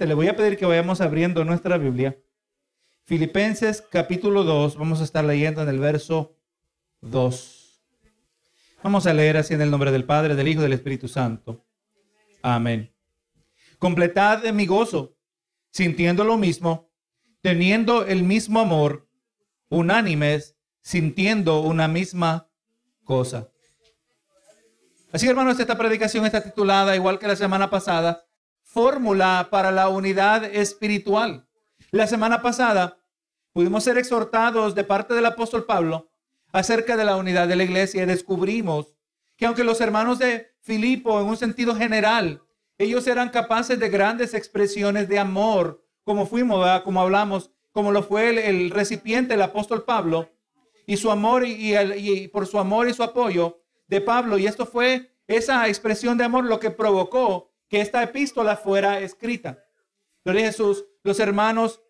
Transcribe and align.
Te 0.00 0.06
le 0.06 0.14
voy 0.14 0.28
a 0.28 0.34
pedir 0.34 0.56
que 0.56 0.64
vayamos 0.64 1.02
abriendo 1.02 1.44
nuestra 1.44 1.76
Biblia. 1.76 2.18
Filipenses 3.04 3.82
capítulo 3.82 4.44
2, 4.44 4.78
vamos 4.78 5.02
a 5.02 5.04
estar 5.04 5.22
leyendo 5.22 5.60
en 5.62 5.68
el 5.68 5.78
verso 5.78 6.38
2. 7.02 7.82
Vamos 8.82 9.06
a 9.06 9.12
leer 9.12 9.36
así 9.36 9.52
en 9.52 9.60
el 9.60 9.70
nombre 9.70 9.92
del 9.92 10.06
Padre, 10.06 10.34
del 10.36 10.48
Hijo 10.48 10.60
y 10.60 10.62
del 10.62 10.72
Espíritu 10.72 11.06
Santo. 11.06 11.66
Amén. 12.40 12.90
Completad 13.78 14.42
mi 14.54 14.64
gozo, 14.64 15.18
sintiendo 15.70 16.24
lo 16.24 16.38
mismo, 16.38 16.90
teniendo 17.42 18.06
el 18.06 18.22
mismo 18.22 18.60
amor, 18.60 19.06
unánimes, 19.68 20.56
sintiendo 20.80 21.60
una 21.60 21.88
misma 21.88 22.48
cosa. 23.04 23.50
Así, 25.12 25.28
hermanos, 25.28 25.60
esta 25.60 25.76
predicación 25.76 26.24
está 26.24 26.42
titulada, 26.42 26.96
igual 26.96 27.18
que 27.18 27.28
la 27.28 27.36
semana 27.36 27.68
pasada, 27.68 28.24
Fórmula 28.72 29.48
para 29.50 29.72
la 29.72 29.88
unidad 29.88 30.44
espiritual. 30.44 31.44
La 31.90 32.06
semana 32.06 32.40
pasada 32.40 32.98
pudimos 33.52 33.82
ser 33.82 33.98
exhortados 33.98 34.76
de 34.76 34.84
parte 34.84 35.12
del 35.12 35.26
apóstol 35.26 35.64
Pablo 35.64 36.12
acerca 36.52 36.96
de 36.96 37.04
la 37.04 37.16
unidad 37.16 37.48
de 37.48 37.56
la 37.56 37.64
iglesia 37.64 38.04
y 38.04 38.06
descubrimos 38.06 38.94
que 39.36 39.46
aunque 39.46 39.64
los 39.64 39.80
hermanos 39.80 40.20
de 40.20 40.52
Filipo, 40.60 41.20
en 41.20 41.26
un 41.26 41.36
sentido 41.36 41.74
general, 41.74 42.44
ellos 42.78 43.08
eran 43.08 43.30
capaces 43.30 43.76
de 43.76 43.88
grandes 43.88 44.34
expresiones 44.34 45.08
de 45.08 45.18
amor, 45.18 45.84
como 46.04 46.24
fuimos, 46.24 46.80
como 46.82 47.00
hablamos, 47.00 47.50
como 47.72 47.90
lo 47.90 48.04
fue 48.04 48.48
el, 48.48 48.70
recipiente, 48.70 49.34
el 49.34 49.42
apóstol 49.42 49.82
Pablo, 49.82 50.30
y 50.86 50.96
su 50.96 51.10
amor 51.10 51.44
y, 51.44 51.76
y 51.76 52.28
por 52.28 52.46
su 52.46 52.56
amor 52.56 52.88
y 52.88 52.94
su 52.94 53.02
apoyo, 53.02 53.64
de 53.88 54.00
Pablo. 54.00 54.38
Y 54.38 54.46
esto 54.46 54.64
fue 54.64 55.12
esa 55.26 55.66
expresión 55.66 56.16
de 56.16 56.24
amor 56.24 56.44
lo 56.44 56.60
que 56.60 56.70
provocó 56.70 57.49
que 57.70 57.80
esta 57.80 58.02
epístola 58.02 58.56
fuera 58.56 58.98
escrita. 59.00 59.64
Gloria 60.24 60.46
Jesús, 60.46 60.84
los 61.04 61.20
hermanos, 61.20 61.80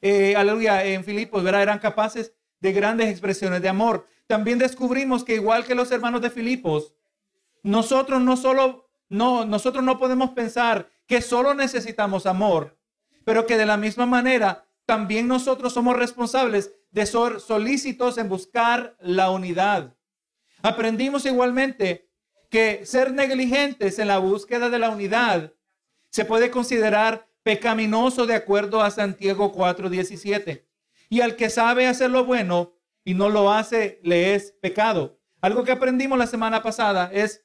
eh, 0.00 0.34
aleluya, 0.34 0.82
en 0.84 1.04
Filipos, 1.04 1.44
¿verdad? 1.44 1.62
Eran 1.62 1.78
capaces 1.78 2.34
de 2.60 2.72
grandes 2.72 3.10
expresiones 3.10 3.60
de 3.60 3.68
amor. 3.68 4.06
También 4.26 4.58
descubrimos 4.58 5.22
que 5.22 5.34
igual 5.34 5.64
que 5.66 5.74
los 5.74 5.92
hermanos 5.92 6.22
de 6.22 6.30
Filipos, 6.30 6.94
nosotros 7.62 8.22
no 8.22 8.36
solo, 8.36 8.88
no, 9.08 9.44
nosotros 9.44 9.84
no 9.84 9.98
podemos 9.98 10.30
pensar 10.30 10.90
que 11.06 11.20
solo 11.20 11.54
necesitamos 11.54 12.24
amor, 12.24 12.78
pero 13.24 13.46
que 13.46 13.58
de 13.58 13.66
la 13.66 13.76
misma 13.76 14.06
manera 14.06 14.66
también 14.86 15.28
nosotros 15.28 15.74
somos 15.74 15.94
responsables 15.96 16.72
de 16.90 17.04
ser 17.04 17.40
solícitos 17.40 18.16
en 18.16 18.30
buscar 18.30 18.96
la 19.00 19.30
unidad. 19.30 19.94
Aprendimos 20.62 21.26
igualmente 21.26 22.05
que 22.48 22.84
ser 22.86 23.12
negligentes 23.12 23.98
en 23.98 24.08
la 24.08 24.18
búsqueda 24.18 24.70
de 24.70 24.78
la 24.78 24.90
unidad 24.90 25.52
se 26.10 26.24
puede 26.24 26.50
considerar 26.50 27.28
pecaminoso 27.42 28.26
de 28.26 28.34
acuerdo 28.34 28.82
a 28.82 28.90
Santiago 28.90 29.52
4:17. 29.52 30.66
Y 31.08 31.20
al 31.20 31.36
que 31.36 31.50
sabe 31.50 31.86
hacer 31.86 32.10
lo 32.10 32.24
bueno 32.24 32.72
y 33.04 33.14
no 33.14 33.28
lo 33.28 33.52
hace, 33.52 34.00
le 34.02 34.34
es 34.34 34.52
pecado. 34.60 35.20
Algo 35.40 35.62
que 35.62 35.72
aprendimos 35.72 36.18
la 36.18 36.26
semana 36.26 36.62
pasada 36.62 37.10
es, 37.12 37.44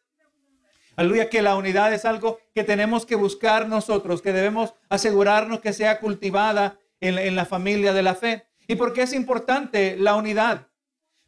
aleluya, 0.96 1.30
que 1.30 1.42
la 1.42 1.56
unidad 1.56 1.94
es 1.94 2.06
algo 2.06 2.40
que 2.56 2.64
tenemos 2.64 3.06
que 3.06 3.16
buscar 3.16 3.68
nosotros, 3.68 4.22
que 4.22 4.34
debemos 4.34 4.74
asegurarnos 4.90 5.60
que 5.60 5.74
sea 5.74 6.00
cultivada 6.00 6.80
en, 7.00 7.20
en 7.20 7.36
la 7.36 7.46
familia 7.46 7.94
de 7.94 8.02
la 8.02 8.16
fe. 8.16 8.48
¿Y 8.68 8.76
por 8.76 8.94
qué 8.94 9.04
es 9.04 9.14
importante 9.14 9.98
la 9.98 10.16
unidad? 10.16 10.70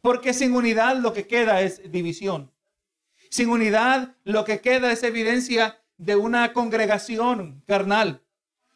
Porque 0.00 0.34
sin 0.34 0.54
unidad 0.54 0.96
lo 0.96 1.12
que 1.12 1.26
queda 1.26 1.60
es 1.60 1.92
división. 1.92 2.53
Sin 3.34 3.48
unidad 3.48 4.14
lo 4.22 4.44
que 4.44 4.60
queda 4.60 4.92
es 4.92 5.02
evidencia 5.02 5.82
de 5.96 6.14
una 6.14 6.52
congregación 6.52 7.64
carnal. 7.66 8.22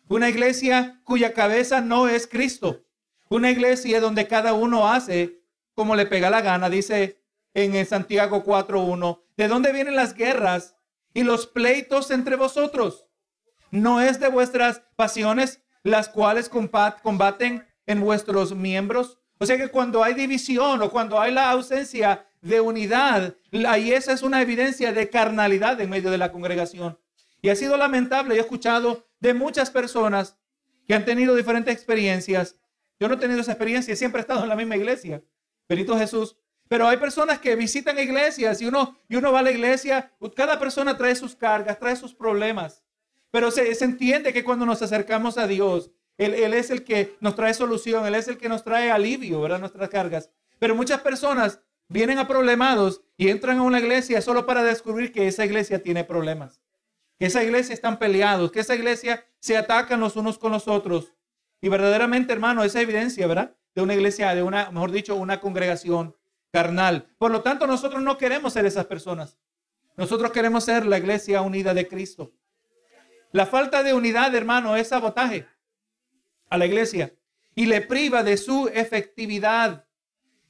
Una 0.09 0.29
iglesia 0.29 1.01
cuya 1.05 1.33
cabeza 1.33 1.81
no 1.81 2.09
es 2.09 2.27
Cristo. 2.27 2.83
Una 3.29 3.53
iglesia 3.53 4.01
donde 4.01 4.27
cada 4.27 4.55
uno 4.55 4.89
hace 4.91 5.45
como 5.77 5.95
le 5.95 6.07
pega 6.07 6.29
la 6.29 6.41
gana, 6.41 6.69
dice 6.69 7.23
en 7.55 7.87
Santiago 7.87 8.43
4.1. 8.43 9.21
¿De 9.37 9.47
dónde 9.47 9.71
vienen 9.71 9.95
las 9.95 10.15
guerras 10.15 10.75
y 11.15 11.23
los 11.23 11.47
pleitos 11.47 12.11
entre 12.11 12.35
vosotros? 12.35 13.07
¿No 13.71 14.01
es 14.01 14.19
de 14.19 14.27
vuestras 14.27 14.83
pasiones 14.97 15.63
las 15.85 16.09
cuales 16.09 16.49
combaten 16.49 17.65
en 17.87 18.01
vuestros 18.01 18.57
miembros? 18.57 19.21
O 19.39 19.47
sea 19.47 19.57
que 19.57 19.69
cuando 19.69 20.03
hay 20.03 20.15
división 20.15 20.83
o 20.83 20.91
cuando 20.91 21.21
hay 21.21 21.33
la 21.33 21.49
ausencia 21.49 22.28
de 22.41 22.61
unidad, 22.61 23.37
ahí 23.67 23.93
esa 23.93 24.13
es 24.13 24.23
una 24.23 24.41
evidencia 24.43 24.93
de 24.93 25.09
carnalidad 25.09 25.81
en 25.81 25.91
medio 25.91 26.11
de 26.11 26.19
la 26.19 26.33
congregación. 26.33 26.99
Y 27.43 27.49
ha 27.49 27.57
sido 27.57 27.77
lamentable, 27.77 28.37
he 28.37 28.41
escuchado 28.41 29.07
de 29.21 29.35
muchas 29.35 29.71
personas 29.71 30.37
que 30.87 30.95
han 30.95 31.05
tenido 31.05 31.35
diferentes 31.35 31.75
experiencias. 31.75 32.57
Yo 32.99 33.09
no 33.09 33.15
he 33.15 33.19
tenido 33.19 33.41
esa 33.41 33.53
experiencia, 33.53 33.95
siempre 33.97 34.21
he 34.21 34.23
estado 34.23 34.43
en 34.43 34.49
la 34.49 34.57
misma 34.57 34.77
iglesia. 34.77 35.23
Benito 35.69 35.97
Jesús. 35.97 36.37
Pero 36.69 36.87
hay 36.87 36.99
personas 36.99 37.39
que 37.39 37.57
visitan 37.57 37.99
iglesias 37.99 38.61
y 38.61 38.67
uno, 38.67 38.99
y 39.09 39.17
uno 39.17 39.33
va 39.33 39.39
a 39.39 39.43
la 39.43 39.51
iglesia, 39.51 40.13
cada 40.37 40.59
persona 40.59 40.99
trae 40.99 41.15
sus 41.15 41.35
cargas, 41.35 41.79
trae 41.79 41.97
sus 41.97 42.15
problemas. 42.15 42.83
Pero 43.31 43.51
se, 43.51 43.75
se 43.75 43.85
entiende 43.85 44.33
que 44.33 44.45
cuando 44.45 44.67
nos 44.67 44.83
acercamos 44.83 45.39
a 45.39 45.47
Dios, 45.47 45.93
él, 46.19 46.53
es 46.53 46.71
el 46.71 46.85
que 46.85 47.17
nos 47.21 47.37
trae 47.37 47.55
solución, 47.55 48.05
Él 48.05 48.17
es 48.17 48.27
el 48.27 48.39
que 48.39 48.49
nos 48.49 48.65
trae 48.65 48.91
alivio, 48.91 49.41
¿verdad? 49.41 49.61
Nuestras 49.61 49.89
cargas. 49.89 50.31
Pero 50.59 50.75
muchas 50.75 51.01
personas 51.01 51.61
vienen 51.89 52.19
a 52.19 52.29
problemados 52.29 53.03
y 53.17 53.29
entran 53.29 53.59
a 53.59 53.63
una 53.63 53.81
iglesia 53.81 54.21
solo 54.21 54.47
para 54.47 54.63
descubrir 54.63 55.13
que 55.13 55.27
esa 55.27 55.45
iglesia 55.45 55.83
tiene 55.83 56.05
problemas. 56.05 56.61
Que 57.19 57.27
esa 57.27 57.43
iglesia 57.43 57.75
están 57.75 57.99
peleados, 57.99 58.53
que 58.53 58.61
esa 58.61 58.75
iglesia 58.75 59.27
se 59.41 59.57
atacan 59.57 60.01
los 60.01 60.17
unos 60.17 60.39
con 60.39 60.53
los 60.53 60.69
otros. 60.69 61.15
Y 61.61 61.69
verdaderamente, 61.69 62.33
hermano, 62.33 62.63
esa 62.63 62.81
evidencia, 62.81 63.27
¿verdad? 63.27 63.57
De 63.75 63.83
una 63.83 63.95
iglesia, 63.95 64.35
de 64.35 64.43
una, 64.43 64.71
mejor 64.71 64.93
dicho, 64.93 65.17
una 65.17 65.41
congregación 65.41 66.15
carnal. 66.53 67.09
Por 67.19 67.33
lo 67.33 67.43
tanto, 67.43 67.67
nosotros 67.67 68.03
no 68.03 68.19
queremos 68.19 68.53
ser 68.53 68.67
esas 68.67 68.87
personas. 68.87 69.37
Nosotros 69.97 70.31
queremos 70.31 70.65
ser 70.65 70.87
la 70.87 70.99
iglesia 70.99 71.43
unida 71.43 71.75
de 71.75 71.89
Cristo. 71.89 72.33
La 73.33 73.47
falta 73.47 73.83
de 73.83 73.93
unidad, 73.93 74.33
hermano, 74.35 74.77
es 74.77 74.89
sabotaje 74.89 75.47
a 76.49 76.57
la 76.57 76.67
iglesia 76.67 77.13
y 77.55 77.67
le 77.67 77.81
priva 77.81 78.23
de 78.23 78.37
su 78.37 78.69
efectividad 78.69 79.88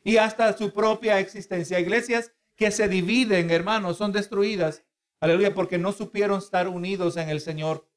y 0.04 0.16
hasta 0.16 0.56
su 0.56 0.72
propia 0.72 1.18
existencia. 1.20 1.80
Iglesias 1.80 2.32
que 2.56 2.70
se 2.70 2.88
dividen, 2.88 3.50
hermanos, 3.50 3.98
son 3.98 4.12
destruidas. 4.12 4.84
Aleluya, 5.20 5.54
porque 5.54 5.78
no 5.78 5.92
supieron 5.92 6.38
estar 6.38 6.68
unidos 6.68 7.16
en 7.16 7.28
el 7.28 7.40
Señor. 7.40 7.88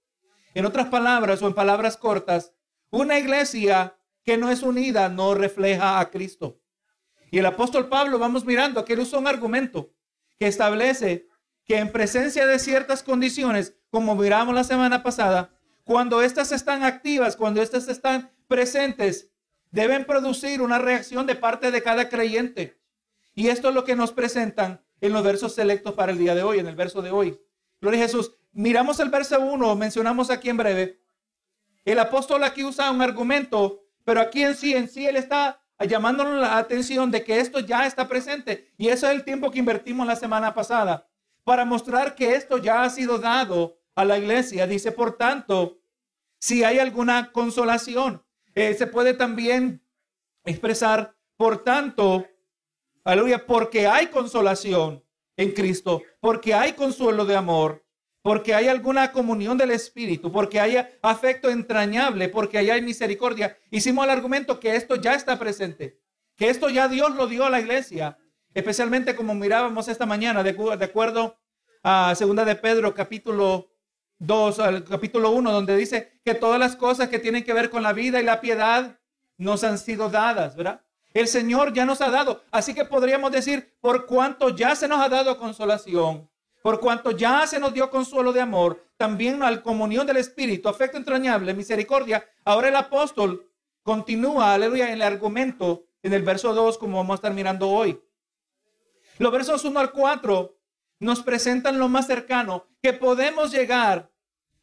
En 0.54 0.66
otras 0.66 0.88
palabras 0.88 1.42
o 1.42 1.48
en 1.48 1.54
palabras 1.54 1.98
cortas, 1.98 2.54
una 2.90 3.18
iglesia 3.18 3.98
que 4.24 4.38
no 4.38 4.52
es 4.52 4.62
unida 4.64 5.10
no 5.10 5.34
refleja 5.34 6.00
a 6.00 6.10
Cristo. 6.12 6.60
Y 7.32 7.40
el 7.40 7.46
apóstol 7.46 7.88
Pablo, 7.88 8.20
vamos 8.20 8.46
mirando 8.46 8.84
que 8.84 8.94
él 8.94 9.00
usa 9.00 9.18
un 9.18 9.28
argumento 9.28 9.94
que 10.38 10.48
establece 10.48 11.28
que 11.66 11.78
en 11.78 11.92
presencia 11.92 12.46
de 12.46 12.60
ciertas 12.60 13.04
condiciones, 13.04 13.78
como 13.90 14.16
miramos 14.16 14.54
la 14.54 14.64
semana 14.64 15.04
pasada, 15.04 15.56
cuando 15.84 16.22
estas 16.22 16.52
están 16.52 16.84
activas, 16.84 17.36
cuando 17.36 17.62
estas 17.62 17.88
están 17.88 18.32
presentes, 18.48 19.31
deben 19.72 20.06
producir 20.06 20.62
una 20.62 20.78
reacción 20.78 21.26
de 21.26 21.36
parte 21.36 21.72
de 21.72 21.82
cada 21.82 22.10
creyente. 22.10 22.80
Y 23.34 23.48
esto 23.48 23.70
es 23.70 23.76
lo 23.76 23.84
que 23.84 23.96
nos 23.96 24.12
presentan 24.12 24.84
en 25.00 25.14
los 25.14 25.24
versos 25.24 25.56
selectos 25.56 25.94
para 25.94 26.12
el 26.12 26.18
día 26.18 26.36
de 26.36 26.44
hoy, 26.44 26.60
en 26.60 26.68
el 26.68 26.76
verso 26.76 27.02
de 27.02 27.12
hoy. 27.12 27.40
Gloria 27.80 28.02
Jesús. 28.02 28.34
Miramos 28.54 29.00
el 29.00 29.10
verso 29.10 29.40
1, 29.40 29.76
mencionamos 29.76 30.30
aquí 30.30 30.50
en 30.50 30.58
breve. 30.58 31.00
El 31.86 32.00
apóstol 32.00 32.44
aquí 32.44 32.64
usa 32.64 32.92
un 32.92 33.02
argumento, 33.02 33.86
pero 34.04 34.20
aquí 34.20 34.44
en 34.44 34.56
sí, 34.56 34.76
en 34.76 34.90
sí, 34.90 35.08
él 35.08 35.16
está 35.16 35.64
llamándonos 35.80 36.40
la 36.40 36.58
atención 36.58 37.10
de 37.10 37.24
que 37.24 37.40
esto 37.40 37.60
ya 37.60 37.88
está 37.88 38.08
presente. 38.08 38.74
Y 38.78 38.90
eso 38.90 39.08
es 39.08 39.16
el 39.16 39.24
tiempo 39.24 39.50
que 39.50 39.60
invertimos 39.60 40.06
la 40.06 40.16
semana 40.16 40.54
pasada 40.54 41.08
para 41.44 41.66
mostrar 41.66 42.14
que 42.14 42.36
esto 42.36 42.58
ya 42.58 42.84
ha 42.84 42.90
sido 42.90 43.18
dado 43.18 43.80
a 43.96 44.06
la 44.06 44.18
iglesia. 44.18 44.68
Dice, 44.68 44.92
por 44.92 45.18
tanto, 45.18 45.80
si 46.40 46.64
hay 46.64 46.78
alguna 46.80 47.32
consolación. 47.32 48.24
Eh, 48.54 48.74
se 48.74 48.88
puede 48.88 49.14
también 49.14 49.82
expresar, 50.44 51.16
por 51.38 51.64
tanto, 51.64 52.26
aleluya, 53.04 53.46
porque 53.46 53.88
hay 53.88 54.08
consolación 54.08 55.04
en 55.38 55.52
Cristo, 55.52 56.02
porque 56.20 56.54
hay 56.54 56.74
consuelo 56.74 57.26
de 57.26 57.36
amor, 57.36 57.86
porque 58.22 58.54
hay 58.54 58.68
alguna 58.68 59.12
comunión 59.12 59.58
del 59.58 59.72
Espíritu, 59.72 60.32
porque 60.32 60.60
hay 60.60 60.78
afecto 61.02 61.50
entrañable, 61.50 62.30
porque 62.30 62.58
hay 62.58 62.82
misericordia. 62.82 63.58
Hicimos 63.72 64.06
el 64.06 64.12
argumento 64.12 64.60
que 64.60 64.76
esto 64.76 64.96
ya 64.96 65.16
está 65.16 65.40
presente, 65.40 66.00
que 66.36 66.50
esto 66.50 66.70
ya 66.70 66.88
Dios 66.88 67.16
lo 67.16 67.28
dio 67.28 67.46
a 67.46 67.50
la 67.50 67.60
iglesia, 67.60 68.18
especialmente 68.54 69.16
como 69.16 69.34
mirábamos 69.34 69.88
esta 69.88 70.06
mañana, 70.06 70.44
de, 70.44 70.54
de 70.54 70.86
acuerdo 70.86 71.38
a 71.84 72.14
segunda 72.16 72.46
de 72.46 72.56
Pedro, 72.56 72.94
capítulo 72.94 73.71
2, 74.22 74.60
al 74.60 74.84
capítulo 74.84 75.32
1, 75.32 75.52
donde 75.52 75.76
dice 75.76 76.20
que 76.24 76.36
todas 76.36 76.60
las 76.60 76.76
cosas 76.76 77.10
que 77.10 77.18
tienen 77.18 77.44
que 77.44 77.54
ver 77.54 77.72
con 77.72 77.82
la 77.82 77.92
vida 77.92 78.22
y 78.22 78.24
la 78.24 78.40
piedad 78.40 79.00
nos 79.38 79.64
han 79.64 79.80
sido 79.80 80.10
dadas, 80.10 80.56
¿verdad? 80.56 80.82
El 81.12 81.28
Señor 81.28 81.74
ya 81.74 81.86
nos 81.86 82.02
ha 82.02 82.12
dado. 82.12 82.44
Así 82.52 82.76
que 82.76 82.86
podríamos 82.86 83.32
decir, 83.32 83.76
por 83.82 84.06
cuanto 84.06 84.50
ya 84.50 84.76
se 84.76 84.88
nos 84.88 85.02
ha 85.02 85.10
dado 85.10 85.40
consolación, 85.40 86.30
por 86.62 86.80
cuanto 86.80 87.10
ya 87.10 87.48
se 87.48 87.60
nos 87.60 87.74
dio 87.74 87.90
consuelo 87.90 88.32
de 88.32 88.42
amor, 88.42 88.86
también 88.96 89.42
al 89.42 89.64
comunión 89.64 90.06
del 90.06 90.18
Espíritu, 90.18 90.70
afecto 90.70 90.98
entrañable, 90.98 91.56
misericordia. 91.56 92.24
Ahora 92.46 92.70
el 92.70 92.76
apóstol 92.76 93.50
continúa, 93.82 94.54
aleluya, 94.54 94.88
en 94.88 94.94
el 94.94 95.02
argumento 95.02 95.86
en 96.04 96.14
el 96.14 96.22
verso 96.22 96.54
2, 96.54 96.78
como 96.78 96.98
vamos 96.98 97.14
a 97.14 97.16
estar 97.16 97.34
mirando 97.34 97.70
hoy. 97.70 98.00
Los 99.18 99.32
versos 99.32 99.66
1 99.66 99.80
al 99.80 99.92
4 99.92 100.56
nos 101.00 101.24
presentan 101.24 101.80
lo 101.80 101.90
más 101.90 102.06
cercano 102.06 102.68
que 102.84 102.94
podemos 102.94 103.52
llegar 103.52 104.11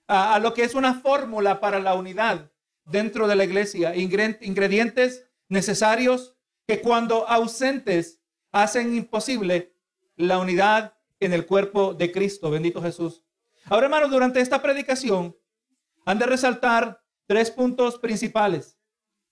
a, 0.08 0.38
lo 0.38 0.54
que 0.54 0.64
es 0.64 0.74
una 0.74 0.94
fórmula 0.94 1.60
para 1.60 1.78
la 1.78 1.94
unidad 1.94 2.50
dentro 2.86 3.28
de 3.28 3.36
la 3.36 3.44
iglesia. 3.44 3.94
Ingredientes 3.94 5.26
necesarios 5.48 6.34
que 6.66 6.80
cuando 6.80 7.28
ausentes 7.28 8.20
hacen 8.50 8.96
imposible 8.96 9.74
la 10.16 10.38
unidad 10.38 10.94
en 11.20 11.32
el 11.32 11.46
cuerpo 11.46 11.94
de 11.94 12.10
Cristo. 12.10 12.50
Bendito 12.50 12.82
Jesús. 12.82 13.22
Ahora, 13.66 13.86
hermanos, 13.86 14.10
durante 14.10 14.40
esta 14.40 14.62
predicación 14.62 15.36
han 16.06 16.18
de 16.18 16.26
resaltar 16.26 17.04
tres 17.26 17.50
puntos 17.50 17.98
principales. 17.98 18.78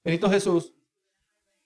Benito 0.04 0.30
Jesús. 0.30 0.74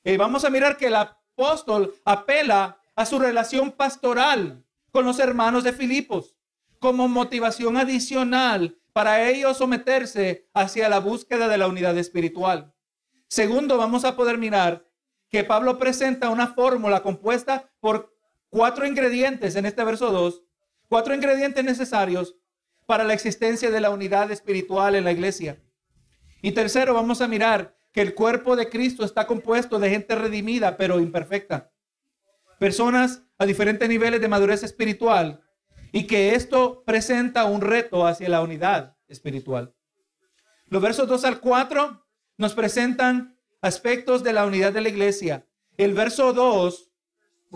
Y 0.05 0.17
vamos 0.17 0.45
a 0.45 0.51
mirar 0.51 0.77
que 0.77 0.87
el 0.87 0.95
apóstol 0.95 1.95
apela 2.05 2.81
a 2.95 3.05
su 3.05 3.19
relación 3.19 3.73
pastoral 3.73 4.65
con 4.93 5.05
los 5.05 5.19
hermanos 5.19 5.65
de 5.65 5.73
Filipos 5.73 6.37
como 6.79 7.09
motivación 7.09 7.77
adicional 7.77 8.80
para 8.93 9.29
ellos 9.29 9.59
someterse 9.59 10.49
hacia 10.55 10.89
la 10.89 11.01
búsqueda 11.01 11.49
de 11.49 11.59
la 11.59 11.69
unidad 11.69 11.97
espiritual. 11.97 12.75
Segundo, 13.29 13.77
vamos 13.77 14.05
a 14.05 14.17
poder 14.17 14.39
mirar 14.39 14.87
que 15.31 15.45
Pablo 15.45 15.79
presenta 15.79 16.31
una 16.31 16.49
fórmula 16.49 17.03
compuesta 17.03 17.71
por 17.81 18.17
cuatro 18.49 18.87
ingredientes 18.87 19.55
en 19.55 19.67
este 19.67 19.85
verso 19.85 20.11
2, 20.11 20.43
cuatro 20.89 21.15
ingredientes 21.15 21.65
necesarios 21.65 22.37
para 22.87 23.05
la 23.05 23.15
existencia 23.15 23.71
de 23.71 23.81
la 23.81 23.91
unidad 23.91 24.33
espiritual 24.33 24.97
en 24.97 25.05
la 25.05 25.13
iglesia. 25.13 25.63
Y 26.43 26.53
tercero, 26.53 26.95
vamos 26.95 27.21
a 27.21 27.29
mirar 27.29 27.77
que 27.93 28.01
el 28.01 28.15
cuerpo 28.15 28.57
de 28.57 28.69
Cristo 28.69 29.05
está 29.05 29.27
compuesto 29.27 29.79
de 29.79 29.91
gente 29.91 30.15
redimida, 30.17 30.77
pero 30.77 30.99
imperfecta. 30.99 31.73
Personas 32.59 33.23
a 33.39 33.47
diferentes 33.47 33.89
niveles 33.89 34.21
de 34.21 34.29
madurez 34.29 34.63
espiritual 34.63 35.41
y 35.93 36.07
que 36.07 36.35
esto 36.35 36.83
presenta 36.85 37.45
un 37.45 37.61
reto 37.61 38.07
hacia 38.07 38.29
la 38.29 38.43
unidad 38.43 38.97
espiritual. 39.09 39.75
Los 40.67 40.83
versos 40.83 41.09
2 41.09 41.25
al 41.25 41.41
4 41.41 42.07
nos 42.39 42.55
presentan 42.55 43.37
aspectos 43.61 44.23
de 44.23 44.33
la 44.33 44.47
unidad 44.47 44.73
de 44.73 44.81
la 44.81 44.89
iglesia. 44.89 45.47
El 45.77 45.95
verso 45.95 46.33
2, 46.33 46.93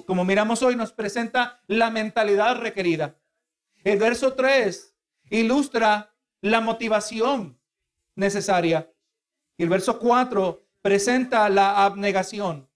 como 0.06 0.25
miramos 0.25 0.62
hoy, 0.62 0.76
nos 0.76 0.92
presenta 0.92 1.62
la 1.66 1.90
mentalidad 1.90 2.58
requerida. 2.58 3.16
El 3.84 3.98
verso 3.98 4.34
3 4.34 4.94
ilustra 5.31 6.14
la 6.40 6.60
motivación 6.60 7.60
necesaria. 8.16 8.92
Y 9.56 9.62
el 9.62 9.69
verso 9.69 9.98
4 9.98 10.66
presenta 10.82 11.48
la 11.48 11.84
abnegación 11.84 12.69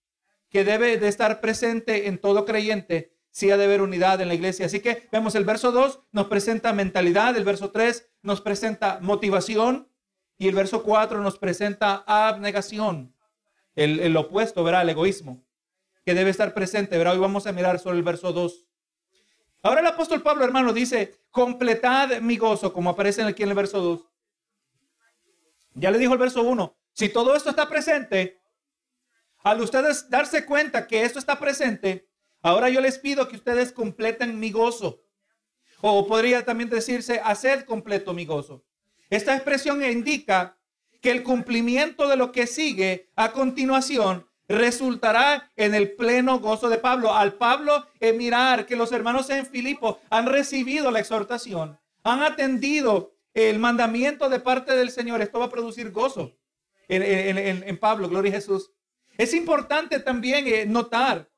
que 0.49 0.65
debe 0.65 0.97
de 0.97 1.09
estar 1.09 1.41
presente 1.41 2.07
en 2.07 2.19
todo 2.19 2.45
creyente 2.45 3.18
si 3.39 3.53
ha 3.53 3.57
de 3.57 3.67
haber 3.67 3.83
unidad 3.83 4.21
en 4.21 4.27
la 4.27 4.35
iglesia. 4.35 4.67
Así 4.67 4.81
que 4.81 5.09
vemos 5.13 5.37
el 5.37 5.45
verso 5.45 5.71
2 5.71 6.01
nos 6.11 6.27
presenta 6.27 6.73
mentalidad, 6.73 7.37
el 7.37 7.45
verso 7.45 7.71
3 7.71 8.11
nos 8.23 8.41
presenta 8.41 8.99
motivación 9.01 9.89
y 10.39 10.49
el 10.49 10.57
verso 10.57 10.83
4 10.83 11.21
nos 11.21 11.39
presenta 11.39 12.03
abnegación, 12.05 13.15
el, 13.77 14.01
el 14.01 14.17
opuesto, 14.17 14.65
¿verdad? 14.65 14.83
El 14.83 14.89
egoísmo 14.89 15.47
que 16.05 16.15
debe 16.15 16.31
estar 16.31 16.53
presente, 16.53 16.99
¿verdad? 16.99 17.15
Hoy 17.15 17.21
vamos 17.21 17.47
a 17.47 17.53
mirar 17.53 17.79
solo 17.79 17.97
el 17.97 18.03
verso 18.03 18.33
2. 18.33 18.67
Ahora 19.63 19.83
el 19.83 19.87
apóstol 19.87 20.21
Pablo, 20.21 20.45
hermano, 20.45 20.73
dice, 20.73 21.21
completad 21.31 22.21
mi 22.21 22.39
gozo, 22.39 22.73
como 22.73 22.91
aparece 22.91 23.23
aquí 23.23 23.45
en 23.45 23.51
el 23.51 23.55
verso 23.55 23.81
2. 23.81 24.05
Ya 25.75 25.93
le 25.93 25.99
dijo 25.99 26.13
el 26.13 26.19
verso 26.19 26.43
1, 26.43 26.77
si 26.93 27.09
todo 27.09 27.37
esto 27.37 27.51
está 27.51 27.69
presente, 27.69 28.41
al 29.45 29.61
ustedes 29.61 30.11
darse 30.11 30.45
cuenta 30.45 30.89
que 30.89 31.05
esto 31.05 31.21
está 31.21 31.39
presente, 31.39 32.08
ahora 32.43 32.69
yo 32.69 32.81
les 32.81 32.99
pido 32.99 33.29
que 33.29 33.37
ustedes 33.37 33.73
completen 33.73 34.39
mi 34.39 34.51
gozo. 34.51 35.03
O 35.81 36.07
podría 36.07 36.45
también 36.45 36.71
decirse, 36.71 37.21
haced 37.23 37.65
completo 37.65 38.13
mi 38.13 38.25
gozo. 38.25 38.65
Esta 39.11 39.35
expresión 39.35 39.83
indica 39.85 40.59
que 41.01 41.11
el 41.11 41.23
cumplimiento 41.23 42.09
de 42.09 42.17
lo 42.17 42.33
que 42.33 42.47
sigue 42.47 43.11
a 43.15 43.33
continuación 43.33 44.27
resultará 44.49 45.53
en 45.57 45.75
el 45.75 45.93
pleno 45.93 46.41
gozo 46.41 46.69
de 46.69 46.79
Pablo. 46.79 47.15
Al 47.15 47.35
Pablo 47.35 47.87
mirar 48.15 48.67
que 48.67 48.77
los 48.77 48.91
hermanos 48.93 49.31
en 49.31 49.47
Filipo 49.47 50.01
han 50.11 50.27
recibido 50.27 50.91
la 50.91 51.01
exhortación, 51.01 51.79
han 52.03 52.23
atendido 52.23 53.15
el 53.35 53.59
mandamiento 53.59 54.29
de 54.29 54.41
parte 54.41 54.75
del 54.75 54.91
Señor, 54.91 55.23
esto 55.23 55.39
va 55.39 55.47
a 55.47 55.51
producir 55.51 55.91
gozo 55.93 56.37
en, 56.89 57.79
Pablo, 57.79 58.09
gloria 58.09 58.33
a 58.33 58.37
Jesús. 58.37 58.73
Es 59.17 59.35
importante 59.35 60.01
también 60.01 60.47
eh, 60.47 60.65
notar 60.67 61.29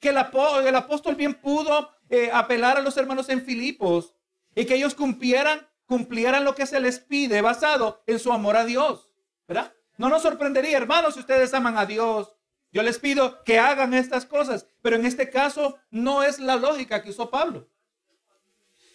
que 0.00 0.10
el, 0.10 0.16
apóstol 0.18 1.14
bien 1.14 1.34
pudo 1.34 1.90
eh, 2.08 2.30
apelar 2.32 2.76
a 2.76 2.82
los 2.82 2.96
hermanos 2.96 3.28
en 3.28 3.44
Filipos 3.44 4.14
y 4.54 4.64
que 4.64 4.74
ellos 4.74 4.94
cumplieran, 4.94 5.68
cumplieran 5.86 6.44
lo 6.44 6.54
que 6.54 6.66
se 6.66 6.80
les 6.80 7.00
pide 7.00 7.40
basado 7.40 8.02
en 8.06 8.18
su 8.18 8.32
amor 8.32 8.56
a 8.56 8.64
Dios, 8.64 9.10
¿verdad? 9.48 9.72
No 9.96 10.08
nos 10.08 10.22
sorprendería, 10.22 10.76
hermanos, 10.76 11.14
si 11.14 11.20
ustedes 11.20 11.54
aman 11.54 11.78
a 11.78 11.86
Dios. 11.86 12.32
Yo 12.72 12.82
les 12.82 12.98
pido 12.98 13.42
que 13.44 13.58
hagan 13.58 13.94
estas 13.94 14.26
cosas, 14.26 14.66
pero 14.82 14.96
en 14.96 15.06
este 15.06 15.30
caso 15.30 15.78
no 15.90 16.22
es 16.22 16.38
la 16.38 16.56
lógica 16.56 17.02
que 17.02 17.10
usó 17.10 17.30
Pablo. 17.30 17.68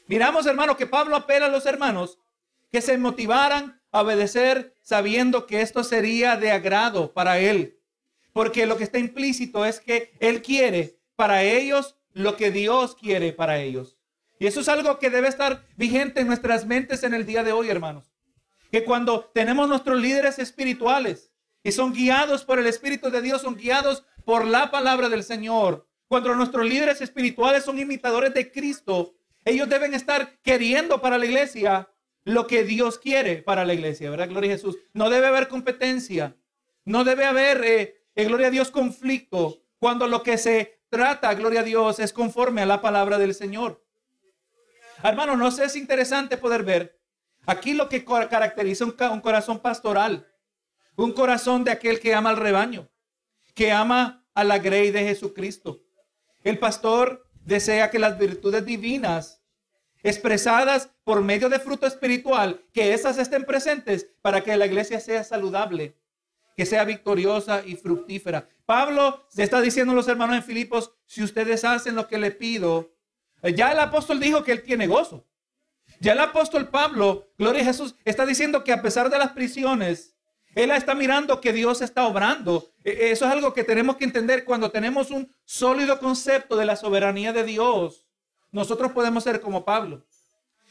Miramos, 0.07 0.45
hermano, 0.45 0.77
que 0.77 0.86
Pablo 0.86 1.15
apela 1.15 1.47
a 1.47 1.50
los 1.50 1.65
hermanos 1.65 2.19
que 2.71 2.81
se 2.81 2.97
motivaran 2.97 3.81
a 3.92 4.01
obedecer 4.01 4.75
sabiendo 4.81 5.47
que 5.47 5.62
esto 5.62 5.83
sería 5.83 6.38
de 6.38 6.51
agrado 6.51 7.13
para 7.13 7.39
él. 7.39 7.81
Porque 8.33 8.66
lo 8.66 8.78
que 8.78 8.83
está 8.83 9.00
implícito 9.00 9.66
es 9.66 9.80
que 9.80 10.13
él 10.19 10.42
quiere 10.42 10.98
para 11.16 11.44
ellos 11.44 11.95
lo 12.13 12.38
que 12.38 12.51
Dios 12.51 12.95
quiere 12.95 13.33
para 13.33 13.60
ellos. 13.60 13.98
Y 14.39 14.48
eso 14.48 14.62
es 14.62 14.69
algo 14.69 14.98
que 15.00 15.10
debe 15.10 15.28
estar 15.28 15.66
vigente 15.78 16.22
en 16.22 16.28
nuestras 16.28 16.66
mentes 16.66 17.04
en 17.04 17.13
el 17.13 17.25
día 17.25 17.44
de 17.44 17.51
hoy, 17.51 17.69
hermanos. 17.69 18.12
Que 18.72 18.83
cuando 18.83 19.25
tenemos 19.33 19.69
nuestros 19.69 20.01
líderes 20.01 20.39
espirituales 20.39 21.31
y 21.63 21.72
son 21.72 21.94
guiados 21.94 22.44
por 22.44 22.57
el 22.57 22.66
Espíritu 22.68 23.12
de 23.12 23.22
Dios, 23.22 23.42
son 23.42 23.56
guiados 23.56 24.04
por 24.25 24.45
la 24.45 24.72
palabra 24.72 25.10
del 25.10 25.24
Señor. 25.24 25.88
Cuando 26.07 26.33
nuestros 26.36 26.66
líderes 26.66 27.01
espirituales 27.01 27.63
son 27.63 27.80
imitadores 27.80 28.33
de 28.33 28.51
Cristo, 28.51 29.13
ellos 29.45 29.69
deben 29.69 29.94
estar 29.94 30.39
queriendo 30.42 31.01
para 31.01 31.18
la 31.18 31.25
iglesia 31.25 31.89
lo 32.24 32.48
que 32.48 32.63
Dios 32.63 33.00
quiere 33.00 33.38
para 33.38 33.66
la 33.66 33.74
iglesia, 33.74 34.10
¿verdad? 34.10 34.30
Gloria 34.30 34.51
a 34.51 34.56
Jesús. 34.56 34.78
No 34.94 35.10
debe 35.10 35.28
haber 35.28 35.48
competencia. 35.48 36.35
No 36.83 37.04
debe 37.04 37.26
haber, 37.26 37.64
eh, 37.64 38.00
eh, 38.15 38.25
gloria 38.25 38.47
a 38.47 38.51
Dios, 38.51 38.71
conflicto. 38.71 39.63
Cuando 39.80 40.07
lo 40.07 40.23
que 40.23 40.37
se 40.37 40.81
trata, 40.89 41.33
gloria 41.33 41.61
a 41.61 41.63
Dios, 41.63 41.99
es 41.99 42.13
conforme 42.13 42.61
a 42.61 42.65
la 42.65 42.81
palabra 42.81 43.18
del 43.18 43.33
Señor. 43.33 43.83
Hermano, 45.03 45.35
no 45.35 45.49
sé, 45.51 45.65
es 45.65 45.75
interesante 45.75 46.37
poder 46.37 46.63
ver 46.63 46.99
aquí 47.45 47.73
lo 47.73 47.89
que 47.89 48.06
caracteriza 48.06 48.85
un, 48.85 48.95
un 49.11 49.21
corazón 49.21 49.59
pastoral. 49.59 50.27
Un 50.95 51.13
corazón 51.13 51.63
de 51.63 51.71
aquel 51.71 51.99
que 51.99 52.13
ama 52.13 52.30
al 52.30 52.37
rebaño, 52.37 52.89
que 53.56 53.71
ama 53.71 54.25
a 54.33 54.44
la 54.44 54.59
grey 54.59 54.91
de 54.91 55.03
Jesucristo. 55.03 55.81
El 56.44 56.59
pastor 56.59 57.27
desea 57.45 57.89
que 57.89 57.99
las 57.99 58.18
virtudes 58.18 58.65
divinas 58.65 59.41
expresadas 60.03 60.89
por 61.03 61.21
medio 61.21 61.49
de 61.49 61.59
fruto 61.59 61.85
espiritual, 61.85 62.65
que 62.73 62.94
esas 62.94 63.18
estén 63.18 63.45
presentes 63.45 64.07
para 64.21 64.41
que 64.41 64.57
la 64.57 64.65
iglesia 64.65 64.99
sea 64.99 65.23
saludable, 65.23 65.95
que 66.61 66.65
sea 66.68 66.85
victoriosa 66.85 67.63
y 67.65 67.75
fructífera. 67.75 68.47
Pablo 68.68 69.25
le 69.35 69.41
está 69.41 69.59
diciendo 69.61 69.94
a 69.94 69.95
los 69.95 70.07
hermanos 70.07 70.35
en 70.35 70.44
Filipos, 70.44 70.94
si 71.07 71.23
ustedes 71.23 71.65
hacen 71.65 71.95
lo 71.95 72.07
que 72.07 72.19
le 72.19 72.30
pido, 72.30 72.94
eh, 73.41 73.56
ya 73.56 73.71
el 73.71 73.80
apóstol 73.80 74.19
dijo 74.19 74.44
que 74.44 74.51
él 74.51 74.61
tiene 74.61 74.85
gozo. 74.85 75.25
Ya 75.99 76.13
el 76.13 76.19
apóstol 76.19 76.69
Pablo, 76.69 77.33
gloria 77.35 77.63
a 77.63 77.65
Jesús, 77.65 77.95
está 78.06 78.27
diciendo 78.27 78.63
que 78.63 78.73
a 78.73 78.83
pesar 78.83 79.09
de 79.09 79.18
las 79.18 79.31
prisiones, 79.31 80.15
él 80.53 80.69
está 80.69 80.94
mirando 80.94 81.41
que 81.41 81.51
Dios 81.51 81.81
está 81.81 82.06
obrando. 82.06 82.71
E, 82.83 82.91
e, 82.91 83.11
eso 83.11 83.25
es 83.25 83.31
algo 83.31 83.56
que 83.56 83.63
tenemos 83.63 83.95
que 83.95 84.03
entender 84.03 84.45
cuando 84.45 84.69
tenemos 84.69 85.09
un 85.09 85.35
sólido 85.44 85.97
concepto 85.97 86.56
de 86.57 86.65
la 86.65 86.75
soberanía 86.75 87.33
de 87.33 87.44
Dios 87.44 88.06
nosotros 88.51 88.91
podemos 88.91 89.23
ser 89.23 89.41
como 89.41 89.65
Pablo. 89.65 90.06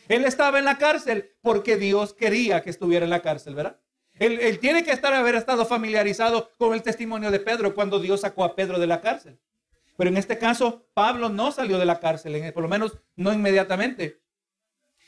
Él 0.06 0.24
estaba 0.24 0.60
en 0.60 0.66
la 0.66 0.78
cárcel 0.78 1.32
porque 1.42 1.76
Dios 1.76 2.14
quería 2.14 2.62
que 2.62 2.70
estuviera 2.70 3.04
en 3.04 3.10
la 3.10 3.22
cárcel, 3.22 3.56
¿verdad? 3.56 3.80
Él, 4.20 4.58
tiene 4.58 4.84
que 4.84 4.92
estar, 4.92 5.14
haber 5.14 5.34
estado 5.34 5.64
familiarizado 5.64 6.50
con 6.58 6.74
el 6.74 6.82
testimonio 6.82 7.30
de 7.30 7.40
Pedro 7.40 7.74
cuando 7.74 7.98
Dios 7.98 8.20
sacó 8.20 8.44
a 8.44 8.54
Pedro 8.54 8.78
de 8.78 8.86
la 8.86 9.00
cárcel. 9.00 9.40
Pero 9.96 10.10
en 10.10 10.18
este 10.18 10.36
caso, 10.36 10.86
Pablo 10.92 11.30
no 11.30 11.50
salió 11.52 11.78
de 11.78 11.86
la 11.86 12.00
cárcel, 12.00 12.52
por 12.52 12.62
lo 12.62 12.68
menos 12.68 12.98
no 13.16 13.32
inmediatamente. 13.32 14.20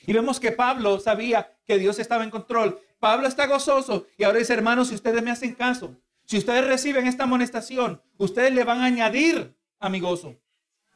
Y 0.07 0.14
vemos 0.14 0.40
que 0.40 0.50
Pablo 0.50 0.99
sabía 0.99 1.52
que 1.66 1.78
Dios 1.78 1.99
estaba 1.99 2.25
en 2.25 2.31
control. 2.31 2.81
Pablo 2.99 3.28
está 3.28 3.47
gozoso 3.47 4.07
y 4.16 4.25
ahora 4.25 4.38
dice, 4.38 4.54
hermanos, 4.54 4.88
si 4.88 4.95
ustedes 4.95 5.23
me 5.23 5.31
hacen 5.31 5.54
caso, 5.54 5.95
si 6.25 6.38
ustedes 6.38 6.66
reciben 6.66 7.07
esta 7.07 7.25
amonestación, 7.25 8.00
ustedes 8.16 8.54
le 8.54 8.64
van 8.64 8.81
a 8.81 8.87
añadir 8.87 9.54
a 9.78 9.90
mi 9.90 10.00
gozo. 10.00 10.40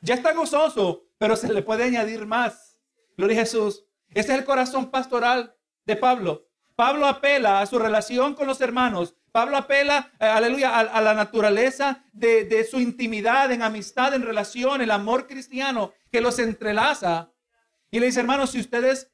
Ya 0.00 0.14
está 0.14 0.32
gozoso, 0.32 1.04
pero 1.18 1.36
se 1.36 1.52
le 1.52 1.60
puede 1.60 1.84
añadir 1.84 2.24
más. 2.24 2.80
Gloria 3.18 3.36
a 3.36 3.40
Jesús. 3.40 3.84
Este 4.08 4.32
es 4.32 4.38
el 4.38 4.44
corazón 4.46 4.90
pastoral 4.90 5.54
de 5.84 5.96
Pablo. 5.96 6.45
Pablo 6.76 7.06
apela 7.06 7.62
a 7.62 7.66
su 7.66 7.78
relación 7.78 8.34
con 8.34 8.46
los 8.46 8.60
hermanos. 8.60 9.16
Pablo 9.32 9.56
apela, 9.56 10.12
eh, 10.20 10.26
aleluya, 10.26 10.78
a, 10.78 11.00
la 11.00 11.14
naturaleza 11.14 12.04
de, 12.12 12.66
su 12.70 12.78
intimidad, 12.78 13.50
en 13.50 13.62
amistad, 13.62 14.14
en 14.14 14.22
relación, 14.22 14.82
el 14.82 14.90
amor 14.90 15.26
cristiano 15.26 15.94
que 16.12 16.20
los 16.20 16.38
entrelaza. 16.38 17.32
Y 17.90 17.98
le 17.98 18.06
dice, 18.06 18.20
hermanos, 18.20 18.50
si 18.50 18.60
ustedes, 18.60 19.10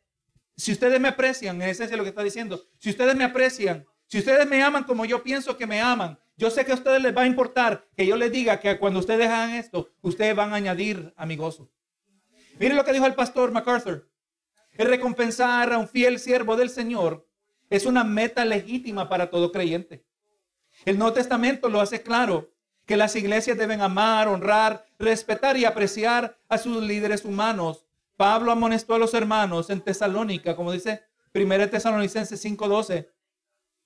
si 0.57 0.73
ustedes 0.73 1.01
me 1.01 1.09
aprecian, 1.09 1.63
en 1.63 1.69
esencia 1.69 1.97
lo 1.97 2.03
que 2.03 2.09
está 2.09 2.25
diciendo, 2.25 2.65
si 2.79 2.91
ustedes 2.91 3.15
me 3.15 3.25
aprecian, 3.25 3.87
si 4.07 4.19
ustedes 4.19 4.47
me 4.49 4.63
aman 4.63 4.83
como 4.83 5.05
yo 5.05 5.23
pienso 5.23 5.57
que 5.57 5.67
me 5.67 5.81
aman, 5.81 6.19
yo 6.37 6.51
sé 6.51 6.65
que 6.65 6.73
a 6.73 6.77
ustedes 6.77 7.01
les 7.01 7.17
va 7.17 7.23
a 7.23 7.27
importar 7.27 7.87
que 7.97 8.07
yo 8.07 8.17
les 8.17 8.33
diga 8.33 8.59
que 8.59 8.77
cuando 8.79 8.99
ustedes 8.99 9.29
hagan 9.29 9.55
esto, 9.55 9.91
ustedes 10.01 10.35
van 10.35 10.53
a 10.53 10.57
añadir 10.57 11.15
a 11.17 11.27
mi 11.27 11.37
gozo. 11.37 11.71
Miren 12.59 12.77
lo 12.77 12.85
que 12.85 12.93
dijo 12.93 13.07
el 13.07 13.15
pastor 13.15 13.53
MacArthur. 13.53 14.11
El 14.73 14.89
recompensar 14.89 15.73
a 15.73 15.79
un 15.79 15.89
fiel 15.89 16.19
siervo 16.19 16.57
del 16.57 16.71
Señor 16.71 17.29
es 17.73 17.87
una 17.87 18.05
meta 18.05 18.45
legítima 18.45 19.09
para 19.09 19.31
todo 19.31 19.51
creyente. 19.51 20.05
El 20.85 20.99
Nuevo 20.99 21.15
Testamento 21.15 21.71
lo 21.71 21.81
hace 21.81 22.03
claro 22.03 22.53
que 22.85 22.99
las 22.99 23.17
iglesias 23.17 23.57
deben 23.57 23.81
amar, 23.81 24.29
honrar, 24.29 24.85
respetar 24.99 25.57
y 25.57 25.65
apreciar 25.65 26.39
a 26.51 26.59
sus 26.59 26.83
líderes 26.83 27.25
humanos. 27.25 27.87
Pablo 28.19 28.53
amonestó 28.53 28.95
a 28.95 28.99
los 28.99 29.15
hermanos 29.15 29.71
en 29.71 29.81
Tesalónica, 29.81 30.55
como 30.55 30.71
dice 30.71 31.03
1 31.33 31.71
Tesalonicenses 31.71 32.45
5:12 32.45 33.09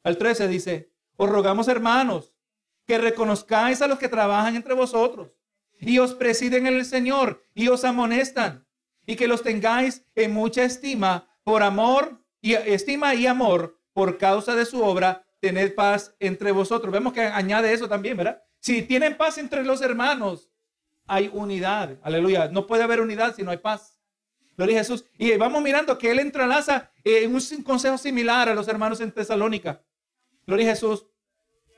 al 0.02 0.19
13 0.19 0.49
dice, 0.49 0.90
os 1.16 1.28
rogamos 1.28 1.69
hermanos 1.69 2.35
que 2.88 2.99
reconozcáis 2.99 3.83
a 3.83 3.87
los 3.87 4.00
que 4.00 4.09
trabajan 4.09 4.57
entre 4.57 4.75
vosotros 4.75 5.31
y 5.78 6.00
os 6.00 6.12
presiden 6.14 6.66
en 6.66 6.75
el 6.75 6.85
Señor 6.85 7.45
y 7.55 7.69
os 7.69 7.85
amonestan 7.85 8.66
y 9.07 9.14
que 9.14 9.28
los 9.28 9.45
tengáis 9.45 10.05
en 10.16 10.33
mucha 10.33 10.64
estima 10.64 11.28
por 11.45 11.62
amor 11.62 12.21
y 12.40 12.55
estima 12.55 13.14
y 13.14 13.26
amor 13.26 13.75
por 13.97 14.19
causa 14.19 14.55
de 14.55 14.67
su 14.67 14.83
obra, 14.85 15.25
tened 15.41 15.75
paz 15.75 16.15
entre 16.21 16.53
vosotros. 16.53 16.93
Vemos 16.93 17.15
que 17.15 17.23
añade 17.23 17.73
eso 17.73 17.88
también, 17.88 18.15
¿verdad? 18.15 18.43
Si 18.61 18.83
tienen 18.83 19.17
paz 19.17 19.38
entre 19.38 19.65
los 19.65 19.81
hermanos, 19.81 20.50
hay 21.07 21.31
unidad. 21.33 21.99
Aleluya. 22.03 22.49
No 22.49 22.67
puede 22.67 22.83
haber 22.83 23.00
unidad 23.00 23.35
si 23.35 23.43
no 23.43 23.53
hay 23.53 23.57
paz. 23.57 23.99
Gloria 24.55 24.76
a 24.76 24.85
Jesús. 24.85 25.07
Y 25.17 25.35
vamos 25.38 25.62
mirando 25.62 25.97
que 25.97 26.11
él 26.11 26.19
entrelaza 26.19 26.91
en 27.05 27.35
un 27.35 27.41
consejo 27.65 27.97
similar 27.97 28.50
a 28.50 28.55
los 28.55 28.69
hermanos 28.69 29.00
en 29.00 29.12
Tesalónica. 29.12 29.83
Gloria 30.47 30.67
a 30.67 30.75
Jesús. 30.75 31.07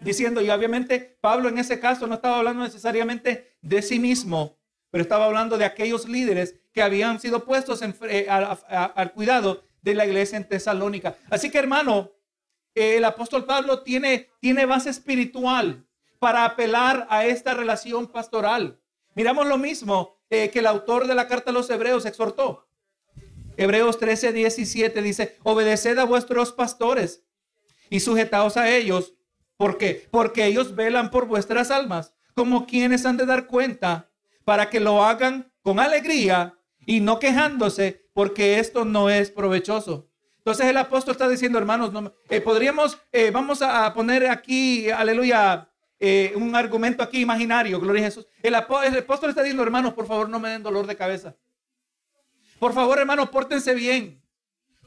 Diciendo, 0.01 0.41
y 0.41 0.51
obviamente 0.51 1.19
Pablo 1.21 1.49
en 1.49 1.59
ese 1.59 1.79
caso 1.79 2.09
no 2.09 2.17
estaba 2.17 2.39
hablando 2.39 2.65
necesariamente 2.65 3.57
de 3.63 3.81
sí 3.81 4.01
mismo, 4.01 4.59
pero 4.91 5.03
estaba 5.03 5.27
hablando 5.27 5.57
de 5.57 5.67
aquellos 5.67 6.09
líderes 6.09 6.57
que 6.73 6.83
habían 6.83 7.21
sido 7.21 7.45
puestos 7.45 7.81
eh, 7.81 8.27
al 8.29 9.13
cuidado 9.13 9.68
de 9.83 9.95
la 9.95 10.07
iglesia 10.07 10.37
en 10.37 10.49
Tesalónica. 10.49 11.17
Así 11.31 11.51
que 11.51 11.59
hermano, 11.59 12.13
el 12.75 13.05
apóstol 13.05 13.45
Pablo 13.45 13.83
tiene, 13.83 14.31
tiene 14.41 14.67
base 14.67 14.91
espiritual 14.91 15.87
para 16.19 16.45
apelar 16.45 17.07
a 17.11 17.27
esta 17.27 17.55
relación 17.55 18.07
pastoral. 18.07 18.81
Miramos 19.15 19.47
lo 19.47 19.59
mismo 19.59 20.19
eh, 20.31 20.51
que 20.51 20.61
el 20.61 20.67
autor 20.67 21.07
de 21.07 21.15
la 21.15 21.27
carta 21.27 21.51
a 21.51 21.55
los 21.55 21.71
hebreos 21.71 22.07
exhortó. 22.07 22.69
Hebreos 23.57 23.99
13, 23.99 24.33
17 24.33 25.03
dice, 25.03 25.37
obedeced 25.43 25.99
a 25.99 26.05
vuestros 26.05 26.53
pastores 26.53 27.25
y 27.91 28.01
sujetaos 28.01 28.57
a 28.57 28.71
ellos. 28.71 29.15
¿Por 29.57 29.79
qué? 29.79 30.07
Porque 30.13 30.47
ellos 30.47 30.77
velan 30.77 31.11
por 31.11 31.27
vuestras 31.27 31.73
almas, 31.73 32.15
como 32.35 32.67
quienes 32.67 33.05
han 33.05 33.17
de 33.17 33.27
dar 33.27 33.49
cuenta, 33.49 34.11
para 34.45 34.71
que 34.71 34.79
lo 34.79 35.05
hagan 35.05 35.53
con 35.63 35.81
alegría 35.81 36.57
y 36.87 37.01
no 37.01 37.19
quejándose, 37.19 38.08
porque 38.19 38.59
esto 38.59 38.85
no 38.85 39.09
es 39.09 39.31
provechoso. 39.31 40.09
Entonces 40.39 40.67
el 40.67 40.77
apóstol 40.77 41.13
está 41.13 41.29
diciendo, 41.29 41.57
hermanos, 41.57 41.93
eh, 42.29 42.41
podríamos, 42.41 42.99
eh, 43.13 43.31
vamos 43.31 43.63
a 43.63 43.95
poner 43.95 44.27
aquí, 44.27 44.91
aleluya, 44.91 45.71
eh, 46.01 46.33
un 46.35 46.57
argumento 46.57 47.05
aquí 47.05 47.21
imaginario, 47.21 47.79
gloria 47.79 48.03
a 48.03 48.07
Jesús. 48.07 48.27
El, 48.43 48.57
apóstol, 48.57 48.93
el 48.93 48.99
apóstol 49.05 49.31
está 49.31 49.43
diciendo, 49.45 49.63
hermanos, 49.63 49.95
por 49.95 50.09
favor, 50.09 50.29
no 50.29 50.41
me 50.41 50.49
den 50.49 50.65
dolor 50.65 50.89
de 50.89 50.97
cabeza. 50.97 51.37
Por 52.59 52.73
favor, 52.73 52.99
hermanos, 52.99 53.29
pórtense 53.29 53.73
bien. 53.73 54.21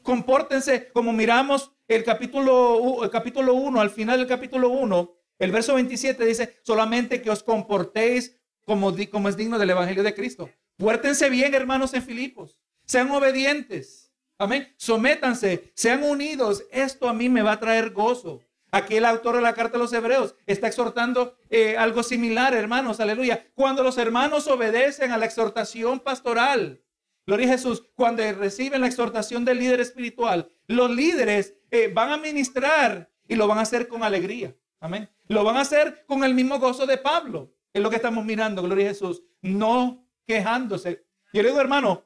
Compórtense 0.02 0.90
como 0.92 1.14
miramos 1.14 1.72
el 1.88 2.04
capítulo, 2.04 3.02
el 3.02 3.08
capítulo 3.08 3.54
1, 3.54 3.80
al 3.80 3.88
final 3.88 4.18
del 4.18 4.28
capítulo 4.28 4.68
1, 4.68 5.10
el 5.38 5.52
verso 5.52 5.74
27 5.76 6.22
dice, 6.26 6.58
solamente 6.64 7.22
que 7.22 7.30
os 7.30 7.42
comportéis 7.42 8.38
como, 8.66 8.94
como 9.10 9.30
es 9.30 9.38
digno 9.38 9.58
del 9.58 9.70
Evangelio 9.70 10.02
de 10.02 10.14
Cristo. 10.14 10.50
Puértense 10.76 11.30
bien, 11.30 11.54
hermanos, 11.54 11.94
en 11.94 12.02
Filipos. 12.02 12.61
Sean 12.86 13.10
obedientes. 13.10 14.12
Amén. 14.38 14.72
Sométanse, 14.76 15.72
sean 15.74 16.02
unidos. 16.02 16.64
Esto 16.70 17.08
a 17.08 17.12
mí 17.12 17.28
me 17.28 17.42
va 17.42 17.52
a 17.52 17.60
traer 17.60 17.90
gozo. 17.90 18.40
Aquí 18.70 18.96
el 18.96 19.04
autor 19.04 19.36
de 19.36 19.42
la 19.42 19.54
carta 19.54 19.76
a 19.76 19.80
los 19.80 19.92
hebreos 19.92 20.34
está 20.46 20.66
exhortando 20.66 21.36
eh, 21.50 21.76
algo 21.76 22.02
similar, 22.02 22.54
hermanos. 22.54 23.00
Aleluya. 23.00 23.46
Cuando 23.54 23.82
los 23.82 23.98
hermanos 23.98 24.48
obedecen 24.48 25.12
a 25.12 25.18
la 25.18 25.26
exhortación 25.26 26.00
pastoral, 26.00 26.82
Gloria 27.26 27.46
a 27.46 27.50
Jesús, 27.50 27.84
cuando 27.94 28.22
reciben 28.32 28.80
la 28.80 28.88
exhortación 28.88 29.44
del 29.44 29.58
líder 29.58 29.80
espiritual, 29.80 30.50
los 30.66 30.90
líderes 30.90 31.54
eh, 31.70 31.90
van 31.92 32.10
a 32.10 32.16
ministrar 32.16 33.12
y 33.28 33.36
lo 33.36 33.46
van 33.46 33.58
a 33.58 33.62
hacer 33.62 33.86
con 33.86 34.02
alegría. 34.02 34.56
Amén. 34.80 35.08
Lo 35.28 35.44
van 35.44 35.56
a 35.56 35.60
hacer 35.60 36.04
con 36.06 36.24
el 36.24 36.34
mismo 36.34 36.58
gozo 36.58 36.84
de 36.84 36.98
Pablo. 36.98 37.54
Es 37.72 37.80
lo 37.80 37.90
que 37.90 37.96
estamos 37.96 38.24
mirando, 38.24 38.62
gloria 38.62 38.86
a 38.86 38.88
Jesús. 38.88 39.22
No 39.40 40.08
quejándose. 40.26 41.06
Yo 41.32 41.42
le 41.42 41.50
hermano, 41.52 42.04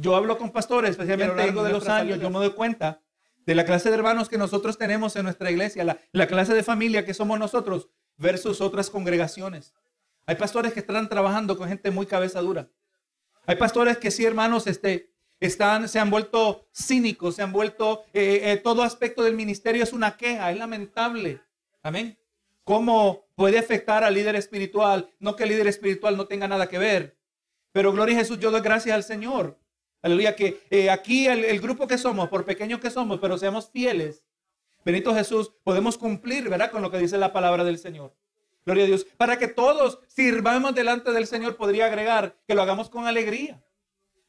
yo 0.00 0.16
hablo 0.16 0.38
con 0.38 0.50
pastores, 0.50 0.90
especialmente 0.92 1.32
a 1.32 1.36
lo 1.36 1.42
largo 1.42 1.62
de 1.62 1.72
los 1.72 1.88
años, 1.88 2.18
yo 2.20 2.30
me 2.30 2.38
doy 2.38 2.50
cuenta 2.50 3.02
de 3.46 3.54
la 3.54 3.64
clase 3.64 3.88
de 3.88 3.96
hermanos 3.96 4.28
que 4.28 4.38
nosotros 4.38 4.78
tenemos 4.78 5.16
en 5.16 5.24
nuestra 5.24 5.50
iglesia, 5.50 5.84
la, 5.84 5.98
la 6.12 6.26
clase 6.26 6.54
de 6.54 6.62
familia 6.62 7.04
que 7.04 7.14
somos 7.14 7.38
nosotros 7.38 7.88
versus 8.16 8.60
otras 8.60 8.90
congregaciones. 8.90 9.74
Hay 10.26 10.36
pastores 10.36 10.72
que 10.72 10.80
están 10.80 11.08
trabajando 11.08 11.56
con 11.56 11.68
gente 11.68 11.90
muy 11.90 12.06
cabeza 12.06 12.40
dura. 12.40 12.68
Hay 13.46 13.56
pastores 13.56 13.98
que 13.98 14.10
sí, 14.10 14.24
hermanos, 14.24 14.66
este, 14.66 15.10
están, 15.40 15.88
se 15.88 15.98
han 15.98 16.10
vuelto 16.10 16.68
cínicos, 16.72 17.36
se 17.36 17.42
han 17.42 17.52
vuelto, 17.52 18.04
eh, 18.12 18.40
eh, 18.44 18.56
todo 18.58 18.82
aspecto 18.82 19.22
del 19.22 19.34
ministerio 19.34 19.82
es 19.82 19.92
una 19.92 20.16
queja, 20.16 20.50
es 20.50 20.58
lamentable. 20.58 21.40
Amén. 21.82 22.18
¿Cómo 22.64 23.26
puede 23.34 23.58
afectar 23.58 24.04
al 24.04 24.14
líder 24.14 24.36
espiritual? 24.36 25.10
No 25.18 25.34
que 25.34 25.44
el 25.44 25.48
líder 25.48 25.66
espiritual 25.66 26.16
no 26.16 26.26
tenga 26.26 26.46
nada 26.46 26.68
que 26.68 26.78
ver, 26.78 27.16
pero 27.72 27.92
gloria 27.92 28.16
a 28.16 28.18
Jesús, 28.20 28.38
yo 28.38 28.50
doy 28.50 28.60
gracias 28.60 28.94
al 28.94 29.02
Señor. 29.02 29.58
Aleluya, 30.02 30.34
que 30.34 30.62
eh, 30.70 30.90
aquí 30.90 31.26
el, 31.26 31.60
grupo 31.60 31.86
que 31.86 31.98
somos, 31.98 32.28
por 32.28 32.44
pequeños 32.44 32.80
que 32.80 32.90
somos, 32.90 33.20
pero 33.20 33.36
seamos 33.36 33.70
fieles. 33.70 34.24
Benito 34.84 35.14
Jesús, 35.14 35.52
podemos 35.62 35.98
cumplir, 35.98 36.48
¿verdad? 36.48 36.70
Con 36.70 36.80
lo 36.80 36.90
que 36.90 36.98
dice 36.98 37.18
la 37.18 37.32
palabra 37.32 37.64
del 37.64 37.78
Señor. 37.78 38.14
Gloria 38.64 38.84
a 38.84 38.86
Dios. 38.86 39.06
Para 39.16 39.38
que 39.38 39.48
todos 39.48 39.98
sirvamos 40.06 40.74
delante 40.74 41.12
del 41.12 41.26
Señor, 41.26 41.56
podría 41.56 41.86
agregar 41.86 42.38
que 42.46 42.54
lo 42.54 42.62
hagamos 42.62 42.88
con 42.88 43.06
alegría. 43.06 43.62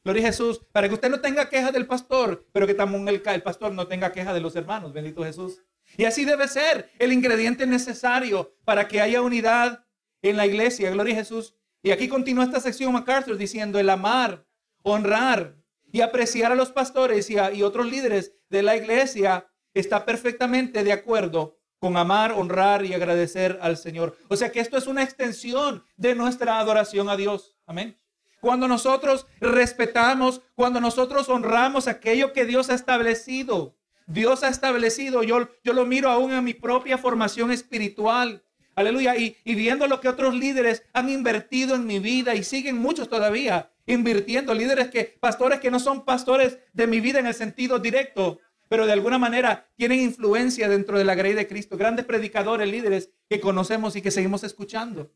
Gloria 0.04 0.22
a 0.24 0.26
Jesús. 0.26 0.60
Para 0.72 0.88
que 0.88 0.94
usted 0.94 1.10
no 1.10 1.20
tenga 1.20 1.48
queja 1.48 1.72
del 1.72 1.86
pastor, 1.86 2.46
pero 2.52 2.66
que 2.66 2.74
también 2.74 3.08
el, 3.08 3.22
el 3.24 3.42
pastor 3.42 3.72
no 3.72 3.86
tenga 3.86 4.12
queja 4.12 4.34
de 4.34 4.40
los 4.40 4.54
hermanos. 4.56 4.92
Bendito 4.92 5.24
Jesús. 5.24 5.62
Y 5.96 6.04
así 6.04 6.24
debe 6.26 6.48
ser 6.48 6.90
el 6.98 7.12
ingrediente 7.12 7.66
necesario 7.66 8.54
para 8.64 8.88
que 8.88 9.00
haya 9.00 9.22
unidad 9.22 9.86
en 10.20 10.36
la 10.36 10.46
iglesia. 10.46 10.90
Gloria 10.90 11.14
a 11.14 11.18
Jesús. 11.18 11.54
Y 11.82 11.92
aquí 11.92 12.08
continúa 12.08 12.44
esta 12.44 12.60
sección 12.60 12.92
MacArthur 12.92 13.36
diciendo 13.36 13.78
el 13.78 13.88
amar, 13.90 14.44
honrar 14.82 15.61
y 15.92 16.00
apreciar 16.00 16.50
a 16.50 16.56
los 16.56 16.72
pastores 16.72 17.30
y, 17.30 17.62
otros 17.62 17.86
líderes 17.86 18.32
de 18.48 18.62
la 18.62 18.76
iglesia 18.76 19.46
está 19.74 20.04
perfectamente 20.04 20.82
de 20.82 20.92
acuerdo 20.92 21.58
con 21.78 21.96
amar, 21.96 22.32
honrar 22.32 22.84
y 22.84 22.94
agradecer 22.94 23.58
al 23.60 23.76
Señor. 23.76 24.16
O 24.28 24.36
sea 24.36 24.50
que 24.50 24.60
esto 24.60 24.76
es 24.78 24.86
una 24.86 25.02
extensión 25.02 25.84
de 25.96 26.14
nuestra 26.14 26.58
adoración 26.58 27.08
a 27.08 27.16
Dios. 27.16 27.56
Amén. 27.66 27.98
Cuando 28.40 28.66
nosotros 28.66 29.26
respetamos, 29.40 30.42
cuando 30.54 30.80
nosotros 30.80 31.28
honramos 31.28 31.86
aquello 31.86 32.32
que 32.32 32.44
Dios 32.44 32.70
ha 32.70 32.74
establecido, 32.74 33.76
Dios 34.06 34.42
ha 34.42 34.48
establecido, 34.48 35.22
yo, 35.22 35.48
yo 35.62 35.72
lo 35.72 35.86
miro 35.86 36.10
aún 36.10 36.32
en 36.32 36.42
mi 36.42 36.54
propia 36.54 36.98
formación 36.98 37.52
espiritual. 37.52 38.42
Aleluya. 38.74 39.16
Y, 39.16 39.36
viendo 39.44 39.86
lo 39.86 40.00
que 40.00 40.08
otros 40.08 40.34
líderes 40.34 40.82
han 40.92 41.08
invertido 41.08 41.74
en 41.74 41.86
mi 41.86 41.98
vida 41.98 42.34
y 42.34 42.42
siguen 42.42 42.78
muchos 42.78 43.08
todavía 43.08 43.70
invirtiendo. 43.86 44.54
Líderes 44.54 44.88
que, 44.88 45.16
pastores 45.20 45.60
que 45.60 45.70
no 45.70 45.80
son 45.80 46.04
pastores 46.04 46.58
de 46.72 46.86
mi 46.86 47.00
vida 47.00 47.18
en 47.18 47.26
el 47.26 47.34
sentido 47.34 47.78
directo, 47.78 48.38
pero 48.68 48.86
de 48.86 48.92
alguna 48.92 49.18
manera 49.18 49.68
tienen 49.76 50.00
influencia 50.00 50.68
dentro 50.68 50.98
de 50.98 51.04
la 51.04 51.14
grey 51.14 51.34
de 51.34 51.46
Cristo. 51.46 51.76
Grandes 51.76 52.06
predicadores, 52.06 52.70
líderes 52.70 53.10
que 53.28 53.40
conocemos 53.40 53.96
y 53.96 54.02
que 54.02 54.10
seguimos 54.10 54.44
escuchando. 54.44 55.12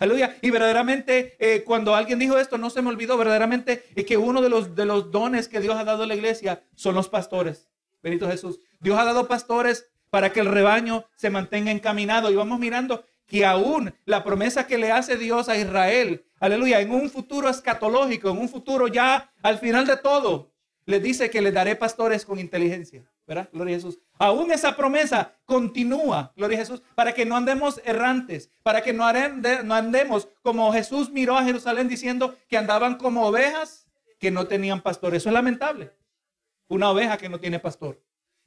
Aleluya. 0.00 0.36
Y 0.40 0.50
verdaderamente, 0.50 1.36
eh, 1.38 1.62
cuando 1.62 1.94
alguien 1.94 2.18
dijo 2.18 2.38
esto, 2.38 2.58
no 2.58 2.70
se 2.70 2.82
me 2.82 2.88
olvidó 2.88 3.16
verdaderamente 3.16 3.84
que 4.06 4.16
uno 4.16 4.40
de 4.40 4.48
los, 4.48 4.74
de 4.74 4.86
los 4.86 5.10
dones 5.10 5.46
que 5.46 5.60
Dios 5.60 5.76
ha 5.76 5.84
dado 5.84 6.04
a 6.04 6.06
la 6.06 6.14
iglesia 6.14 6.64
son 6.74 6.94
los 6.94 7.08
pastores. 7.08 7.68
Benito 8.02 8.28
Jesús. 8.28 8.60
Dios 8.80 8.98
ha 8.98 9.04
dado 9.04 9.28
pastores 9.28 9.86
para 10.14 10.32
que 10.32 10.38
el 10.38 10.46
rebaño 10.46 11.06
se 11.16 11.28
mantenga 11.28 11.72
encaminado. 11.72 12.30
Y 12.30 12.36
vamos 12.36 12.60
mirando 12.60 13.04
que 13.26 13.44
aún 13.44 13.92
la 14.04 14.22
promesa 14.22 14.64
que 14.64 14.78
le 14.78 14.92
hace 14.92 15.16
Dios 15.16 15.48
a 15.48 15.56
Israel, 15.56 16.24
aleluya, 16.38 16.80
en 16.80 16.92
un 16.92 17.10
futuro 17.10 17.48
escatológico, 17.48 18.30
en 18.30 18.38
un 18.38 18.48
futuro 18.48 18.86
ya 18.86 19.32
al 19.42 19.58
final 19.58 19.88
de 19.88 19.96
todo, 19.96 20.52
les 20.86 21.02
dice 21.02 21.30
que 21.30 21.42
le 21.42 21.50
daré 21.50 21.74
pastores 21.74 22.24
con 22.24 22.38
inteligencia. 22.38 23.02
¿Verdad? 23.26 23.48
Gloria 23.52 23.74
a 23.74 23.78
Jesús. 23.78 23.98
Aún 24.16 24.52
esa 24.52 24.76
promesa 24.76 25.32
continúa, 25.46 26.32
gloria 26.36 26.58
a 26.58 26.60
Jesús, 26.60 26.80
para 26.94 27.12
que 27.12 27.26
no 27.26 27.36
andemos 27.36 27.80
errantes, 27.84 28.52
para 28.62 28.84
que 28.84 28.92
no, 28.92 29.12
no 29.64 29.74
andemos 29.74 30.28
como 30.42 30.72
Jesús 30.72 31.10
miró 31.10 31.36
a 31.36 31.42
Jerusalén 31.42 31.88
diciendo 31.88 32.36
que 32.48 32.56
andaban 32.56 32.98
como 32.98 33.26
ovejas 33.26 33.88
que 34.20 34.30
no 34.30 34.46
tenían 34.46 34.80
pastor. 34.80 35.16
Eso 35.16 35.28
es 35.28 35.32
lamentable. 35.32 35.90
Una 36.68 36.90
oveja 36.90 37.16
que 37.18 37.28
no 37.28 37.40
tiene 37.40 37.58
pastor. 37.58 38.00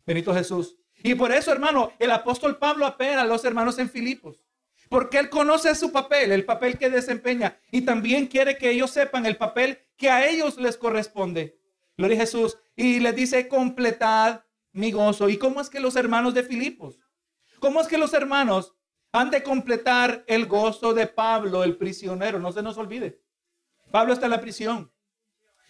Benito 0.06 0.34
Jesús. 0.34 0.78
Y 1.04 1.16
por 1.16 1.32
eso, 1.32 1.52
hermano, 1.52 1.94
el 2.00 2.12
apóstol 2.12 2.58
Pablo 2.58 2.86
apela 2.86 3.22
a 3.22 3.26
los 3.26 3.46
hermanos 3.46 3.80
en 3.80 3.90
Filipos. 3.90 4.44
Porque 4.90 5.20
él 5.20 5.30
conoce 5.30 5.76
su 5.76 5.92
papel, 5.92 6.32
el 6.32 6.46
papel 6.46 6.78
que 6.78 6.90
desempeña. 6.90 7.60
Y 7.72 7.82
también 7.82 8.28
quiere 8.28 8.58
que 8.58 8.72
ellos 8.72 8.92
sepan 8.92 9.26
el 9.26 9.38
papel 9.38 9.80
que 9.98 10.10
a 10.10 10.28
ellos 10.28 10.58
les 10.58 10.78
corresponde. 10.78 11.60
Gloria 11.98 12.18
a 12.18 12.22
Jesús. 12.22 12.58
Y 12.76 13.00
les 13.00 13.16
dice, 13.16 13.48
completad 13.48 14.42
mi 14.72 14.92
gozo. 14.92 15.30
¿Y 15.30 15.38
cómo 15.38 15.60
es 15.62 15.70
que 15.70 15.80
los 15.80 15.96
hermanos 15.96 16.34
de 16.34 16.44
Filipos? 16.44 17.00
¿Cómo 17.60 17.82
es 17.82 17.88
que 17.88 17.98
los 17.98 18.14
hermanos 18.14 18.76
han 19.12 19.32
de 19.32 19.44
completar 19.44 20.24
el 20.28 20.46
gozo 20.46 20.94
de 20.94 21.08
Pablo, 21.08 21.64
el 21.64 21.78
prisionero? 21.78 22.40
No 22.40 22.52
se 22.52 22.62
nos 22.62 22.78
olvide. 22.78 23.22
Pablo 23.92 24.14
está 24.14 24.26
en 24.28 24.32
la 24.32 24.42
prisión. 24.42 24.92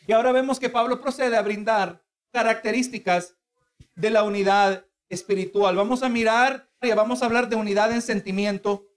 Y 0.06 0.12
ahora 0.12 0.32
vemos 0.32 0.60
que 0.60 0.70
Pablo 0.70 1.02
procede 1.02 1.38
a 1.38 1.42
brindar 1.42 2.04
características 2.32 3.36
de 3.96 4.10
la 4.10 4.24
unidad 4.24 4.87
espiritual. 5.10 5.76
Vamos 5.76 6.04
a 6.04 6.10
mirar, 6.10 6.70
vamos 6.96 7.22
a 7.22 7.26
hablar 7.26 7.50
de 7.50 7.56
unidad 7.56 7.92
en 7.92 8.02
sentimiento, 8.02 8.88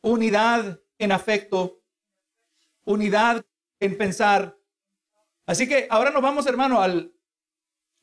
unidad 0.00 0.80
en 0.98 1.12
afecto, 1.12 1.82
unidad 2.84 3.44
en 3.80 3.96
pensar. 3.98 4.56
Así 5.46 5.68
que 5.68 5.86
ahora 5.90 6.10
nos 6.10 6.22
vamos, 6.22 6.46
hermano, 6.46 6.80
al, 6.80 7.12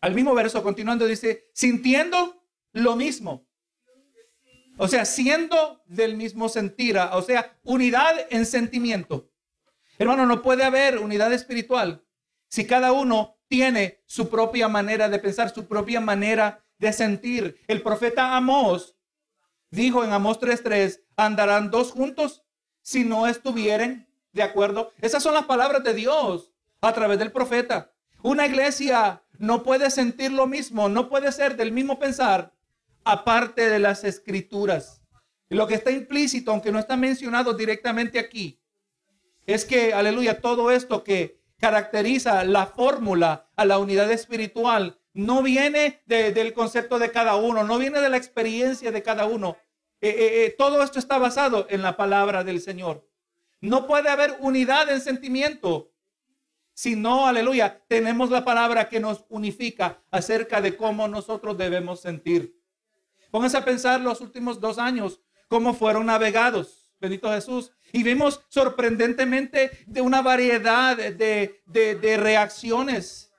al 0.01 0.13
mismo 0.13 0.33
verso, 0.33 0.63
continuando, 0.63 1.07
dice, 1.07 1.49
sintiendo 1.53 2.45
lo 2.73 2.95
mismo. 2.95 3.47
O 4.77 4.87
sea, 4.87 5.05
siendo 5.05 5.83
del 5.85 6.15
mismo 6.15 6.49
sentir, 6.49 6.97
o 6.97 7.21
sea, 7.21 7.59
unidad 7.63 8.15
en 8.29 8.45
sentimiento. 8.45 9.29
Hermano, 9.97 10.25
no 10.25 10.41
puede 10.41 10.63
haber 10.63 10.97
unidad 10.97 11.31
espiritual 11.33 12.03
si 12.47 12.65
cada 12.65 12.91
uno 12.91 13.37
tiene 13.47 14.01
su 14.05 14.29
propia 14.29 14.67
manera 14.67 15.09
de 15.09 15.19
pensar, 15.19 15.53
su 15.53 15.67
propia 15.67 16.01
manera 16.01 16.65
de 16.81 16.91
sentir. 16.91 17.61
El 17.67 17.83
profeta 17.83 18.35
Amós 18.35 18.97
dijo 19.69 20.03
en 20.03 20.11
Amós 20.11 20.39
3:3, 20.39 20.99
andarán 21.15 21.69
dos 21.69 21.91
juntos 21.91 22.43
si 22.81 23.05
no 23.05 23.27
estuvieren 23.27 24.09
de 24.33 24.41
acuerdo. 24.41 24.91
Esas 24.99 25.21
son 25.21 25.35
las 25.35 25.45
palabras 25.45 25.83
de 25.83 25.93
Dios 25.93 26.51
a 26.81 26.91
través 26.91 27.19
del 27.19 27.31
profeta. 27.31 27.93
Una 28.23 28.47
iglesia 28.47 29.21
no 29.37 29.61
puede 29.61 29.91
sentir 29.91 30.31
lo 30.31 30.47
mismo, 30.47 30.89
no 30.89 31.07
puede 31.07 31.31
ser 31.31 31.55
del 31.55 31.71
mismo 31.71 31.99
pensar 31.99 32.51
aparte 33.03 33.69
de 33.69 33.79
las 33.79 34.03
escrituras. 34.03 34.97
lo 35.49 35.67
que 35.67 35.75
está 35.75 35.91
implícito, 35.91 36.51
aunque 36.51 36.71
no 36.71 36.79
está 36.79 36.95
mencionado 36.95 37.53
directamente 37.53 38.19
aquí, 38.19 38.61
es 39.45 39.65
que, 39.65 39.93
aleluya, 39.93 40.39
todo 40.39 40.71
esto 40.71 41.03
que 41.03 41.41
caracteriza 41.59 42.45
la 42.45 42.67
fórmula 42.67 43.49
a 43.57 43.65
la 43.65 43.77
unidad 43.77 44.09
espiritual 44.13 45.00
no 45.13 45.43
viene 45.43 46.01
del 46.05 46.53
concepto 46.53 46.99
de 46.99 47.11
cada 47.11 47.35
uno, 47.35 47.63
no 47.63 47.77
viene 47.77 47.99
de 47.99 48.09
la 48.09 48.17
experiencia 48.17 48.91
de 48.91 49.03
cada 49.03 49.25
uno. 49.25 49.57
Eh, 49.99 50.09
eh, 50.09 50.45
eh, 50.45 50.55
todo 50.57 50.81
esto 50.81 50.99
está 50.99 51.17
basado 51.17 51.67
en 51.69 51.81
la 51.81 51.95
palabra 51.95 52.43
del 52.43 52.61
Señor. 52.61 53.07
No 53.59 53.85
puede 53.85 54.09
haber 54.09 54.37
unidad 54.39 54.89
en 54.89 55.01
sentimiento 55.01 55.91
si 56.73 56.95
no, 56.95 57.27
aleluya, 57.27 57.83
tenemos 57.87 58.29
la 58.29 58.43
palabra 58.43 58.89
que 58.89 58.99
nos 58.99 59.25
unifica 59.29 60.01
acerca 60.09 60.61
de 60.61 60.75
cómo 60.75 61.07
nosotros 61.07 61.57
debemos 61.57 62.01
sentir. 62.01 62.59
Pónganse 63.29 63.57
a 63.57 63.65
pensar 63.65 64.01
los 64.01 64.21
últimos 64.21 64.59
dos 64.59 64.77
años, 64.77 65.21
cómo 65.47 65.73
fueron 65.73 66.07
navegados, 66.07 66.91
bendito 66.99 67.29
Jesús. 67.29 67.71
Y 67.93 68.03
vimos 68.03 68.43
sorprendentemente 68.49 69.83
de 69.85 70.01
una 70.01 70.21
variedad 70.21 70.97
de, 70.97 71.61
de 71.65 72.17
reacciones. 72.17 73.30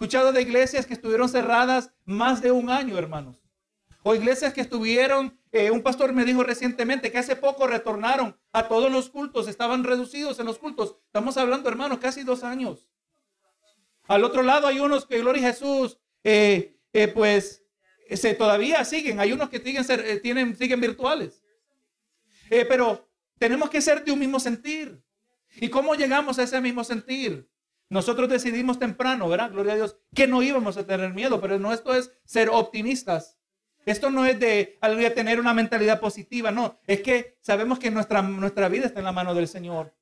Escuchado 0.00 0.32
de 0.32 0.40
iglesias 0.40 0.86
que 0.86 0.94
estuvieron 0.94 1.28
cerradas 1.28 1.92
más 2.06 2.40
de 2.40 2.50
un 2.50 2.70
año, 2.70 2.96
hermanos. 2.96 3.44
O 4.02 4.14
iglesias 4.14 4.54
que 4.54 4.62
estuvieron, 4.62 5.38
eh, 5.52 5.70
un 5.70 5.82
pastor 5.82 6.14
me 6.14 6.24
dijo 6.24 6.42
recientemente 6.42 7.12
que 7.12 7.18
hace 7.18 7.36
poco 7.36 7.66
retornaron 7.66 8.34
a 8.50 8.66
todos 8.66 8.90
los 8.90 9.10
cultos, 9.10 9.46
estaban 9.46 9.84
reducidos 9.84 10.40
en 10.40 10.46
los 10.46 10.58
cultos. 10.58 10.96
Estamos 11.04 11.36
hablando, 11.36 11.68
hermanos, 11.68 11.98
casi 11.98 12.22
dos 12.22 12.44
años. 12.44 12.88
Al 14.08 14.24
otro 14.24 14.42
lado 14.42 14.66
hay 14.66 14.80
unos 14.80 15.04
que, 15.04 15.18
gloria 15.18 15.46
a 15.46 15.52
Jesús, 15.52 15.98
eh, 16.24 16.78
eh, 16.94 17.08
pues 17.08 17.62
se, 18.10 18.32
todavía 18.32 18.82
siguen. 18.86 19.20
Hay 19.20 19.32
unos 19.32 19.50
que 19.50 19.60
siguen, 19.60 19.84
ser, 19.84 20.22
tienen, 20.22 20.56
siguen 20.56 20.80
virtuales. 20.80 21.42
pero 22.48 23.06
tenemos 23.38 23.68
que 23.68 23.82
ser 23.82 24.02
de 24.02 24.12
un 24.12 24.18
mismo 24.18 24.40
sentir. 24.40 24.98
¿Y 25.56 25.68
cómo 25.68 25.94
llegamos 25.94 26.38
a 26.38 26.44
ese 26.44 26.58
mismo 26.62 26.84
sentir? 26.84 27.50
Nosotros 27.90 28.28
decidimos 28.28 28.78
temprano, 28.78 29.28
¿verdad? 29.28 29.50
Gloria 29.50 29.72
a 29.72 29.76
Dios, 29.76 29.96
que 30.14 30.28
no 30.28 30.42
íbamos 30.42 30.76
a 30.76 30.86
tener 30.86 31.12
miedo, 31.12 31.40
pero 31.40 31.58
no 31.58 31.72
esto 31.72 31.92
es 31.92 32.12
ser 32.24 32.48
optimistas. 32.48 33.36
Esto 33.84 34.10
no 34.10 34.24
es 34.24 34.38
de, 34.38 34.78
tener 35.14 35.40
una 35.40 35.52
mentalidad 35.52 35.98
positiva, 35.98 36.52
no. 36.52 36.78
Es 36.86 37.00
que 37.00 37.36
sabemos 37.40 37.80
que 37.80 37.90
nuestra, 37.90 38.22
nuestra 38.22 38.68
vida 38.68 38.86
está 38.86 39.00
en 39.00 39.06
la 39.06 39.12
mano 39.12 39.34
del 39.34 39.48
Señor. 39.48 39.92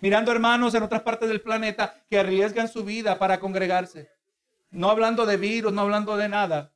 Mirando 0.00 0.32
hermanos 0.32 0.74
en 0.74 0.82
otras 0.82 1.02
partes 1.02 1.28
del 1.28 1.42
planeta 1.42 2.02
que 2.08 2.18
arriesgan 2.18 2.68
su 2.68 2.82
vida 2.82 3.18
para 3.18 3.40
congregarse. 3.40 4.10
No 4.70 4.90
hablando 4.90 5.26
de 5.26 5.36
virus, 5.36 5.74
no 5.74 5.82
hablando 5.82 6.16
de 6.16 6.30
nada. 6.30 6.72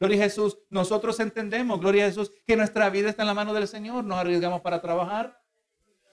Gloria 0.00 0.18
a 0.18 0.24
Jesús. 0.24 0.58
Nosotros 0.70 1.20
entendemos, 1.20 1.78
gloria 1.78 2.04
a 2.04 2.08
Jesús, 2.08 2.30
que 2.46 2.56
nuestra 2.56 2.88
vida 2.88 3.10
está 3.10 3.22
en 3.22 3.28
la 3.28 3.34
mano 3.34 3.52
del 3.52 3.68
Señor. 3.68 4.04
Nos 4.04 4.18
arriesgamos 4.18 4.62
para 4.62 4.80
trabajar. 4.80 5.42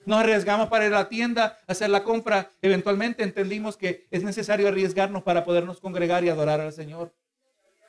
Nos 0.06 0.20
arriesgamos 0.20 0.70
para 0.70 0.86
ir 0.86 0.94
a 0.94 1.00
la 1.00 1.10
tienda, 1.10 1.58
hacer 1.68 1.90
la 1.90 2.04
compra. 2.04 2.52
Eventualmente 2.62 3.24
entendimos 3.24 3.76
que 3.76 4.08
es 4.12 4.24
necesario 4.24 4.68
arriesgarnos 4.68 5.24
para 5.24 5.44
podernos 5.44 5.80
congregar 5.80 6.24
y 6.24 6.30
adorar 6.30 6.62
al 6.62 6.72
Señor. 6.72 7.14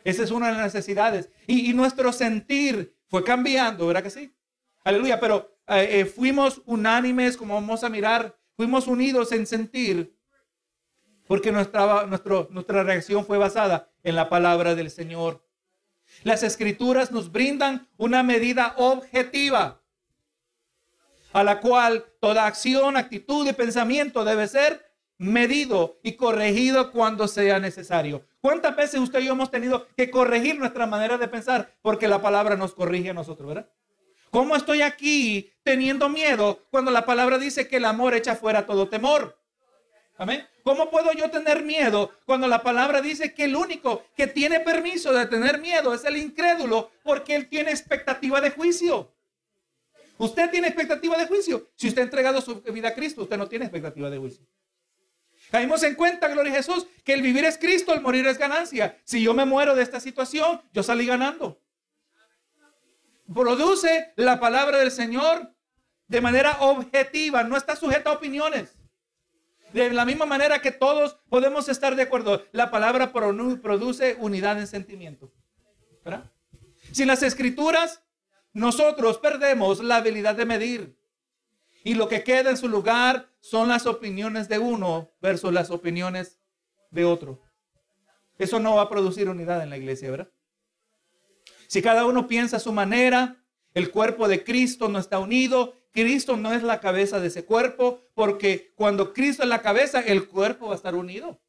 Esa 0.03 0.23
es 0.23 0.31
una 0.31 0.49
de 0.49 0.55
las 0.55 0.75
necesidades. 0.75 1.31
Y, 1.47 1.73
nuestro 1.75 2.13
sentir 2.13 2.97
fue 3.09 3.23
cambiando, 3.23 3.87
¿verdad 3.87 4.03
que 4.03 4.11
sí? 4.11 4.35
Aleluya, 4.85 5.21
pero 5.21 5.59
eh, 5.69 6.01
eh, 6.01 6.05
fuimos 6.07 6.63
unánimes, 6.65 7.37
como 7.37 7.55
vamos 7.55 7.85
a 7.85 7.89
mirar, 7.89 8.39
fuimos 8.57 8.87
unidos 8.87 9.33
en 9.33 9.47
sentir, 9.47 10.17
porque 11.27 11.51
nuestra, 11.51 12.07
nuestra 12.07 12.83
reacción 12.85 13.27
fue 13.27 13.37
basada 13.37 13.91
en 14.05 14.15
la 14.15 14.29
palabra 14.29 14.75
del 14.75 14.91
Señor. 14.91 15.45
Las 16.23 16.45
escrituras 16.45 17.11
nos 17.11 17.33
brindan 17.33 17.89
una 17.97 18.23
medida 18.23 18.75
objetiva 18.79 19.83
a 21.37 21.45
la 21.45 21.61
cual 21.61 22.07
toda 22.19 22.47
acción, 22.47 22.97
actitud 22.97 23.47
y 23.47 23.53
pensamiento 23.53 24.25
debe 24.25 24.49
ser 24.49 24.91
medido 25.19 25.99
y 26.03 26.13
corregido 26.13 26.91
cuando 26.91 27.29
sea 27.29 27.59
necesario. 27.59 28.25
¿Cuántas 28.41 28.75
veces 28.75 29.01
usted 29.01 29.21
y 29.21 29.27
yo 29.27 29.33
hemos 29.33 29.51
tenido 29.51 29.87
que 29.99 30.11
corregir 30.11 30.59
nuestra 30.59 30.87
manera 30.87 31.19
de 31.19 31.29
pensar 31.29 31.75
porque 31.83 32.09
la 32.09 32.23
palabra 32.23 32.57
nos 32.57 32.73
corrige 32.73 33.11
a 33.11 33.13
nosotros, 33.13 33.49
verdad? 33.49 33.69
¿Cómo 34.31 34.57
estoy 34.57 34.81
aquí 34.81 35.53
teniendo 35.63 36.09
miedo 36.09 36.65
cuando 36.71 36.91
la 36.91 37.05
palabra 37.05 37.37
dice 37.37 37.69
que 37.69 37.77
el 37.77 37.85
amor 37.85 38.15
echa 38.15 38.35
fuera 38.35 38.65
todo 38.65 38.89
temor? 38.89 39.39
Amén. 40.17 40.43
¿Cómo 40.63 40.89
puedo 40.89 41.13
yo 41.13 41.31
tener 41.31 41.63
miedo 41.63 42.13
cuando 42.25 42.49
la 42.49 42.63
palabra 42.63 43.03
dice 43.03 43.35
que 43.35 43.45
el 43.45 43.57
único 43.57 44.05
que 44.17 44.27
tiene 44.27 44.61
permiso 44.61 45.13
de 45.13 45.27
tener 45.27 45.61
miedo 45.61 45.93
es 45.93 46.03
el 46.07 46.17
incrédulo 46.17 46.93
porque 47.05 47.37
él 47.37 47.47
tiene 47.51 47.73
expectativa 47.73 48.41
de 48.41 48.53
juicio? 48.53 49.13
Usted 50.19 50.51
tiene 50.51 50.69
expectativa 50.69 51.17
de 51.17 51.27
juicio. 51.27 51.71
Si 51.77 51.89
usted 51.89 52.03
ha 52.03 52.05
entregado 52.05 52.41
su 52.41 52.61
vida 52.63 52.89
a 52.89 52.95
Cristo, 52.95 53.23
usted 53.23 53.37
no 53.37 53.49
tiene 53.49 53.67
expectativa 53.67 54.09
de 54.09 54.19
juicio. 54.19 54.47
Caímos 55.51 55.83
en 55.83 55.95
cuenta, 55.95 56.29
gloria 56.29 56.53
a 56.53 56.57
Jesús, 56.57 56.87
que 57.05 57.13
el 57.13 57.23
vivir 57.23 57.45
es 57.45 57.59
Cristo, 57.59 57.95
el 57.95 58.01
morir 58.01 58.27
es 58.27 58.39
ganancia. 58.39 58.99
Si 59.05 59.23
yo 59.23 59.35
me 59.35 59.45
muero 59.45 59.75
de 59.75 59.83
esta 59.83 60.01
situación, 60.01 60.61
yo 60.73 60.83
salí 60.83 61.07
ganando. 61.07 61.61
Produce 63.33 64.13
la 64.17 64.41
palabra 64.41 64.79
del 64.79 64.91
Señor 64.91 65.53
de 66.09 66.21
manera 66.21 66.59
objetiva, 66.61 67.43
no 67.43 67.57
está 67.57 67.77
sujeta 67.77 68.11
a 68.11 68.15
opiniones. 68.15 68.77
De 69.73 69.91
la 69.91 70.05
misma 70.05 70.27
manera 70.27 70.63
que 70.63 70.71
todos 70.71 71.19
podemos 71.29 71.69
estar 71.69 71.97
de 71.97 72.03
acuerdo, 72.03 72.45
la 72.53 72.71
palabra 72.71 73.13
produce 73.13 74.17
unidad 74.19 74.59
en 74.59 74.67
sentimiento. 74.67 75.33
¿verdad? 76.05 76.33
Sin 76.93 77.09
las 77.09 77.23
escrituras, 77.23 78.03
nosotros 78.57 79.19
perdemos 79.19 79.85
la 79.85 79.97
habilidad 79.97 80.35
de 80.35 80.47
medir. 80.47 80.99
Y 81.85 81.93
lo 81.93 82.09
que 82.09 82.25
queda 82.25 82.49
en 82.49 82.57
su 82.57 82.71
lugar 82.71 83.29
son 83.41 83.69
las 83.69 83.85
opiniones 83.85 84.49
de 84.49 84.59
uno 84.59 85.13
versus 85.21 85.53
las 85.53 85.71
opiniones 85.71 86.41
de 86.91 87.05
otro. 87.05 87.43
Eso 88.39 88.59
no 88.59 88.77
va 88.77 88.83
a 88.83 88.89
producir 88.89 89.29
unidad 89.29 89.63
en 89.63 89.69
la 89.69 89.77
iglesia, 89.77 90.11
¿verdad? 90.11 90.31
Si 91.67 91.83
cada 91.83 92.07
uno 92.07 92.27
piensa 92.29 92.57
a 92.57 92.61
su 92.61 92.73
manera, 92.73 93.45
el 93.75 93.91
cuerpo 93.91 94.27
de 94.27 94.43
Cristo 94.43 94.89
no 94.89 94.99
está 95.01 95.19
unido, 95.19 95.75
Cristo 95.93 96.39
no 96.39 96.55
es 96.55 96.63
la 96.63 96.81
cabeza 96.81 97.21
de 97.21 97.27
ese 97.27 97.45
cuerpo, 97.45 98.09
porque 98.15 98.73
cuando 98.75 99.13
Cristo 99.13 99.43
es 99.43 99.51
la 99.51 99.61
cabeza, 99.61 100.01
el 100.01 100.29
cuerpo 100.29 100.69
va 100.69 100.73
a 100.73 100.77
estar 100.77 100.95
unido. 100.95 101.43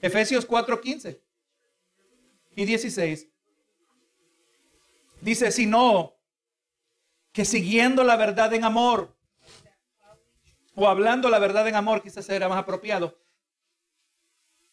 Efesios 0.00 0.44
4, 0.44 0.80
15 0.80 1.22
y 2.56 2.64
16. 2.64 3.28
Dice, 5.24 5.50
sino 5.50 6.18
que 7.32 7.46
siguiendo 7.46 8.04
la 8.04 8.16
verdad 8.16 8.52
en 8.52 8.62
amor, 8.62 9.16
o 10.74 10.86
hablando 10.86 11.30
la 11.30 11.38
verdad 11.38 11.66
en 11.66 11.76
amor, 11.76 12.02
quizás 12.02 12.26
será 12.26 12.46
más 12.46 12.58
apropiado, 12.58 13.18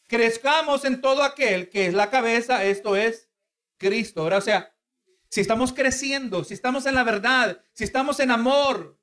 crezcamos 0.08 0.84
en 0.84 1.00
todo 1.00 1.24
aquel 1.24 1.70
que 1.70 1.86
es 1.86 1.94
la 1.94 2.10
cabeza, 2.10 2.66
esto 2.66 2.98
es 2.98 3.30
Cristo. 3.78 4.26
O 4.26 4.42
sea, 4.42 4.76
si 5.30 5.40
estamos 5.40 5.72
creciendo, 5.72 6.44
si 6.44 6.54
estamos 6.54 6.86
en 6.86 6.96
la 6.96 7.06
verdad, 7.06 7.64
si 7.72 7.86
estamos 7.86 8.20
en 8.20 8.30
amor, 8.30 9.00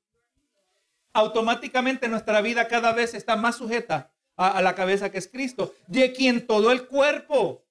automáticamente 1.14 2.08
nuestra 2.08 2.42
vida 2.42 2.68
cada 2.68 2.92
vez 2.92 3.14
está 3.14 3.36
más 3.36 3.56
sujeta 3.56 4.12
a, 4.36 4.60
la 4.60 4.74
cabeza 4.74 5.10
que 5.10 5.16
es 5.16 5.28
Cristo, 5.28 5.74
de 5.86 6.12
quien 6.12 6.46
todo 6.46 6.70
el 6.72 6.86
cuerpo, 6.86 7.64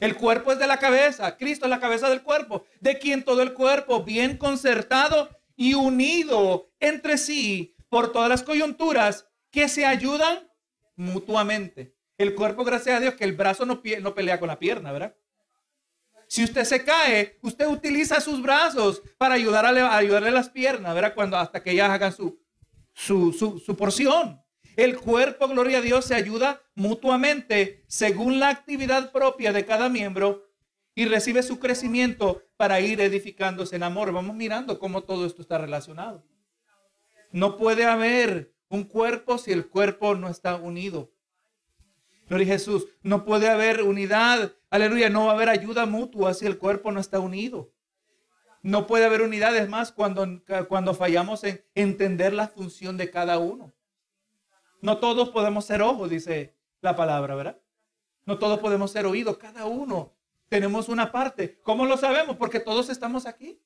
el 0.00 0.16
cuerpo 0.16 0.52
es 0.52 0.58
de 0.58 0.66
la 0.66 0.78
cabeza, 0.78 1.36
Cristo 1.36 1.66
es 1.66 1.70
la 1.70 1.80
cabeza 1.80 2.08
del 2.08 2.22
cuerpo, 2.22 2.64
de 2.80 2.98
quien 2.98 3.22
todo 3.22 3.42
el 3.42 3.52
cuerpo 3.52 4.02
bien 4.02 4.38
concertado 4.38 5.28
y 5.56 5.74
unido 5.74 6.70
entre 6.80 7.18
sí 7.18 7.76
por 7.90 8.12
todas 8.12 8.30
las 8.30 8.42
coyunturas 8.42 9.26
que 9.50 9.68
se 9.68 9.84
ayudan 9.84 10.48
mutuamente. 10.96 11.94
El 12.16 12.34
cuerpo, 12.34 12.64
gracias 12.64 12.96
a 12.96 13.00
Dios, 13.00 13.14
que 13.14 13.24
el 13.24 13.32
brazo 13.32 13.66
no, 13.66 13.82
pelea 13.82 14.38
con 14.38 14.48
la 14.48 14.58
pierna, 14.58 14.92
¿verdad? 14.92 15.14
Si 16.26 16.44
usted 16.44 16.64
se 16.64 16.84
cae, 16.84 17.38
usted 17.42 17.66
utiliza 17.66 18.20
sus 18.20 18.40
brazos 18.40 19.02
para 19.18 19.34
ayudar 19.34 19.66
a, 19.66 19.96
ayudarle 19.96 20.30
las 20.30 20.48
piernas, 20.48 20.94
¿verdad? 20.94 21.14
Cuando 21.14 21.36
hasta 21.36 21.62
que 21.62 21.72
ellas 21.72 21.90
hagan 21.90 22.12
su, 22.12 22.40
su, 22.94 23.32
su 23.32 23.76
porción. 23.76 24.40
El 24.80 24.98
cuerpo, 24.98 25.46
gloria 25.46 25.76
a 25.76 25.82
Dios, 25.82 26.06
se 26.06 26.14
ayuda 26.14 26.62
mutuamente 26.74 27.84
según 27.86 28.40
la 28.40 28.48
actividad 28.48 29.12
propia 29.12 29.52
de 29.52 29.66
cada 29.66 29.90
miembro 29.90 30.48
y 30.94 31.04
recibe 31.04 31.42
su 31.42 31.60
crecimiento 31.60 32.44
para 32.56 32.80
ir 32.80 32.98
edificándose 33.02 33.76
en 33.76 33.82
amor. 33.82 34.10
Vamos 34.10 34.34
mirando 34.34 34.78
cómo 34.78 35.02
todo 35.02 35.26
esto 35.26 35.42
está 35.42 35.58
relacionado. 35.58 36.24
No 37.30 37.58
puede 37.58 37.84
haber 37.84 38.54
un 38.70 38.84
cuerpo 38.84 39.36
si 39.36 39.52
el 39.52 39.68
cuerpo 39.68 40.14
no 40.14 40.30
está 40.30 40.56
unido. 40.56 41.12
Gloria 42.26 42.46
a 42.46 42.52
Jesús. 42.52 42.86
No 43.02 43.26
puede 43.26 43.50
haber 43.50 43.82
unidad. 43.82 44.54
Aleluya. 44.70 45.10
No 45.10 45.26
va 45.26 45.32
a 45.32 45.34
haber 45.34 45.50
ayuda 45.50 45.84
mutua 45.84 46.32
si 46.32 46.46
el 46.46 46.56
cuerpo 46.56 46.90
no 46.90 47.00
está 47.00 47.20
unido. 47.20 47.70
No 48.62 48.86
puede 48.86 49.04
haber 49.04 49.20
unidades 49.20 49.68
más 49.68 49.92
cuando, 49.92 50.26
cuando 50.68 50.94
fallamos 50.94 51.44
en 51.44 51.62
entender 51.74 52.32
la 52.32 52.48
función 52.48 52.96
de 52.96 53.10
cada 53.10 53.38
uno. 53.38 53.74
No 54.80 54.98
todos 54.98 55.28
podemos 55.30 55.64
ser 55.64 55.82
ojos, 55.82 56.10
dice 56.10 56.54
la 56.80 56.96
palabra, 56.96 57.34
¿verdad? 57.34 57.60
No 58.24 58.38
todos 58.38 58.58
podemos 58.60 58.90
ser 58.92 59.06
oídos. 59.06 59.38
Cada 59.38 59.66
uno 59.66 60.12
tenemos 60.48 60.88
una 60.88 61.12
parte. 61.12 61.60
¿Cómo 61.62 61.86
lo 61.86 61.96
sabemos? 61.96 62.36
Porque 62.36 62.60
todos 62.60 62.88
estamos 62.88 63.26
aquí. 63.26 63.60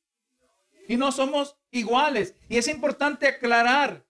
Y 0.88 0.96
no 0.96 1.12
somos 1.12 1.57
iguales. 1.70 2.35
Y 2.48 2.59
es 2.59 2.68
importante 2.68 3.27
aclarar 3.27 4.05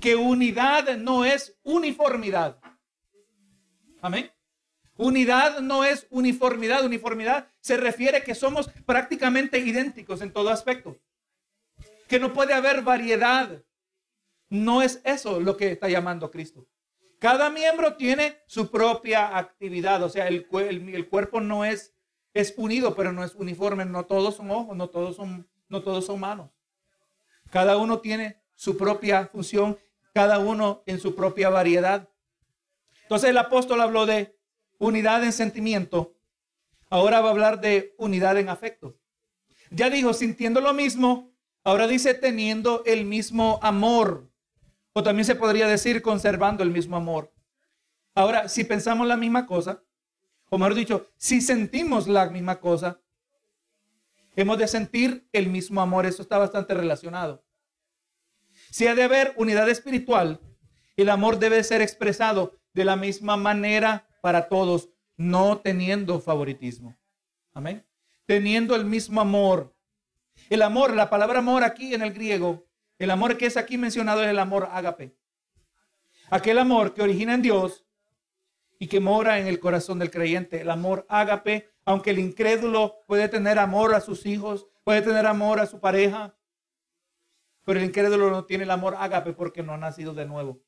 que 0.00 0.16
unidad 0.16 0.96
no 0.96 1.24
es 1.24 1.56
uniformidad. 1.62 2.58
Amén. 4.00 4.30
Unidad 4.96 5.60
no 5.60 5.84
es 5.84 6.06
uniformidad. 6.10 6.84
Uniformidad 6.84 7.48
se 7.60 7.76
refiere 7.76 8.22
que 8.22 8.34
somos 8.34 8.68
prácticamente 8.86 9.58
idénticos 9.58 10.20
en 10.22 10.32
todo 10.32 10.50
aspecto. 10.50 10.96
Que 12.08 12.20
no 12.20 12.32
puede 12.32 12.54
haber 12.54 12.82
variedad. 12.82 13.62
No 14.50 14.82
es 14.82 15.00
eso 15.04 15.40
lo 15.40 15.56
que 15.56 15.72
está 15.72 15.88
llamando 15.88 16.30
Cristo. 16.30 16.66
Cada 17.18 17.50
miembro 17.50 17.96
tiene 17.96 18.38
su 18.46 18.70
propia 18.70 19.36
actividad. 19.36 20.02
O 20.02 20.08
sea, 20.08 20.28
el, 20.28 20.46
el, 20.52 21.08
cuerpo 21.08 21.40
no 21.40 21.64
es, 21.64 21.94
es 22.32 22.54
unido, 22.56 22.94
pero 22.94 23.12
no 23.12 23.24
es 23.24 23.34
uniforme. 23.34 23.84
No 23.84 24.06
todos 24.06 24.36
son 24.36 24.50
ojos, 24.50 24.76
no 24.76 24.88
todos 24.88 25.16
son, 25.16 25.48
no 25.68 25.82
todos 25.82 26.06
son 26.06 26.20
manos. 26.20 26.50
Cada 27.50 27.76
uno 27.76 28.00
tiene 28.00 28.40
su 28.54 28.76
propia 28.76 29.26
función, 29.26 29.78
cada 30.14 30.38
uno 30.38 30.82
en 30.86 31.00
su 31.00 31.14
propia 31.14 31.48
variedad. 31.48 32.08
Entonces 33.02 33.30
el 33.30 33.38
apóstol 33.38 33.80
habló 33.80 34.06
de 34.06 34.38
unidad 34.78 35.24
en 35.24 35.32
sentimiento. 35.32 36.14
Ahora 36.90 37.20
va 37.20 37.28
a 37.28 37.32
hablar 37.32 37.60
de 37.60 37.94
unidad 37.98 38.38
en 38.38 38.48
afecto. 38.48 38.96
Ya 39.70 39.90
dijo, 39.90 40.14
sintiendo 40.14 40.60
lo 40.60 40.72
mismo. 40.72 41.32
Ahora 41.64 41.86
dice, 41.86 42.14
teniendo 42.14 42.82
el 42.86 43.04
mismo 43.04 43.58
amor. 43.62 44.27
O 44.98 45.02
también 45.04 45.24
se 45.24 45.36
podría 45.36 45.68
decir, 45.68 46.02
conservando 46.02 46.64
el 46.64 46.72
mismo 46.72 46.96
amor. 46.96 47.32
Ahora, 48.16 48.48
si 48.48 48.64
pensamos 48.64 49.06
la 49.06 49.16
misma 49.16 49.46
cosa, 49.46 49.84
o 50.50 50.58
mejor 50.58 50.74
dicho, 50.74 51.06
si 51.16 51.40
sentimos 51.40 52.08
la 52.08 52.28
misma 52.30 52.58
cosa, 52.58 53.00
hemos 54.34 54.58
de 54.58 54.66
sentir 54.66 55.28
el 55.32 55.50
mismo 55.50 55.80
amor. 55.80 56.04
Eso 56.04 56.20
está 56.20 56.36
bastante 56.36 56.74
relacionado. 56.74 57.44
Si 58.70 58.88
ha 58.88 58.96
de 58.96 59.04
haber 59.04 59.34
unidad 59.36 59.68
espiritual, 59.68 60.40
el 60.96 61.10
amor 61.10 61.38
debe 61.38 61.62
ser 61.62 61.80
expresado 61.80 62.58
de 62.72 62.84
la 62.84 62.96
misma 62.96 63.36
manera 63.36 64.08
para 64.20 64.48
todos, 64.48 64.88
no 65.16 65.58
teniendo 65.58 66.18
favoritismo. 66.18 66.98
Amén. 67.52 67.86
Teniendo 68.26 68.74
el 68.74 68.84
mismo 68.84 69.20
amor. 69.20 69.76
El 70.50 70.60
amor, 70.60 70.96
la 70.96 71.08
palabra 71.08 71.38
amor 71.38 71.62
aquí 71.62 71.94
en 71.94 72.02
el 72.02 72.12
griego, 72.12 72.67
el 72.98 73.10
amor 73.10 73.36
que 73.36 73.46
es 73.46 73.56
aquí 73.56 73.78
mencionado 73.78 74.22
es 74.22 74.28
el 74.28 74.38
amor 74.38 74.68
ágape. 74.70 75.16
Aquel 76.30 76.58
amor 76.58 76.94
que 76.94 77.02
origina 77.02 77.34
en 77.34 77.42
Dios 77.42 77.86
y 78.78 78.86
que 78.86 79.00
mora 79.00 79.38
en 79.38 79.46
el 79.46 79.60
corazón 79.60 79.98
del 79.98 80.10
creyente. 80.10 80.60
El 80.60 80.70
amor 80.70 81.06
ágape, 81.08 81.70
aunque 81.84 82.10
el 82.10 82.18
incrédulo 82.18 83.02
puede 83.06 83.28
tener 83.28 83.58
amor 83.58 83.94
a 83.94 84.00
sus 84.00 84.26
hijos, 84.26 84.66
puede 84.84 85.02
tener 85.02 85.26
amor 85.26 85.60
a 85.60 85.66
su 85.66 85.80
pareja, 85.80 86.34
pero 87.64 87.80
el 87.80 87.86
incrédulo 87.86 88.30
no 88.30 88.44
tiene 88.44 88.64
el 88.64 88.70
amor 88.70 88.96
ágape 88.98 89.32
porque 89.32 89.62
no 89.62 89.74
ha 89.74 89.78
nacido 89.78 90.14
de 90.14 90.26
nuevo. 90.26 90.60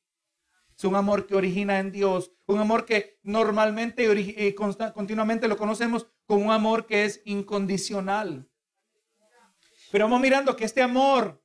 Es 0.77 0.83
un 0.85 0.95
amor 0.95 1.27
que 1.27 1.35
origina 1.35 1.79
en 1.79 1.91
Dios, 1.91 2.31
un 2.45 2.59
amor 2.59 2.85
que 2.85 3.19
normalmente 3.23 4.03
y 4.03 4.53
continuamente 4.53 5.47
lo 5.47 5.57
conocemos 5.57 6.07
como 6.25 6.45
un 6.45 6.51
amor 6.51 6.85
que 6.85 7.05
es 7.05 7.21
incondicional. 7.25 8.47
Pero 9.91 10.05
vamos 10.05 10.21
mirando 10.21 10.55
que 10.55 10.65
este 10.65 10.81
amor, 10.81 11.40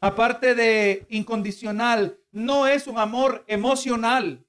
aparte 0.00 0.54
de 0.54 1.06
incondicional, 1.10 2.18
no 2.32 2.66
es 2.66 2.86
un 2.86 2.98
amor 2.98 3.44
emocional. 3.46 4.44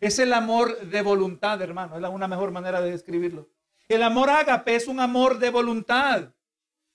Es 0.00 0.18
el 0.18 0.32
amor 0.32 0.78
de 0.80 1.02
voluntad, 1.02 1.60
hermano. 1.62 1.96
Es 1.96 2.04
una 2.04 2.28
mejor 2.28 2.50
manera 2.50 2.80
de 2.80 2.90
describirlo. 2.90 3.48
El 3.88 4.02
amor 4.02 4.28
ágape 4.30 4.74
es 4.74 4.88
un 4.88 5.00
amor 5.00 5.38
de 5.38 5.50
voluntad. 5.50 6.34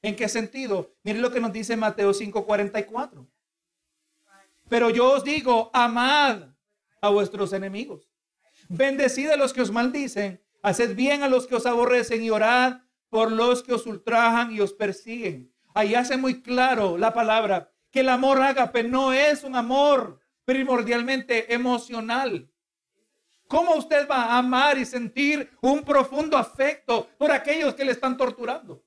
¿En 0.02 0.15
qué 0.15 0.28
sentido? 0.28 0.93
Miren 1.04 1.21
lo 1.21 1.32
que 1.32 1.39
nos 1.39 1.54
dice 1.54 1.78
Mateo 1.78 2.13
5:44. 2.13 3.28
Pero 4.67 4.89
yo 4.89 5.12
os 5.13 5.24
digo, 5.24 5.69
amad 5.74 6.43
a 7.02 7.10
vuestros 7.10 7.54
enemigos. 7.54 8.10
Bendecid 8.69 9.30
a 9.30 9.38
los 9.38 9.54
que 9.54 9.62
os 9.62 9.71
maldicen, 9.71 10.41
haced 10.62 10.95
bien 10.95 11.24
a 11.24 11.28
los 11.28 11.47
que 11.47 11.56
os 11.56 11.65
aborrecen 11.65 12.24
y 12.24 12.30
orad 12.30 12.82
por 13.10 13.32
los 13.32 13.63
que 13.63 13.74
os 13.74 13.86
ultrajan 13.86 14.52
y 14.54 14.62
os 14.62 14.74
persiguen. 14.74 15.52
Ahí 15.74 15.95
hace 15.95 16.17
muy 16.17 16.41
claro 16.41 16.97
la 16.97 17.13
palabra 17.13 17.70
que 17.91 17.99
el 17.99 18.10
amor 18.10 18.41
ágape 18.41 18.84
no 18.84 19.13
es 19.13 19.43
un 19.43 19.56
amor 19.56 20.19
primordialmente 20.45 21.54
emocional. 21.54 22.49
¿Cómo 23.47 23.75
usted 23.75 24.08
va 24.10 24.23
a 24.23 24.38
amar 24.38 24.77
y 24.77 24.86
sentir 24.86 25.51
un 25.62 25.84
profundo 25.84 26.38
afecto 26.38 27.10
por 27.17 27.32
aquellos 27.32 27.75
que 27.75 27.84
le 27.84 27.91
están 27.91 28.15
torturando? 28.15 28.84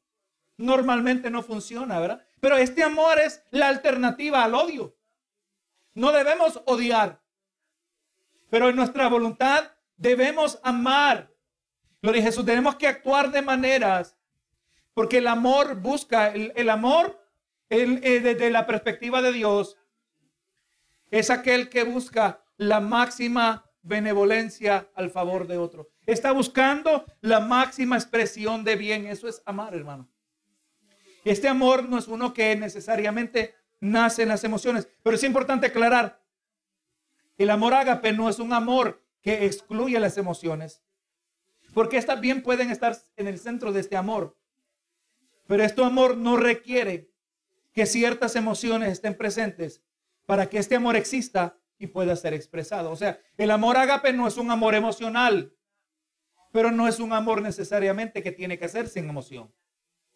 Normalmente 0.57 1.31
no 1.31 1.43
funciona, 1.43 2.01
¿verdad? 2.01 2.27
Pero 2.41 2.57
este 2.57 2.83
amor 2.83 3.19
es 3.19 3.43
la 3.51 3.69
alternativa 3.69 4.43
al 4.43 4.55
odio. 4.55 4.97
No 5.93 6.13
debemos 6.13 6.61
odiar, 6.67 7.21
pero 8.51 8.69
en 8.69 8.77
nuestra 8.77 9.09
voluntad 9.09 9.73
debemos 9.97 10.59
amar. 10.63 11.31
Gloria 12.03 12.23
a 12.23 12.25
Jesús, 12.27 12.45
tenemos 12.45 12.77
que 12.77 12.87
actuar 12.87 13.31
de 13.31 13.43
maneras, 13.43 14.17
porque 14.93 15.19
el 15.19 15.27
amor 15.27 15.77
busca, 15.77 16.29
el, 16.29 16.71
amor 16.71 17.24
eh, 17.71 18.21
desde 18.21 18.51
la 18.51 18.67
perspectiva 18.67 19.23
de 19.23 19.33
Dios 19.33 19.79
es 21.11 21.31
aquel 21.31 21.69
que 21.69 21.85
busca 21.85 22.45
la 22.57 22.81
máxima 22.81 23.71
benevolencia 23.83 24.91
al 24.95 25.11
favor 25.11 25.47
de 25.47 25.59
otro. 25.59 25.91
Está 26.07 26.33
buscando 26.33 27.05
la 27.21 27.41
máxima 27.41 27.97
expresión 27.97 28.65
de 28.65 28.77
bien. 28.77 29.07
Eso 29.07 29.29
es 29.29 29.43
amar, 29.47 29.75
hermano. 29.75 30.09
Este 31.25 31.49
amor 31.49 31.89
no 31.89 31.99
es 31.99 32.09
uno 32.09 32.35
que 32.35 32.55
necesariamente 32.57 33.55
nace 33.81 34.23
en 34.23 34.29
las 34.29 34.45
emociones, 34.45 34.89
pero 35.03 35.17
es 35.17 35.23
importante 35.25 35.67
aclarar, 35.67 36.23
el 37.37 37.51
amor 37.51 37.75
ágape 37.75 38.13
no 38.13 38.29
es 38.29 38.39
un 38.39 38.53
amor 38.53 39.03
que 39.21 39.47
excluye 39.47 39.99
las 39.99 40.17
emociones, 40.19 40.83
porque 41.73 41.97
estas 41.97 42.21
bien 42.21 42.43
pueden 42.43 42.71
estar 42.71 42.97
en 43.17 43.27
el 43.27 43.39
centro 43.39 43.73
de 43.73 43.81
este 43.81 43.97
amor. 43.97 44.39
Pero 45.47 45.63
este 45.63 45.83
amor 45.85 46.17
no 46.17 46.37
requiere 46.37 47.11
que 47.75 47.87
ciertas 47.87 48.37
emociones 48.37 48.93
estén 48.93 49.15
presentes 49.15 49.83
para 50.25 50.49
que 50.49 50.59
este 50.59 50.77
amor 50.77 50.97
exista 50.97 51.59
y 51.77 51.89
pueda 51.89 52.17
ser 52.17 52.33
expresado. 52.33 52.91
O 52.91 52.97
sea, 52.97 53.21
el 53.37 53.51
amor 53.51 53.77
ágape 53.77 54.13
no 54.13 54.27
es 54.27 54.37
un 54.37 54.51
amor 54.51 54.75
emocional, 54.75 55.55
pero 56.53 56.71
no 56.71 56.87
es 56.87 57.01
un 57.01 57.13
amor 57.13 57.43
necesariamente 57.43 58.23
que 58.23 58.33
tiene 58.33 58.59
que 58.59 58.69
ser 58.69 58.89
sin 58.89 59.09
emoción. 59.09 59.53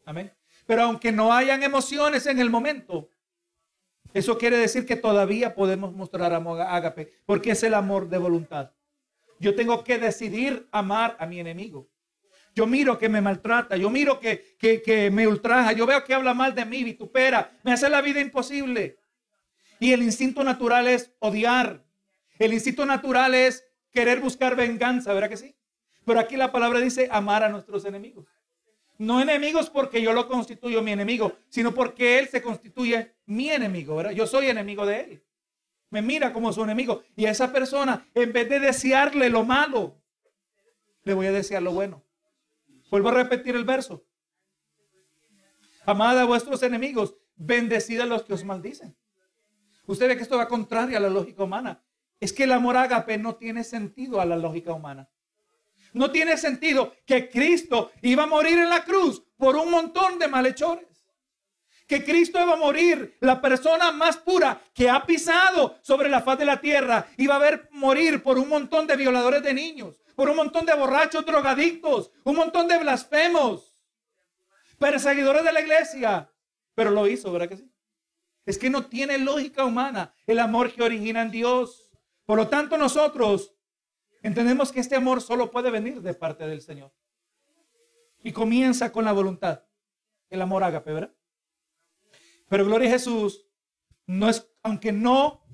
Amén. 0.07 0.33
Pero 0.67 0.83
aunque 0.83 1.11
no 1.11 1.33
hayan 1.33 1.63
emociones 1.63 2.27
en 2.27 2.39
el 2.39 2.49
momento, 2.49 3.11
eso 4.15 4.39
quiere 4.39 4.57
decir 4.57 4.87
que 4.87 4.97
todavía 4.97 5.55
podemos 5.55 5.93
mostrar 5.93 6.33
amor 6.33 6.61
ágape, 6.61 7.13
porque 7.27 7.51
es 7.51 7.63
el 7.65 7.75
amor 7.75 8.09
de 8.09 8.19
voluntad. 8.19 8.73
Yo 9.41 9.55
tengo 9.55 9.85
que 9.85 9.99
decidir 9.99 10.69
amar 10.71 11.17
a 11.19 11.27
mi 11.27 11.41
enemigo. 11.41 11.91
Yo 12.59 12.67
miro 12.67 12.99
que 12.99 13.09
me 13.09 13.21
maltrata, 13.21 13.77
yo 13.77 13.89
miro 13.89 14.19
que, 14.19 14.57
que, 14.59 15.11
me 15.13 15.29
ultraja, 15.29 15.71
yo 15.71 15.87
veo 15.87 16.03
que 16.03 16.13
habla 16.13 16.35
mal 16.35 16.57
de 16.57 16.65
mí, 16.65 16.83
vitupera, 16.83 17.57
me 17.63 17.71
hace 17.71 17.89
la 17.89 18.01
vida 18.01 18.21
imposible. 18.21 18.99
Y 19.79 19.93
el 19.93 20.03
instinto 20.03 20.43
natural 20.43 20.89
es 20.89 21.13
odiar. 21.21 21.85
El 22.37 22.53
instinto 22.53 22.85
natural 22.85 23.33
es 23.37 23.65
querer 23.93 24.19
buscar 24.19 24.57
venganza, 24.57 25.15
¿verdad 25.15 25.29
que 25.29 25.37
sí? 25.37 25.55
Pero 26.05 26.19
aquí 26.19 26.37
la 26.37 26.51
palabra 26.51 26.81
dice 26.81 27.09
amar 27.13 27.45
a 27.45 27.49
nuestros 27.49 27.85
enemigos. 27.85 28.27
No 28.97 29.21
enemigos 29.21 29.71
porque 29.71 30.03
yo 30.03 30.13
lo 30.13 30.27
constituyo 30.27 30.83
mi 30.83 30.91
enemigo, 30.91 31.37
sino 31.51 31.73
porque 31.73 32.19
Él 32.19 32.27
se 32.27 32.43
constituye 32.43 33.15
mi 33.27 33.51
enemigo, 33.51 33.95
¿verdad? 33.95 34.11
Yo 34.11 34.27
soy 34.27 34.49
enemigo 34.49 34.85
de 34.85 35.01
Él. 35.03 35.25
Me 35.91 36.03
mira 36.03 36.33
como 36.33 36.53
su 36.53 36.65
enemigo. 36.65 37.05
Y 37.15 37.27
a 37.27 37.31
esa 37.31 37.53
persona, 37.53 38.09
en 38.17 38.33
vez 38.33 38.49
de 38.49 38.59
desearle 38.59 39.31
lo 39.31 39.45
malo, 39.45 40.03
le 41.05 41.15
voy 41.15 41.29
a 41.29 41.33
desear 41.33 41.63
lo 41.63 41.71
bueno. 41.71 42.08
Vuelvo 42.91 43.09
a 43.11 43.13
repetir 43.13 43.55
el 43.55 43.65
verso. 43.65 44.05
Amad 45.85 46.19
a 46.19 46.25
vuestros 46.25 46.63
enemigos, 46.63 47.15
bendecid 47.37 48.01
a 48.01 48.07
los 48.07 48.23
que 48.25 48.35
os 48.35 48.45
maldicen. 48.45 48.97
Usted 49.87 50.09
ve 50.09 50.17
que 50.17 50.23
esto 50.23 50.37
va 50.37 50.49
contrario 50.49 50.97
a 50.99 51.01
la 51.01 51.09
lógica 51.09 51.45
humana. 51.45 51.83
Es 52.21 52.33
que 52.33 52.45
el 52.45 52.53
amor 52.53 52.77
ágape 52.77 53.17
no 53.17 53.37
tiene 53.37 53.65
sentido 53.65 54.21
a 54.21 54.27
la 54.27 54.37
lógica 54.37 54.73
humana. 54.73 55.09
No 55.93 56.11
tiene 56.11 56.37
sentido 56.37 56.95
que 57.07 57.31
Cristo 57.31 57.91
iba 58.03 58.25
a 58.25 58.27
morir 58.27 58.59
en 58.59 58.69
la 58.69 58.85
cruz 58.85 59.25
por 59.37 59.57
un 59.57 59.71
montón 59.71 60.19
de 60.19 60.29
malhechores. 60.29 60.88
Que 61.89 62.05
Cristo 62.05 62.41
iba 62.41 62.53
a 62.53 62.57
morir, 62.57 63.17
la 63.21 63.41
persona 63.41 63.91
más 63.91 64.17
pura 64.17 64.61
que 64.73 64.89
ha 64.89 65.05
pisado 65.05 65.77
sobre 65.83 66.09
la 66.09 66.21
faz 66.21 66.39
de 66.39 66.45
la 66.45 66.61
tierra, 66.61 67.09
iba 67.17 67.35
a 67.35 67.41
ver 67.41 67.69
morir 67.73 68.23
por 68.23 68.39
un 68.39 68.49
montón 68.49 68.87
de 68.87 68.97
violadores 68.97 69.43
de 69.43 69.53
niños, 69.53 70.01
por 70.15 70.31
un 70.31 70.37
montón 70.37 70.65
de 70.65 70.75
borrachos, 70.75 71.27
drogadictos, 71.27 72.13
un 72.23 72.37
montón 72.37 72.69
de 72.69 72.79
blasfemos, 72.79 73.83
perseguidores 74.79 75.43
de 75.43 75.53
la 75.53 75.61
iglesia. 75.61 76.31
Pero 76.77 76.91
lo 76.91 77.09
hizo, 77.09 77.33
¿verdad 77.33 77.49
que 77.49 77.57
sí? 77.57 77.73
Es 78.47 78.59
que 78.59 78.71
no 78.71 78.87
tiene 78.87 79.19
lógica 79.19 79.65
humana 79.65 80.15
el 80.27 80.39
amor 80.39 80.73
que 80.73 80.85
origina 80.85 81.23
en 81.23 81.33
Dios. 81.33 81.91
Por 82.25 82.37
lo 82.37 82.47
tanto, 82.47 82.79
nosotros 82.79 83.59
Entendemos 84.23 84.73
que 84.73 84.81
este 84.81 84.97
amor 84.97 85.21
solo 85.21 85.51
puede 85.51 85.71
venir 85.71 86.03
de 86.03 86.15
parte 86.15 86.47
del 86.47 86.61
Señor. 86.61 86.93
Y 88.23 88.33
comienza 88.33 88.91
con 88.91 89.05
la 89.05 89.13
voluntad. 89.13 89.65
El 90.29 90.43
amor 90.43 90.65
ágape, 90.65 90.93
¿verdad? 90.93 91.15
Pero 92.49 92.65
gloria 92.65 92.89
a 92.89 92.93
Jesús, 92.93 93.47
no 94.07 94.29
es, 94.29 94.51
aunque 94.63 94.93
no 94.93 95.45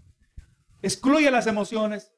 excluye 0.83 1.31
las 1.31 1.47
emociones, 1.47 2.13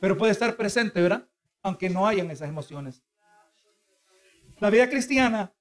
pero 0.00 0.16
puede 0.16 0.32
estar 0.32 0.56
presente, 0.56 1.00
¿verdad? 1.00 1.28
Aunque 1.62 1.90
no 1.90 2.06
hayan 2.06 2.30
esas 2.30 2.48
emociones. 2.48 3.02
La 4.58 4.70
vida 4.70 4.88
cristiana, 4.88 5.52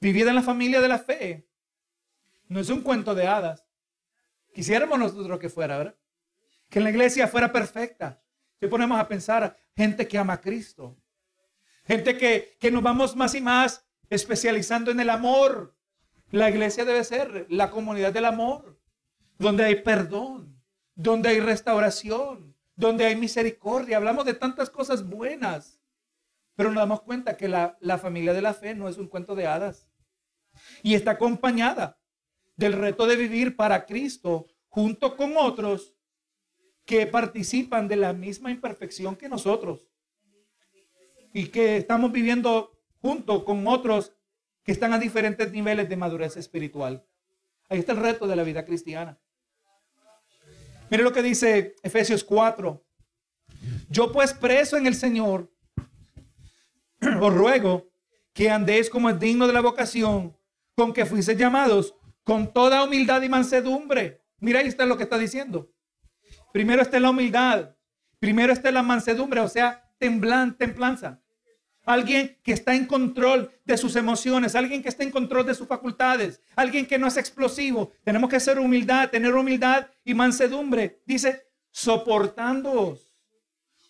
vivida 0.00 0.30
en 0.30 0.36
la 0.36 0.42
familia 0.42 0.80
de 0.80 0.88
la 0.88 0.98
fe, 0.98 1.48
no 2.48 2.60
es 2.60 2.68
un 2.68 2.82
cuento 2.82 3.14
de 3.14 3.26
hadas. 3.26 3.66
Quisiéramos 4.54 4.98
nosotros 4.98 5.38
que 5.38 5.48
fuera, 5.48 5.78
¿verdad? 5.78 5.98
Que 6.70 6.80
la 6.80 6.90
iglesia 6.90 7.28
fuera 7.28 7.52
perfecta, 7.52 8.22
si 8.58 8.66
ponemos 8.68 8.98
a 8.98 9.06
pensar, 9.06 9.56
gente 9.74 10.08
que 10.08 10.18
ama 10.18 10.34
a 10.34 10.40
Cristo, 10.40 10.96
gente 11.84 12.16
que, 12.16 12.56
que 12.58 12.70
nos 12.70 12.82
vamos 12.82 13.14
más 13.14 13.34
y 13.34 13.40
más 13.40 13.86
especializando 14.08 14.90
en 14.90 15.00
el 15.00 15.10
amor. 15.10 15.75
La 16.30 16.50
iglesia 16.50 16.84
debe 16.84 17.04
ser 17.04 17.46
la 17.48 17.70
comunidad 17.70 18.12
del 18.12 18.24
amor, 18.24 18.78
donde 19.38 19.64
hay 19.64 19.76
perdón, 19.82 20.60
donde 20.94 21.28
hay 21.28 21.40
restauración, 21.40 22.56
donde 22.74 23.06
hay 23.06 23.16
misericordia. 23.16 23.96
Hablamos 23.96 24.24
de 24.24 24.34
tantas 24.34 24.70
cosas 24.70 25.08
buenas, 25.08 25.80
pero 26.56 26.70
nos 26.70 26.82
damos 26.82 27.02
cuenta 27.02 27.36
que 27.36 27.48
la, 27.48 27.76
la 27.80 27.98
familia 27.98 28.32
de 28.32 28.42
la 28.42 28.54
fe 28.54 28.74
no 28.74 28.88
es 28.88 28.98
un 28.98 29.08
cuento 29.08 29.34
de 29.34 29.46
hadas 29.46 29.88
y 30.82 30.94
está 30.94 31.12
acompañada 31.12 32.00
del 32.56 32.72
reto 32.72 33.06
de 33.06 33.16
vivir 33.16 33.54
para 33.56 33.84
Cristo 33.84 34.46
junto 34.68 35.16
con 35.16 35.36
otros 35.36 35.94
que 36.84 37.06
participan 37.06 37.88
de 37.88 37.96
la 37.96 38.12
misma 38.12 38.50
imperfección 38.50 39.16
que 39.16 39.28
nosotros 39.28 39.90
y 41.32 41.48
que 41.48 41.76
estamos 41.76 42.10
viviendo 42.12 42.72
junto 43.02 43.44
con 43.44 43.66
otros 43.66 44.15
que 44.66 44.72
están 44.72 44.92
a 44.92 44.98
diferentes 44.98 45.50
niveles 45.52 45.88
de 45.88 45.96
madurez 45.96 46.36
espiritual. 46.36 47.06
Ahí 47.68 47.78
está 47.78 47.92
el 47.92 47.98
reto 47.98 48.26
de 48.26 48.34
la 48.34 48.42
vida 48.42 48.64
cristiana. 48.64 49.16
Mire 50.90 51.04
lo 51.04 51.12
que 51.12 51.22
dice 51.22 51.76
Efesios 51.84 52.24
4. 52.24 52.84
Yo 53.88 54.10
pues 54.10 54.34
preso 54.34 54.76
en 54.76 54.86
el 54.86 54.96
Señor, 54.96 55.52
os 57.20 57.34
ruego 57.34 57.88
que 58.32 58.50
andéis 58.50 58.90
como 58.90 59.08
es 59.08 59.18
digno 59.18 59.46
de 59.46 59.52
la 59.52 59.60
vocación 59.60 60.36
con 60.74 60.92
que 60.92 61.06
fuisteis 61.06 61.38
llamados, 61.38 61.94
con 62.24 62.52
toda 62.52 62.84
humildad 62.84 63.22
y 63.22 63.28
mansedumbre. 63.28 64.20
Mira, 64.40 64.60
ahí 64.60 64.66
está 64.66 64.84
lo 64.84 64.96
que 64.96 65.04
está 65.04 65.16
diciendo. 65.16 65.72
Primero 66.52 66.82
está 66.82 66.98
la 67.00 67.10
humildad. 67.10 67.76
Primero 68.18 68.52
está 68.52 68.70
la 68.72 68.82
mansedumbre, 68.82 69.40
o 69.40 69.48
sea, 69.48 69.90
temblan, 69.98 70.58
templanza. 70.58 71.22
Alguien 71.86 72.36
que 72.42 72.52
está 72.52 72.74
en 72.74 72.84
control 72.84 73.50
de 73.64 73.78
sus 73.78 73.96
emociones, 73.96 74.54
alguien 74.54 74.82
que 74.82 74.90
está 74.90 75.04
en 75.04 75.10
control 75.10 75.46
de 75.46 75.54
sus 75.54 75.66
facultades, 75.66 76.42
alguien 76.54 76.84
que 76.84 76.98
no 76.98 77.06
es 77.06 77.16
explosivo. 77.16 77.92
Tenemos 78.04 78.28
que 78.28 78.40
ser 78.40 78.58
humildad, 78.58 79.08
tener 79.08 79.34
humildad 79.34 79.86
y 80.04 80.12
mansedumbre. 80.12 81.00
Dice, 81.06 81.46
soportándoos 81.70 83.14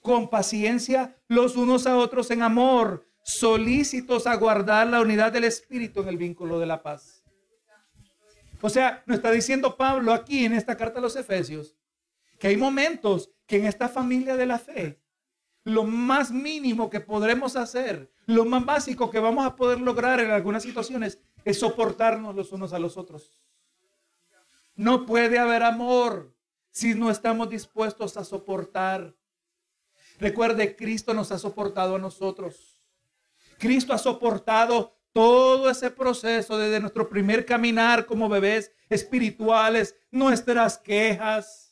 con 0.03 0.31
paciencia 0.31 1.17
los 1.27 1.57
unos 1.57 1.87
a 1.87 1.97
otros 1.97 2.31
en 2.31 2.43
amor, 2.43 3.07
solícitos 3.25 4.29
a 4.29 4.37
guardar 4.37 4.87
la 4.87 5.01
unidad 5.01 5.33
del 5.33 5.45
Espíritu 5.45 6.03
en 6.03 6.09
el 6.09 6.17
vínculo 6.17 6.61
de 6.61 6.67
la 6.67 6.83
paz. 6.83 7.25
O 8.61 8.71
sea, 8.71 9.03
nos 9.07 9.17
está 9.17 9.31
diciendo 9.31 9.77
Pablo 9.77 10.13
aquí 10.13 10.45
en 10.45 10.53
esta 10.53 10.77
carta 10.77 10.99
a 10.99 11.03
los 11.03 11.17
Efesios 11.17 11.77
que 12.39 12.49
hay 12.49 12.57
momentos 12.57 13.31
que 13.47 13.57
en 13.57 13.67
esta 13.67 13.89
familia 13.89 14.37
de 14.37 14.47
la 14.47 14.59
fe, 14.59 15.01
lo 15.67 15.83
más 15.83 16.31
mínimo 16.31 16.89
que 16.89 17.01
podremos 17.01 17.57
hacer, 17.57 18.13
lo 18.27 18.45
más 18.45 18.65
básico 18.65 19.11
que 19.11 19.19
vamos 19.19 19.45
a 19.45 19.57
poder 19.57 19.81
lograr 19.81 20.21
en 20.21 20.31
algunas 20.31 20.63
situaciones, 20.63 21.19
es 21.45 21.59
soportarnos 21.59 22.37
los 22.37 22.53
unos 22.53 22.73
a 22.73 22.79
los 22.79 22.97
otros. 22.97 23.43
No 24.77 25.07
puede 25.07 25.41
haber 25.41 25.65
amor 25.65 26.33
si 26.71 26.95
no 26.95 27.11
estamos 27.11 27.51
dispuestos 27.51 28.17
a 28.17 28.23
soportar. 28.23 29.17
Recuerde, 30.21 30.77
Cristo 30.77 31.13
nos 31.15 31.33
ha 31.33 31.39
soportado 31.39 31.97
a 31.97 31.99
nosotros. 31.99 32.81
Cristo 33.59 33.93
ha 33.93 33.99
soportado 33.99 34.95
todo 35.13 35.69
ese 35.69 35.91
proceso 35.91 36.57
desde 36.59 36.79
nuestro 36.79 37.09
primer 37.09 37.45
caminar 37.45 38.07
como 38.07 38.29
bebés 38.29 38.71
espirituales, 38.89 39.97
nuestras 40.13 40.79
quejas, 40.79 41.67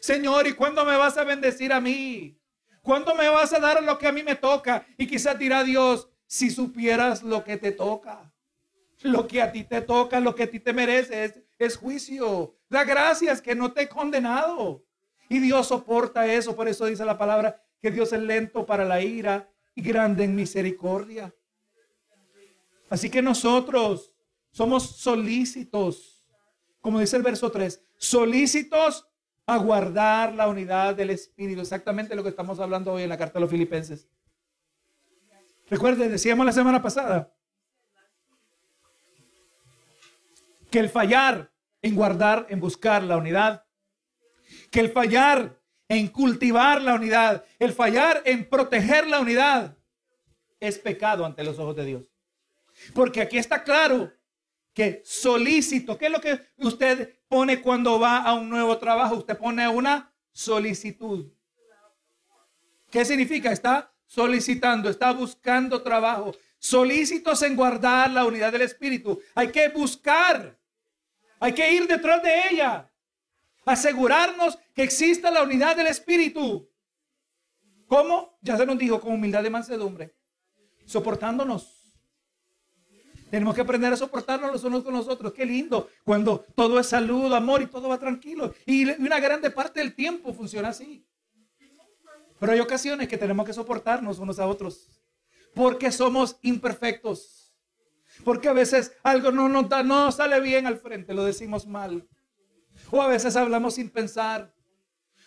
Señor, 0.00 0.46
¿y 0.46 0.54
cuándo 0.54 0.84
me 0.86 0.96
vas 0.96 1.18
a 1.18 1.24
bendecir 1.24 1.72
a 1.74 1.80
mí? 1.80 2.39
¿Cuándo 2.82 3.14
me 3.14 3.28
vas 3.28 3.52
a 3.52 3.58
dar 3.58 3.82
lo 3.82 3.98
que 3.98 4.06
a 4.06 4.12
mí 4.12 4.22
me 4.22 4.34
toca? 4.34 4.86
Y 4.96 5.06
quizás 5.06 5.38
dirá 5.38 5.62
Dios, 5.64 6.08
si 6.26 6.50
supieras 6.50 7.22
lo 7.22 7.44
que 7.44 7.56
te 7.56 7.72
toca, 7.72 8.32
lo 9.02 9.26
que 9.26 9.42
a 9.42 9.52
ti 9.52 9.64
te 9.64 9.80
toca, 9.82 10.20
lo 10.20 10.34
que 10.34 10.44
a 10.44 10.50
ti 10.50 10.60
te 10.60 10.72
mereces, 10.72 11.40
es 11.58 11.76
juicio. 11.76 12.56
Da 12.68 12.84
gracias 12.84 13.42
que 13.42 13.54
no 13.54 13.72
te 13.72 13.82
he 13.82 13.88
condenado. 13.88 14.84
Y 15.28 15.38
Dios 15.38 15.68
soporta 15.68 16.26
eso. 16.26 16.56
Por 16.56 16.68
eso 16.68 16.86
dice 16.86 17.04
la 17.04 17.18
palabra 17.18 17.62
que 17.80 17.90
Dios 17.90 18.12
es 18.12 18.20
lento 18.20 18.64
para 18.64 18.84
la 18.84 19.02
ira 19.02 19.50
y 19.74 19.82
grande 19.82 20.24
en 20.24 20.34
misericordia. 20.34 21.34
Así 22.88 23.08
que 23.10 23.22
nosotros 23.22 24.12
somos 24.50 24.96
solícitos, 24.96 26.26
como 26.80 26.98
dice 26.98 27.16
el 27.16 27.22
verso 27.22 27.50
3, 27.50 27.82
solícitos 27.96 29.06
a 29.54 29.58
guardar 29.58 30.32
la 30.34 30.48
unidad 30.48 30.94
del 30.94 31.10
Espíritu. 31.10 31.60
Exactamente 31.60 32.14
lo 32.14 32.22
que 32.22 32.28
estamos 32.28 32.60
hablando 32.60 32.92
hoy 32.92 33.02
en 33.02 33.08
la 33.08 33.18
carta 33.18 33.34
de 33.34 33.40
los 33.40 33.50
filipenses. 33.50 34.08
Recuerden, 35.68 36.10
decíamos 36.10 36.46
la 36.46 36.52
semana 36.52 36.80
pasada 36.80 37.32
que 40.70 40.78
el 40.78 40.88
fallar 40.88 41.52
en 41.82 41.96
guardar, 41.96 42.46
en 42.48 42.60
buscar 42.60 43.02
la 43.02 43.16
unidad, 43.16 43.64
que 44.70 44.80
el 44.80 44.90
fallar 44.90 45.60
en 45.88 46.08
cultivar 46.08 46.80
la 46.80 46.94
unidad, 46.94 47.44
el 47.58 47.72
fallar 47.72 48.22
en 48.24 48.48
proteger 48.48 49.08
la 49.08 49.20
unidad, 49.20 49.76
es 50.60 50.78
pecado 50.78 51.24
ante 51.24 51.42
los 51.42 51.58
ojos 51.58 51.74
de 51.74 51.84
Dios. 51.86 52.04
Porque 52.94 53.20
aquí 53.20 53.38
está 53.38 53.64
claro 53.64 54.12
que 54.72 55.02
solícito, 55.04 55.98
¿qué 55.98 56.06
es 56.06 56.12
lo 56.12 56.20
que 56.20 56.40
usted 56.58 57.19
pone 57.30 57.62
cuando 57.62 58.00
va 58.00 58.18
a 58.18 58.34
un 58.34 58.50
nuevo 58.50 58.76
trabajo? 58.76 59.14
Usted 59.14 59.38
pone 59.38 59.66
una 59.68 60.12
solicitud. 60.32 61.32
¿Qué 62.90 63.04
significa? 63.04 63.52
Está 63.52 63.94
solicitando, 64.04 64.90
está 64.90 65.12
buscando 65.12 65.80
trabajo, 65.80 66.34
solícitos 66.58 67.40
en 67.42 67.54
guardar 67.54 68.10
la 68.10 68.24
unidad 68.24 68.50
del 68.50 68.62
Espíritu. 68.62 69.20
Hay 69.36 69.52
que 69.52 69.68
buscar, 69.68 70.58
hay 71.38 71.54
que 71.54 71.72
ir 71.72 71.86
detrás 71.86 72.20
de 72.20 72.48
ella, 72.50 72.90
asegurarnos 73.64 74.58
que 74.74 74.82
exista 74.82 75.30
la 75.30 75.44
unidad 75.44 75.76
del 75.76 75.86
Espíritu. 75.86 76.68
¿Cómo? 77.86 78.36
Ya 78.42 78.56
se 78.56 78.66
nos 78.66 78.76
dijo, 78.76 79.00
con 79.00 79.12
humildad 79.12 79.44
y 79.44 79.50
mansedumbre, 79.50 80.16
soportándonos. 80.84 81.79
Tenemos 83.30 83.54
que 83.54 83.60
aprender 83.60 83.92
a 83.92 83.96
soportarnos 83.96 84.52
los 84.52 84.64
unos 84.64 84.82
con 84.82 84.92
los 84.92 85.08
otros. 85.08 85.32
Qué 85.32 85.46
lindo 85.46 85.88
cuando 86.04 86.44
todo 86.54 86.80
es 86.80 86.88
salud, 86.88 87.32
amor 87.32 87.62
y 87.62 87.66
todo 87.66 87.88
va 87.88 87.98
tranquilo. 87.98 88.52
Y 88.66 88.90
una 89.02 89.20
grande 89.20 89.50
parte 89.50 89.80
del 89.80 89.94
tiempo 89.94 90.32
funciona 90.32 90.68
así. 90.68 91.06
Pero 92.40 92.52
hay 92.52 92.60
ocasiones 92.60 93.06
que 93.06 93.18
tenemos 93.18 93.46
que 93.46 93.52
soportarnos 93.52 94.18
unos 94.18 94.38
a 94.38 94.46
otros 94.46 95.00
porque 95.54 95.92
somos 95.92 96.38
imperfectos. 96.42 97.54
Porque 98.24 98.48
a 98.48 98.52
veces 98.52 98.92
algo 99.02 99.30
no 99.30 99.48
no 99.48 100.12
sale 100.12 100.40
bien 100.40 100.66
al 100.66 100.78
frente, 100.78 101.14
lo 101.14 101.24
decimos 101.24 101.66
mal. 101.66 102.08
O 102.90 103.00
a 103.00 103.08
veces 103.08 103.36
hablamos 103.36 103.74
sin 103.74 103.90
pensar. 103.90 104.54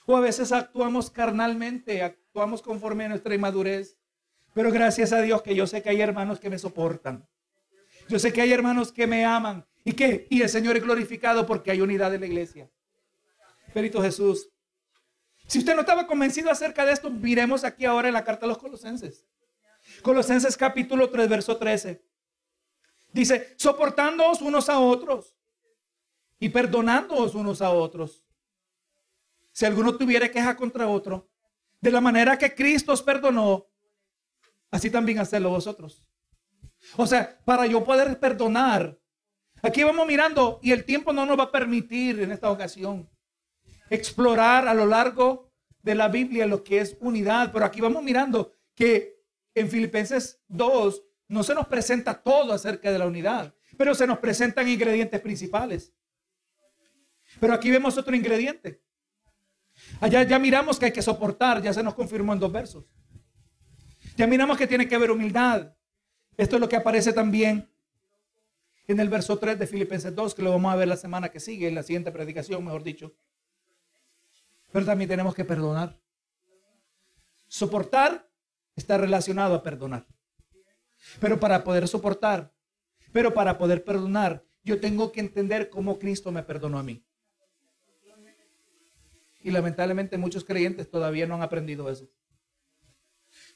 O 0.06 0.18
a 0.18 0.20
veces 0.20 0.52
actuamos 0.52 1.10
carnalmente, 1.10 2.04
actuamos 2.04 2.62
conforme 2.62 3.06
a 3.06 3.10
nuestra 3.10 3.34
inmadurez. 3.34 3.98
Pero 4.54 4.72
gracias 4.72 5.14
a 5.14 5.22
Dios 5.22 5.42
que 5.42 5.56
yo 5.56 5.66
sé 5.66 5.82
que 5.82 5.90
hay 5.90 6.02
hermanos 6.02 6.40
que 6.40 6.50
me 6.50 6.60
soportan. 6.60 7.28
Yo 8.08 8.20
sé 8.20 8.32
que 8.34 8.42
hay 8.42 8.52
hermanos 8.52 8.92
que 8.92 9.08
me 9.08 9.26
aman 9.26 9.66
y 9.84 9.94
que 9.94 10.28
y 10.30 10.42
el 10.42 10.50
Señor 10.50 10.78
es 10.78 10.84
glorificado 10.84 11.46
porque 11.46 11.72
hay 11.72 11.82
unidad 11.82 12.14
en 12.14 12.22
la 12.22 12.28
iglesia. 12.28 12.70
Perito 13.74 14.02
Jesús. 14.02 14.50
Si 15.48 15.60
usted 15.60 15.76
no 15.76 15.82
estaba 15.82 16.08
convencido 16.08 16.50
acerca 16.50 16.86
de 16.86 16.94
esto, 16.94 17.10
miremos 17.10 17.64
aquí 17.64 17.86
ahora 17.86 18.08
en 18.08 18.14
la 18.14 18.24
carta 18.24 18.46
a 18.46 18.50
los 18.50 18.58
colosenses. 18.58 19.26
Colosenses 20.02 20.56
capítulo 20.56 21.10
3, 21.10 21.28
verso 21.28 21.58
13. 21.58 22.02
Dice, 23.12 23.54
soportándoos 23.58 24.42
unos 24.42 24.70
a 24.70 24.80
otros 24.80 25.36
y 26.40 26.50
perdonándoos 26.50 27.36
unos 27.36 27.62
a 27.62 27.72
otros. 27.72 28.26
Si 29.52 29.66
alguno 29.66 29.96
tuviera 29.96 30.32
queja 30.32 30.56
contra 30.56 30.88
otro, 30.88 31.30
de 31.80 31.92
la 31.92 32.02
manera 32.02 32.38
que 32.38 32.56
Cristo 32.56 32.94
os 32.94 33.02
perdonó, 33.02 33.68
así 34.72 34.90
también 34.90 35.20
hacedlo 35.20 35.50
vosotros. 35.50 36.04
O 36.98 37.08
sea, 37.08 37.40
para 37.46 37.66
yo 37.66 37.84
poder 37.84 38.20
perdonar, 38.20 39.00
aquí 39.62 39.84
vamos 39.84 40.06
mirando 40.08 40.60
y 40.62 40.72
el 40.72 40.86
tiempo 40.86 41.14
no 41.14 41.26
nos 41.26 41.38
va 41.38 41.44
a 41.44 41.52
permitir 41.52 42.22
en 42.22 42.32
esta 42.32 42.50
ocasión 42.50 43.10
explorar 43.90 44.68
a 44.68 44.74
lo 44.74 44.86
largo 44.86 45.52
de 45.82 45.96
la 45.96 46.08
Biblia 46.08 46.48
lo 46.48 46.64
que 46.64 46.80
es 46.80 46.98
unidad, 47.00 47.52
pero 47.52 47.66
aquí 47.66 47.82
vamos 47.82 48.04
mirando 48.04 48.54
que 48.74 49.22
en 49.54 49.70
Filipenses 49.70 50.42
2 50.48 51.04
no 51.28 51.44
se 51.44 51.54
nos 51.54 51.68
presenta 51.68 52.22
todo 52.22 52.54
acerca 52.54 52.92
de 52.92 53.00
la 53.00 53.06
unidad, 53.06 53.54
pero 53.78 53.94
se 53.94 54.08
nos 54.08 54.20
presentan 54.20 54.68
ingredientes 54.68 55.20
principales. 55.22 55.94
Pero 57.40 57.54
aquí 57.54 57.70
vemos 57.70 57.98
otro 57.98 58.16
ingrediente. 58.16 58.82
Allá 60.00 60.24
ya 60.24 60.40
miramos 60.40 60.80
que 60.80 60.86
hay 60.86 60.92
que 60.92 61.02
soportar, 61.02 61.62
ya 61.62 61.74
se 61.74 61.84
nos 61.84 61.96
confirmó 61.96 62.34
en 62.34 62.40
dos 62.40 62.52
versos. 62.52 62.86
Ya 64.16 64.28
miramos 64.28 64.58
que 64.58 64.68
tiene 64.68 64.88
que 64.88 64.96
haber 64.96 65.12
humildad. 65.12 65.74
Esto 66.38 66.56
es 66.56 66.60
lo 66.60 66.70
que 66.70 66.76
aparece 66.76 67.14
también 67.14 67.70
en 68.88 69.00
el 69.00 69.10
verso 69.10 69.38
3 69.38 69.60
de 69.60 69.68
Filipenses 69.68 70.14
2, 70.14 70.36
que 70.36 70.42
lo 70.42 70.52
vamos 70.52 70.74
a 70.74 70.76
ver 70.76 70.88
la 70.88 70.98
semana 70.98 71.30
que 71.30 71.40
sigue, 71.40 71.68
en 71.68 71.76
la 71.76 71.84
siguiente 71.84 72.12
predicación, 72.12 72.64
mejor 72.64 72.84
dicho. 72.84 73.14
Pero 74.72 74.86
también 74.86 75.10
tenemos 75.10 75.36
que 75.36 75.46
perdonar. 75.46 76.00
Soportar 77.48 78.28
está 78.76 78.98
relacionado 78.98 79.56
a 79.56 79.64
perdonar. 79.64 80.08
Pero 81.20 81.40
para 81.40 81.64
poder 81.64 81.88
soportar, 81.88 82.54
pero 83.12 83.34
para 83.34 83.58
poder 83.58 83.84
perdonar, 83.84 84.44
yo 84.64 84.80
tengo 84.80 85.12
que 85.12 85.20
entender 85.20 85.70
cómo 85.70 86.00
Cristo 86.00 86.32
me 86.32 86.44
perdonó 86.44 86.80
a 86.80 86.84
mí. 86.84 87.06
Y 89.42 89.52
lamentablemente 89.52 90.18
muchos 90.18 90.46
creyentes 90.46 90.90
todavía 90.90 91.28
no 91.28 91.36
han 91.36 91.42
aprendido 91.42 91.90
eso. 91.90 92.10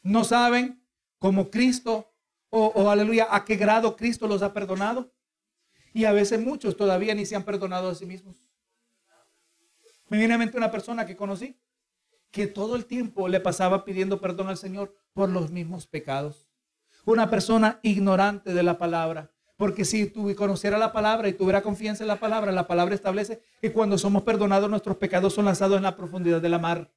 No 0.04 0.24
saben 0.24 0.84
cómo 1.18 1.50
Cristo, 1.50 2.14
o, 2.50 2.90
aleluya, 2.90 3.28
a 3.30 3.46
qué 3.46 3.56
grado 3.56 3.96
Cristo 3.96 4.28
los 4.28 4.42
ha 4.42 4.54
perdonado. 4.54 5.12
Y 5.94 6.06
a 6.06 6.12
veces 6.12 6.40
muchos 6.40 6.78
todavía 6.78 7.16
ni 7.16 7.26
se 7.26 7.36
han 7.36 7.44
perdonado 7.44 7.90
a 7.90 7.96
sí 7.96 8.06
mismos. 8.06 8.38
Me 10.10 10.18
viene 10.18 10.36
a 10.36 10.38
mente 10.38 10.58
una 10.58 10.72
persona 10.72 11.06
que 11.06 11.16
conocí 11.16 11.60
que 12.32 12.48
todo 12.48 12.76
el 12.76 12.86
tiempo 12.86 13.28
le 13.28 13.40
pasaba 13.40 13.84
pidiendo 13.84 14.22
perdón 14.22 14.48
al 14.50 14.58
Señor 14.58 14.96
por 15.14 15.30
los 15.30 15.52
mismos 15.52 15.88
pecados. 15.88 16.48
Una 17.06 17.30
persona 17.30 17.80
ignorante 17.84 18.54
de 18.54 18.64
la 18.64 18.78
palabra. 18.78 19.32
Porque 19.58 19.86
si 19.86 20.06
tú 20.06 20.34
conociera 20.36 20.78
la 20.78 20.94
palabra 20.94 21.28
y 21.28 21.34
tuviera 21.34 21.64
confianza 21.64 22.04
en 22.04 22.10
la 22.10 22.20
palabra, 22.20 22.52
la 22.52 22.68
palabra 22.68 22.94
establece 22.94 23.42
que 23.60 23.74
cuando 23.74 23.98
somos 23.98 24.22
perdonados 24.22 24.70
nuestros 24.70 24.98
pecados 24.98 25.34
son 25.34 25.46
lanzados 25.46 25.78
en 25.78 25.84
la 25.84 25.96
profundidad 25.96 26.40
de 26.40 26.50
la 26.50 26.60
mar. 26.60 26.92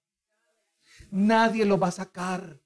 Nadie 1.10 1.64
lo 1.64 1.78
va 1.78 1.88
a 1.88 1.92
sacar. 1.92 2.60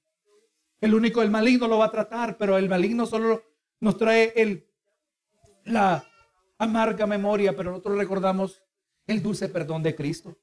El 0.81 0.93
único, 0.93 1.21
el 1.21 1.31
maligno 1.31 1.67
lo 1.67 1.77
va 1.77 1.85
a 1.85 1.91
tratar, 1.91 2.37
pero 2.37 2.57
el 2.57 2.69
maligno 2.69 3.05
solo 3.05 3.43
nos 3.79 3.97
trae 3.97 4.33
el, 4.35 4.67
la 5.63 6.05
amarga 6.57 7.07
memoria, 7.07 7.55
pero 7.55 7.71
nosotros 7.71 7.97
recordamos 7.97 8.63
el 9.07 9.21
dulce 9.21 9.49
perdón 9.49 9.83
de 9.83 9.95
Cristo. 9.95 10.37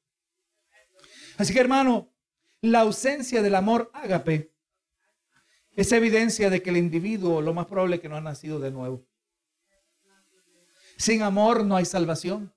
Así 1.37 1.53
que 1.53 1.61
hermano, 1.61 2.13
la 2.61 2.81
ausencia 2.81 3.43
del 3.43 3.55
amor 3.55 3.91
ágape 3.93 4.53
es 5.75 5.91
evidencia 5.93 6.51
de 6.51 6.63
que 6.63 6.71
el 6.71 6.77
individuo 6.77 7.41
lo 7.41 7.55
más 7.55 7.67
probable 7.67 7.97
es 7.97 8.03
que 8.03 8.09
no 8.09 8.17
ha 8.17 8.21
nacido 8.21 8.61
de 8.61 8.71
nuevo. 8.71 9.07
Sin 10.97 11.23
amor 11.23 11.65
no 11.65 11.77
hay 11.77 11.85
salvación 11.85 12.55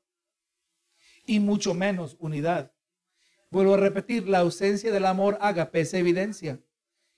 y 1.26 1.40
mucho 1.40 1.74
menos 1.74 2.16
unidad. 2.20 2.74
Vuelvo 3.50 3.76
a 3.76 3.78
repetir, 3.78 4.28
la 4.28 4.40
ausencia 4.40 4.92
del 4.92 5.06
amor 5.06 5.38
ágape 5.40 5.82
es 5.82 5.94
evidencia 5.94 6.60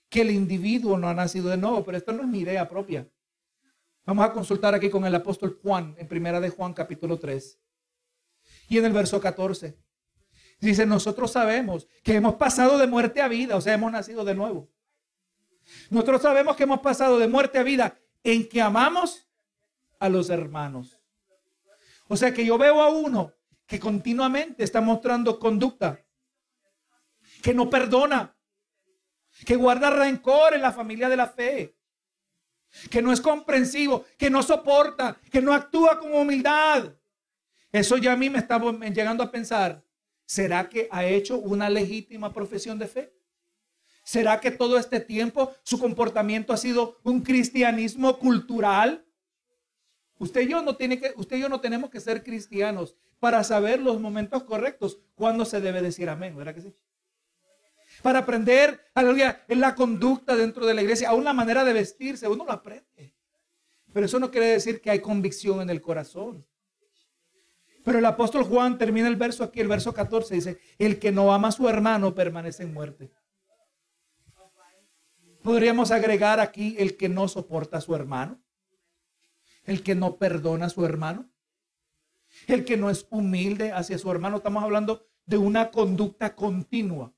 que 0.09 0.21
el 0.21 0.31
individuo 0.31 0.97
no 0.97 1.09
ha 1.09 1.13
nacido 1.13 1.49
de 1.49 1.57
nuevo, 1.57 1.83
pero 1.83 1.97
esto 1.97 2.11
no 2.11 2.21
es 2.23 2.27
mi 2.27 2.39
idea 2.39 2.67
propia. 2.67 3.07
Vamos 4.05 4.25
a 4.25 4.31
consultar 4.31 4.73
aquí 4.73 4.89
con 4.89 5.05
el 5.05 5.13
apóstol 5.13 5.59
Juan, 5.61 5.95
en 5.97 6.07
primera 6.07 6.39
de 6.39 6.49
Juan 6.49 6.73
capítulo 6.73 7.19
3 7.19 7.59
y 8.69 8.77
en 8.77 8.85
el 8.85 8.93
verso 8.93 9.19
14. 9.19 9.77
Dice, 10.59 10.85
nosotros 10.85 11.31
sabemos 11.31 11.87
que 12.03 12.15
hemos 12.15 12.35
pasado 12.35 12.77
de 12.77 12.87
muerte 12.87 13.21
a 13.21 13.27
vida, 13.27 13.55
o 13.55 13.61
sea, 13.61 13.73
hemos 13.73 13.91
nacido 13.91 14.23
de 14.23 14.33
nuevo. 14.33 14.69
Nosotros 15.89 16.21
sabemos 16.21 16.55
que 16.55 16.63
hemos 16.63 16.79
pasado 16.79 17.19
de 17.19 17.27
muerte 17.27 17.59
a 17.59 17.63
vida 17.63 17.99
en 18.23 18.47
que 18.47 18.61
amamos 18.61 19.27
a 19.99 20.09
los 20.09 20.29
hermanos. 20.29 20.99
O 22.07 22.15
sea 22.15 22.33
que 22.33 22.45
yo 22.45 22.57
veo 22.57 22.81
a 22.81 22.89
uno 22.89 23.33
que 23.65 23.79
continuamente 23.79 24.63
está 24.63 24.79
mostrando 24.79 25.37
conducta, 25.37 26.01
que 27.43 27.53
no 27.53 27.69
perdona, 27.69 28.36
que 29.45 29.55
guarda 29.55 29.89
rencor 29.89 30.53
en 30.53 30.61
la 30.61 30.71
familia 30.71 31.09
de 31.09 31.17
la 31.17 31.27
fe, 31.27 31.75
que 32.89 33.01
no 33.01 33.11
es 33.11 33.21
comprensivo, 33.21 34.05
que 34.17 34.29
no 34.29 34.43
soporta, 34.43 35.17
que 35.31 35.41
no 35.41 35.53
actúa 35.53 35.99
con 35.99 36.13
humildad. 36.13 36.93
Eso 37.71 37.97
ya 37.97 38.13
a 38.13 38.17
mí 38.17 38.29
me 38.29 38.39
está 38.39 38.59
llegando 38.59 39.23
a 39.23 39.31
pensar 39.31 39.83
¿Será 40.27 40.67
que 40.67 40.89
ha 40.91 41.05
hecho 41.05 41.39
una 41.39 41.69
legítima 41.69 42.33
profesión 42.33 42.77
de 42.77 42.87
fe? 42.87 43.13
¿Será 44.03 44.41
que 44.41 44.51
todo 44.51 44.77
este 44.77 44.99
tiempo 44.99 45.53
su 45.63 45.79
comportamiento 45.79 46.51
ha 46.51 46.57
sido 46.57 46.97
un 47.03 47.21
cristianismo 47.21 48.19
cultural? 48.19 49.05
Usted 50.19 50.41
y 50.41 50.49
yo 50.49 50.61
no 50.61 50.75
tiene 50.75 50.99
que, 50.99 51.13
usted 51.15 51.37
y 51.37 51.41
yo 51.41 51.49
no 51.49 51.61
tenemos 51.61 51.89
que 51.89 52.01
ser 52.01 52.23
cristianos 52.23 52.95
para 53.19 53.41
saber 53.45 53.79
los 53.79 54.01
momentos 54.01 54.43
correctos 54.43 54.99
cuando 55.15 55.45
se 55.45 55.61
debe 55.61 55.81
decir 55.81 56.09
amén, 56.09 56.35
¿verdad 56.35 56.53
que 56.53 56.61
sí? 56.61 56.75
Para 58.01 58.19
aprender, 58.19 58.79
aleluya, 58.93 59.43
en 59.47 59.59
la 59.59 59.75
conducta 59.75 60.35
dentro 60.35 60.65
de 60.65 60.73
la 60.73 60.81
iglesia, 60.81 61.09
aún 61.09 61.23
la 61.23 61.33
manera 61.33 61.63
de 61.63 61.73
vestirse, 61.73 62.27
uno 62.27 62.45
lo 62.45 62.51
aprende. 62.51 63.15
Pero 63.93 64.05
eso 64.05 64.19
no 64.19 64.29
quiere 64.29 64.47
decir 64.47 64.81
que 64.81 64.91
hay 64.91 64.99
convicción 64.99 65.61
en 65.61 65.69
el 65.69 65.81
corazón. 65.81 66.45
Pero 67.83 67.99
el 67.99 68.05
apóstol 68.05 68.43
Juan 68.43 68.77
termina 68.77 69.07
el 69.07 69.15
verso 69.15 69.43
aquí, 69.43 69.61
el 69.61 69.67
verso 69.67 69.93
14, 69.93 70.35
dice, 70.35 70.59
el 70.77 70.99
que 70.99 71.11
no 71.11 71.33
ama 71.33 71.47
a 71.47 71.51
su 71.53 71.67
hermano 71.69 72.13
permanece 72.13 72.63
en 72.63 72.73
muerte. 72.73 73.09
Podríamos 75.41 75.91
agregar 75.91 76.41
aquí 76.41 76.75
el 76.77 76.97
que 76.97 77.07
no 77.07 77.27
soporta 77.29 77.77
a 77.77 77.81
su 77.81 77.95
hermano, 77.95 78.41
el 79.63 79.81
que 79.83 79.95
no 79.95 80.17
perdona 80.17 80.65
a 80.65 80.69
su 80.69 80.85
hermano, 80.85 81.29
el 82.47 82.65
que 82.65 82.75
no 82.75 82.89
es 82.89 83.07
humilde 83.09 83.71
hacia 83.71 83.97
su 83.97 84.11
hermano. 84.11 84.37
Estamos 84.37 84.63
hablando 84.63 85.07
de 85.25 85.37
una 85.37 85.71
conducta 85.71 86.35
continua. 86.35 87.13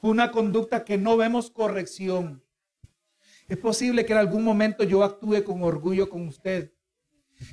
Una 0.00 0.30
conducta 0.30 0.84
que 0.84 0.98
no 0.98 1.16
vemos 1.16 1.50
corrección. 1.50 2.42
Es 3.48 3.58
posible 3.58 4.04
que 4.04 4.12
en 4.12 4.18
algún 4.18 4.44
momento 4.44 4.84
yo 4.84 5.02
actúe 5.02 5.44
con 5.44 5.62
orgullo 5.62 6.08
con 6.08 6.26
usted 6.28 6.72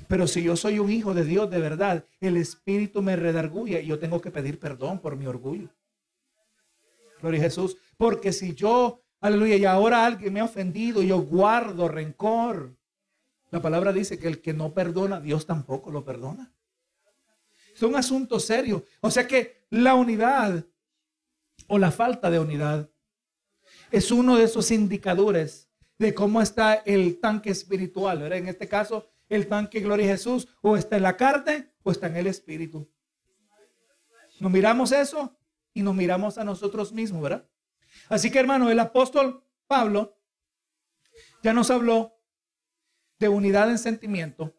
pero 0.08 0.26
si 0.26 0.42
yo 0.42 0.56
soy 0.56 0.78
un 0.78 0.90
hijo 0.90 1.12
de 1.12 1.24
Dios 1.24 1.50
de 1.50 1.58
verdad, 1.58 2.06
el 2.20 2.38
Espíritu 2.38 3.02
me 3.02 3.16
redarguye 3.16 3.82
y 3.82 3.86
yo 3.86 3.98
tengo 3.98 4.18
que 4.20 4.30
pedir 4.30 4.58
perdón 4.58 4.98
por 4.98 5.14
mi 5.14 5.26
orgullo. 5.26 5.68
Gloria 7.20 7.40
a 7.40 7.44
Jesús. 7.44 7.76
Porque 7.96 8.32
si 8.32 8.54
yo 8.54 9.04
Aleluya. 9.24 9.56
Y 9.56 9.64
ahora 9.64 10.04
alguien 10.04 10.34
me 10.34 10.40
ha 10.40 10.44
ofendido, 10.44 11.02
yo 11.02 11.22
guardo 11.22 11.88
rencor. 11.88 12.76
La 13.50 13.62
palabra 13.62 13.90
dice 13.90 14.18
que 14.18 14.28
el 14.28 14.42
que 14.42 14.52
no 14.52 14.74
perdona, 14.74 15.18
Dios 15.18 15.46
tampoco 15.46 15.90
lo 15.90 16.04
perdona. 16.04 16.52
Es 17.74 17.82
un 17.82 17.96
asunto 17.96 18.38
serio. 18.38 18.84
O 19.00 19.10
sea 19.10 19.26
que 19.26 19.64
la 19.70 19.94
unidad 19.94 20.66
o 21.66 21.78
la 21.78 21.90
falta 21.90 22.30
de 22.30 22.38
unidad 22.38 22.90
es 23.90 24.10
uno 24.10 24.36
de 24.36 24.44
esos 24.44 24.70
indicadores 24.70 25.70
de 25.98 26.14
cómo 26.14 26.42
está 26.42 26.74
el 26.74 27.20
tanque 27.20 27.50
espiritual. 27.50 28.32
En 28.32 28.48
este 28.48 28.68
caso, 28.68 29.08
el 29.28 29.46
tanque 29.46 29.80
Gloria 29.80 30.06
a 30.06 30.10
Jesús 30.10 30.48
o 30.62 30.76
está 30.76 30.96
en 30.96 31.02
la 31.02 31.16
carne 31.16 31.72
o 31.82 31.90
está 31.90 32.08
en 32.08 32.16
el 32.16 32.26
espíritu. 32.26 32.90
Nos 34.40 34.50
miramos 34.50 34.92
eso 34.92 35.36
y 35.72 35.82
nos 35.82 35.94
miramos 35.94 36.38
a 36.38 36.44
nosotros 36.44 36.92
mismos, 36.92 37.22
¿verdad? 37.22 37.48
Así 38.08 38.30
que 38.30 38.38
hermano, 38.38 38.70
el 38.70 38.80
apóstol 38.80 39.44
Pablo 39.66 40.18
ya 41.42 41.52
nos 41.52 41.70
habló 41.70 42.18
de 43.18 43.28
unidad 43.28 43.70
en 43.70 43.78
sentimiento, 43.78 44.54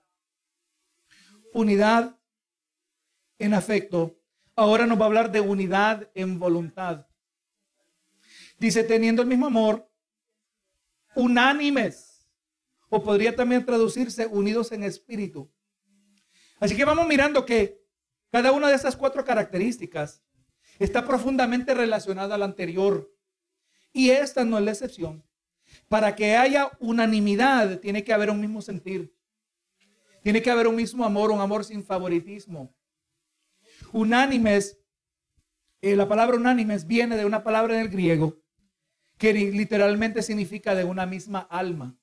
unidad 1.53 2.17
en 3.37 3.53
afecto. 3.53 4.17
Ahora 4.55 4.85
nos 4.85 4.97
va 4.97 5.03
a 5.03 5.07
hablar 5.07 5.31
de 5.31 5.41
unidad 5.41 6.09
en 6.13 6.39
voluntad. 6.39 7.07
Dice, 8.57 8.83
teniendo 8.83 9.21
el 9.21 9.27
mismo 9.27 9.47
amor, 9.47 9.89
unánimes. 11.15 12.27
O 12.89 13.03
podría 13.03 13.35
también 13.35 13.65
traducirse 13.65 14.27
unidos 14.27 14.71
en 14.71 14.83
espíritu. 14.83 15.51
Así 16.59 16.77
que 16.77 16.85
vamos 16.85 17.07
mirando 17.07 17.45
que 17.45 17.83
cada 18.31 18.51
una 18.51 18.69
de 18.69 18.75
esas 18.75 18.95
cuatro 18.95 19.25
características 19.25 20.23
está 20.79 21.05
profundamente 21.05 21.73
relacionada 21.73 22.35
a 22.35 22.37
la 22.37 22.45
anterior. 22.45 23.11
Y 23.91 24.11
esta 24.11 24.45
no 24.45 24.57
es 24.57 24.63
la 24.63 24.71
excepción. 24.71 25.23
Para 25.87 26.15
que 26.15 26.35
haya 26.35 26.71
unanimidad, 26.79 27.79
tiene 27.79 28.03
que 28.03 28.13
haber 28.13 28.29
un 28.29 28.39
mismo 28.39 28.61
sentir. 28.61 29.13
Tiene 30.21 30.41
que 30.41 30.51
haber 30.51 30.67
un 30.67 30.75
mismo 30.75 31.05
amor, 31.05 31.31
un 31.31 31.39
amor 31.39 31.63
sin 31.63 31.83
favoritismo. 31.83 32.74
Unánimes, 33.95 34.77
eh, 35.81 35.95
la 35.95 36.05
palabra 36.05 36.35
unánimes 36.35 36.85
viene 36.85 37.15
de 37.15 37.23
una 37.23 37.45
palabra 37.45 37.75
en 37.75 37.79
el 37.79 37.87
griego 37.87 38.43
que 39.17 39.33
literalmente 39.33 40.21
significa 40.21 40.75
de 40.75 40.83
una 40.83 41.05
misma 41.05 41.39
alma. 41.49 41.97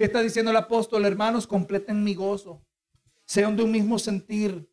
Está 0.00 0.20
diciendo 0.20 0.50
el 0.50 0.56
apóstol, 0.56 1.04
hermanos, 1.04 1.46
completen 1.46 2.02
mi 2.02 2.16
gozo, 2.16 2.66
sean 3.24 3.56
de 3.56 3.62
un 3.62 3.70
mismo 3.70 4.00
sentir, 4.00 4.68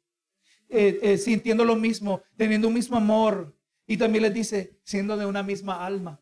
eh, 0.70 1.00
eh, 1.04 1.18
sintiendo 1.20 1.64
lo 1.66 1.76
mismo, 1.76 2.24
teniendo 2.36 2.70
un 2.70 2.74
mismo 2.74 2.98
amor. 2.98 3.56
Y 3.86 3.96
también 3.96 4.24
les 4.24 4.34
dice, 4.34 4.80
siendo 4.84 5.16
de 5.18 5.28
una 5.28 5.44
misma 5.44 5.86
alma. 5.86 6.20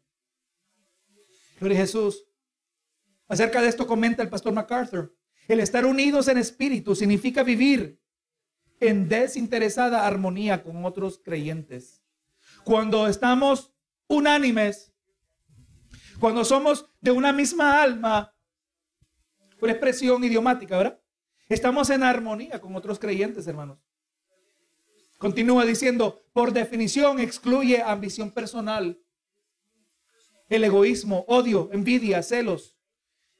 Gloria 1.57 1.77
Jesús. 1.77 2.25
Acerca 3.29 3.61
de 3.61 3.69
esto 3.69 3.87
comenta 3.87 4.21
el 4.21 4.29
pastor 4.29 4.51
MacArthur. 4.51 5.15
El 5.47 5.61
estar 5.61 5.85
unidos 5.85 6.27
en 6.27 6.37
espíritu 6.37 6.95
significa 6.95 7.43
vivir 7.43 7.97
en 8.79 9.09
desinteresada 9.09 10.05
armonía 10.05 10.63
con 10.63 10.85
otros 10.85 11.19
creyentes. 11.23 12.01
Cuando 12.63 13.07
estamos 13.07 13.73
unánimes, 14.07 14.93
cuando 16.19 16.43
somos 16.43 16.89
de 16.99 17.11
una 17.11 17.31
misma 17.31 17.81
alma, 17.81 18.33
una 19.61 19.71
expresión 19.71 20.23
idiomática, 20.23 20.77
¿verdad? 20.77 21.01
Estamos 21.47 21.89
en 21.89 22.03
armonía 22.03 22.59
con 22.59 22.75
otros 22.75 22.99
creyentes, 22.99 23.47
hermanos. 23.47 23.79
Continúa 25.17 25.65
diciendo, 25.65 26.21
por 26.31 26.53
definición 26.53 27.19
excluye 27.19 27.81
ambición 27.81 28.31
personal, 28.31 29.01
el 30.47 30.63
egoísmo, 30.63 31.25
odio, 31.27 31.69
envidia, 31.71 32.23
celos 32.23 32.77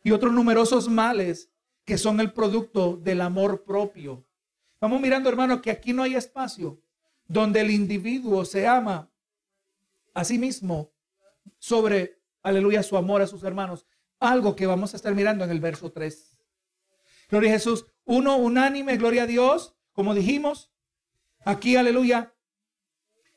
y 0.04 0.12
otros 0.12 0.34
numerosos 0.34 0.90
males 0.90 1.52
que 1.86 1.98
son 1.98 2.20
el 2.20 2.34
producto 2.34 2.98
del 2.98 3.22
amor 3.22 3.64
propio. 3.64 4.26
Vamos 4.82 5.02
mirando, 5.02 5.30
hermano, 5.30 5.62
que 5.62 5.72
aquí 5.72 5.94
no 5.94 6.04
hay 6.04 6.16
espacio 6.16 6.82
donde 7.28 7.62
el 7.62 7.70
individuo 7.70 8.46
se 8.46 8.68
ama 8.68 9.12
a 10.14 10.24
sí 10.24 10.40
mismo 10.40 10.92
sobre, 11.58 12.22
aleluya, 12.42 12.82
su 12.82 12.98
amor 12.98 13.22
a 13.22 13.28
sus 13.28 13.44
hermanos. 13.44 13.86
Algo 14.20 14.56
que 14.56 14.66
vamos 14.66 14.94
a 14.94 14.98
estar 14.98 15.14
mirando 15.14 15.44
en 15.44 15.52
el 15.52 15.60
verso 15.60 15.92
3. 15.92 16.38
Gloria 17.30 17.52
a 17.52 17.54
Jesús. 17.54 17.86
Uno, 18.06 18.38
unánime, 18.38 18.98
gloria 18.98 19.24
a 19.24 19.28
Dios, 19.28 19.76
como 19.94 20.16
dijimos. 20.16 20.72
Aquí, 21.46 21.76
aleluya. 21.76 22.34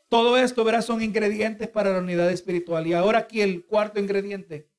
Todo 0.09 0.37
esto, 0.37 0.65
verás, 0.65 0.87
son 0.87 1.03
ingredientes 1.03 1.69
para 1.69 1.93
la 1.93 1.99
unidad 1.99 2.31
espiritual. 2.31 2.87
Y 2.87 2.95
ahora 2.95 3.21
aquí 3.21 3.41
el 3.41 3.67
cuarto 3.67 4.01
ingrediente. 4.01 4.71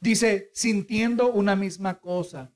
Dice, 0.00 0.50
sintiendo 0.52 1.30
una 1.32 1.56
misma 1.56 2.00
cosa. 2.00 2.52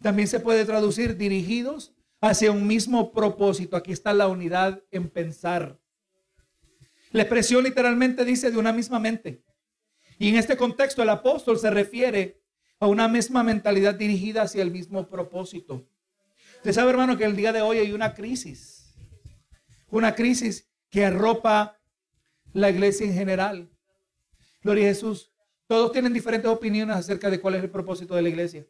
También 0.00 0.28
se 0.28 0.40
puede 0.40 0.64
traducir 0.64 1.16
dirigidos 1.16 1.95
hacia 2.28 2.50
un 2.50 2.66
mismo 2.66 3.12
propósito. 3.12 3.76
Aquí 3.76 3.92
está 3.92 4.12
la 4.12 4.28
unidad 4.28 4.82
en 4.90 5.08
pensar. 5.08 5.80
La 7.12 7.22
expresión 7.22 7.64
literalmente 7.64 8.24
dice 8.24 8.50
de 8.50 8.58
una 8.58 8.72
misma 8.72 8.98
mente. 8.98 9.42
Y 10.18 10.28
en 10.28 10.36
este 10.36 10.56
contexto 10.56 11.02
el 11.02 11.08
apóstol 11.10 11.58
se 11.58 11.70
refiere 11.70 12.42
a 12.78 12.86
una 12.88 13.08
misma 13.08 13.42
mentalidad 13.42 13.94
dirigida 13.94 14.42
hacia 14.42 14.62
el 14.62 14.70
mismo 14.70 15.08
propósito. 15.08 15.88
Usted 16.56 16.72
sabe, 16.72 16.90
hermano, 16.90 17.16
que 17.16 17.24
el 17.24 17.36
día 17.36 17.52
de 17.52 17.62
hoy 17.62 17.78
hay 17.78 17.92
una 17.92 18.14
crisis. 18.14 18.94
Una 19.88 20.14
crisis 20.14 20.68
que 20.90 21.04
arropa 21.04 21.78
la 22.52 22.70
iglesia 22.70 23.06
en 23.06 23.14
general. 23.14 23.70
Gloria 24.62 24.84
a 24.84 24.88
Jesús. 24.88 25.32
Todos 25.66 25.92
tienen 25.92 26.12
diferentes 26.12 26.50
opiniones 26.50 26.96
acerca 26.96 27.30
de 27.30 27.40
cuál 27.40 27.54
es 27.54 27.62
el 27.62 27.70
propósito 27.70 28.14
de 28.14 28.22
la 28.22 28.28
iglesia. 28.28 28.66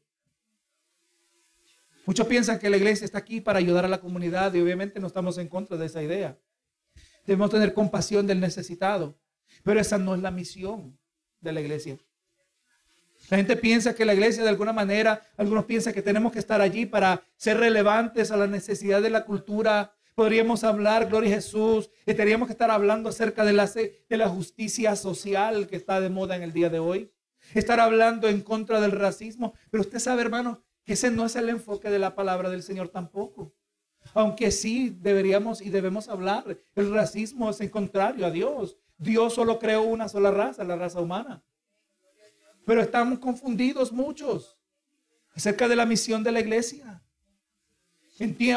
Muchos 2.07 2.27
piensan 2.27 2.59
que 2.59 2.71
la 2.71 2.77
iglesia 2.77 3.05
está 3.05 3.19
aquí 3.19 3.41
para 3.41 3.59
ayudar 3.59 3.85
a 3.85 3.89
la 3.89 4.01
comunidad 4.01 4.55
y 4.55 4.61
obviamente 4.61 5.01
no 5.01 5.09
estamos 5.09 5.37
en 5.39 5.49
contra 5.49 5.77
de 5.77 5.87
esa 5.87 6.03
idea. 6.03 6.39
Debemos 7.27 7.51
tener 7.51 7.75
compasión 7.75 8.27
del 8.27 8.41
necesitado. 8.41 9.19
Pero 9.63 9.81
esa 9.81 9.99
no 9.99 10.15
es 10.15 10.23
la 10.23 10.31
misión 10.31 10.99
de 11.41 11.53
la 11.53 11.61
iglesia. 11.61 11.99
La 13.31 13.39
gente 13.39 13.57
piensa 13.57 13.95
que 13.95 14.05
la 14.05 14.15
iglesia 14.15 14.43
de 14.43 14.49
alguna 14.49 14.73
manera, 14.73 15.23
algunos 15.37 15.65
piensan 15.65 15.93
que 15.93 16.03
tenemos 16.03 16.33
que 16.33 16.39
estar 16.39 16.61
allí 16.61 16.87
para 16.87 17.23
ser 17.37 17.59
relevantes 17.59 18.31
a 18.31 18.37
la 18.37 18.47
necesidad 18.47 19.03
de 19.03 19.11
la 19.11 19.25
cultura. 19.25 19.93
Podríamos 20.15 20.63
hablar, 20.65 21.09
gloria 21.09 21.31
a 21.31 21.35
Jesús, 21.37 21.91
y 22.07 22.15
tendríamos 22.15 22.47
que 22.47 22.53
estar 22.53 22.71
hablando 22.71 23.09
acerca 23.09 23.45
de 23.45 23.53
la, 23.53 23.67
de 23.67 24.17
la 24.17 24.29
justicia 24.29 24.95
social 24.95 25.67
que 25.67 25.77
está 25.77 26.01
de 26.01 26.11
moda 26.11 26.37
en 26.37 26.43
el 26.43 26.53
día 26.53 26.71
de 26.71 26.79
hoy. 26.79 27.11
Estar 27.55 27.81
hablando 27.81 28.29
en 28.29 28.43
contra 28.43 28.81
del 28.81 28.93
racismo. 28.93 29.55
Pero 29.71 29.83
usted 29.83 29.99
sabe, 29.99 30.23
hermano, 30.23 30.65
ese 30.93 31.11
no 31.11 31.27
es 31.27 31.37
el 31.37 31.49
enfoque 31.49 31.91
de 31.91 31.99
la 31.99 32.15
palabra 32.15 32.49
del 32.51 32.63
Señor 32.63 32.89
tampoco. 32.89 33.55
Aunque 34.15 34.51
sí 34.51 34.97
deberíamos 35.01 35.61
y 35.61 35.71
debemos 35.71 36.09
hablar, 36.09 36.59
el 36.75 36.93
racismo 36.93 37.51
es 37.51 37.61
el 37.61 37.71
contrario 37.71 38.25
a 38.27 38.31
Dios. 38.31 38.77
Dios 38.97 39.35
solo 39.35 39.59
creó 39.59 39.83
una 39.83 40.09
sola 40.09 40.31
raza, 40.31 40.65
la 40.65 40.77
raza 40.77 41.01
humana. 41.01 41.45
Pero 42.65 42.81
estamos 42.81 43.19
confundidos 43.19 43.93
muchos 43.93 44.57
acerca 45.35 45.69
de 45.69 45.77
la 45.77 45.87
misión 45.87 46.23
de 46.23 46.33
la 46.33 46.41
iglesia. 46.41 47.03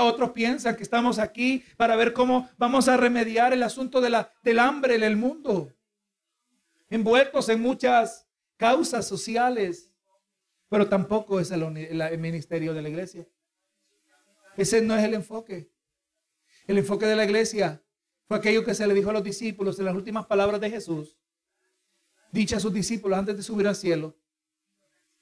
Otros 0.01 0.31
piensan 0.31 0.75
que 0.75 0.83
estamos 0.83 1.19
aquí 1.19 1.63
para 1.75 1.95
ver 1.95 2.13
cómo 2.13 2.49
vamos 2.57 2.87
a 2.87 2.95
remediar 2.95 3.51
el 3.51 3.63
asunto 3.63 3.99
de 3.99 4.09
la, 4.09 4.31
del 4.41 4.59
hambre 4.59 4.95
en 4.95 5.03
el 5.03 5.17
mundo. 5.17 5.73
Envueltos 6.89 7.49
en 7.49 7.61
muchas 7.61 8.25
causas 8.55 9.05
sociales, 9.05 9.88
pero 10.69 10.87
tampoco 10.87 11.39
es 11.39 11.51
el 11.51 12.19
ministerio 12.19 12.73
de 12.73 12.81
la 12.81 12.89
iglesia. 12.89 13.27
Ese 14.55 14.81
no 14.81 14.95
es 14.95 15.03
el 15.03 15.15
enfoque. 15.15 15.71
El 16.67 16.77
enfoque 16.77 17.07
de 17.07 17.15
la 17.15 17.25
iglesia 17.25 17.83
fue 18.27 18.37
aquello 18.37 18.63
que 18.63 18.75
se 18.75 18.85
le 18.85 18.93
dijo 18.93 19.09
a 19.09 19.13
los 19.13 19.23
discípulos 19.23 19.79
en 19.79 19.85
las 19.85 19.95
últimas 19.95 20.27
palabras 20.27 20.61
de 20.61 20.69
Jesús, 20.69 21.17
dicha 22.31 22.57
a 22.57 22.59
sus 22.59 22.71
discípulos 22.71 23.17
antes 23.17 23.35
de 23.35 23.43
subir 23.43 23.67
al 23.67 23.75
cielo. 23.75 24.15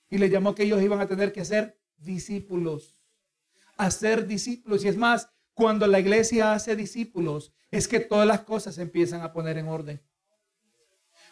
Y 0.10 0.18
le 0.18 0.30
llamó 0.30 0.54
que 0.54 0.64
ellos 0.64 0.82
iban 0.82 1.00
a 1.00 1.08
tener 1.08 1.32
que 1.32 1.46
ser 1.46 1.80
discípulos. 1.98 3.02
Hacer 3.78 4.28
discípulos. 4.28 4.84
Y 4.84 4.90
es 4.90 4.98
más, 4.98 5.30
cuando 5.54 5.88
la 5.88 6.00
iglesia 6.00 6.54
hace 6.54 6.76
discípulos, 6.76 7.54
es 7.72 7.88
que 7.88 8.00
todas 8.00 8.28
las 8.28 8.42
cosas 8.42 8.76
se 8.76 8.82
empiezan 8.82 9.22
a 9.22 9.32
poner 9.32 9.58
en 9.58 9.68
orden. 9.68 10.02